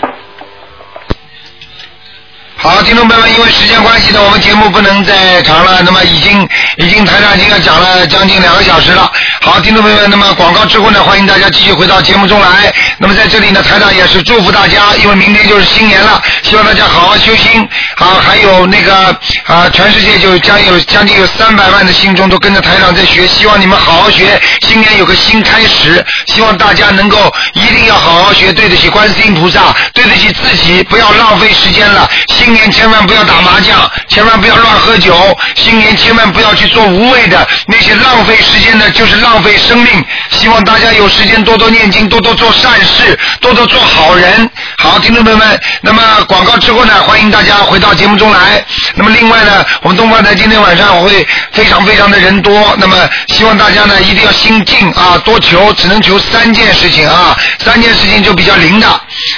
[2.58, 5.84] 好，听众朋友们，因为时间关系呢，我们节目不能再长了。
[5.84, 9.12] 那么已经已经台上已经要讲了将近两个小时了。
[9.42, 12.74] 好，听众朋友们，那么广告之后呢，欢迎大家继续回到节目中来。
[12.98, 17.68] 那么在这里呢，台长也是祝福大家，因为明天就是新年了，希望大家好好修心。
[17.98, 19.16] 好，还有那个
[19.46, 26.04] 啊，全世界就将有将近有三百万的信众都跟着台长在学，希望你们好好学，新年有个新开始。
[26.28, 32.10] 希望大家能够一定要好好学，对得起观世音菩萨，对得起自己，不要浪费时间了。
[32.46, 40.06] 新年千万不要打麻将，千万不要乱喝酒，新年千万不要去做无谓的那些浪费时间的，就是浪费生命。
[40.30, 44.48] 希望大家有时间多多念经，多多做善事，多多做好人。
[44.78, 48.64] 好，听众朋友们，那么广告之后呢，欢迎大家回到节目中来。
[48.94, 52.96] 那么另外呢，我们东方台今天晚上我会非常非常的人多，那么
[53.30, 58.88] 希望大家呢一定要心静啊，多求，只能求三件事情啊，三件事情就比较灵的。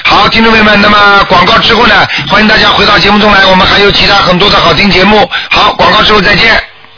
[0.03, 5.29] 好，听众朋友们，那么广告之后呢，欢迎大家回到节目中来，我们还有其他很多的好听节目。
[5.49, 6.61] 好，广告之后再见。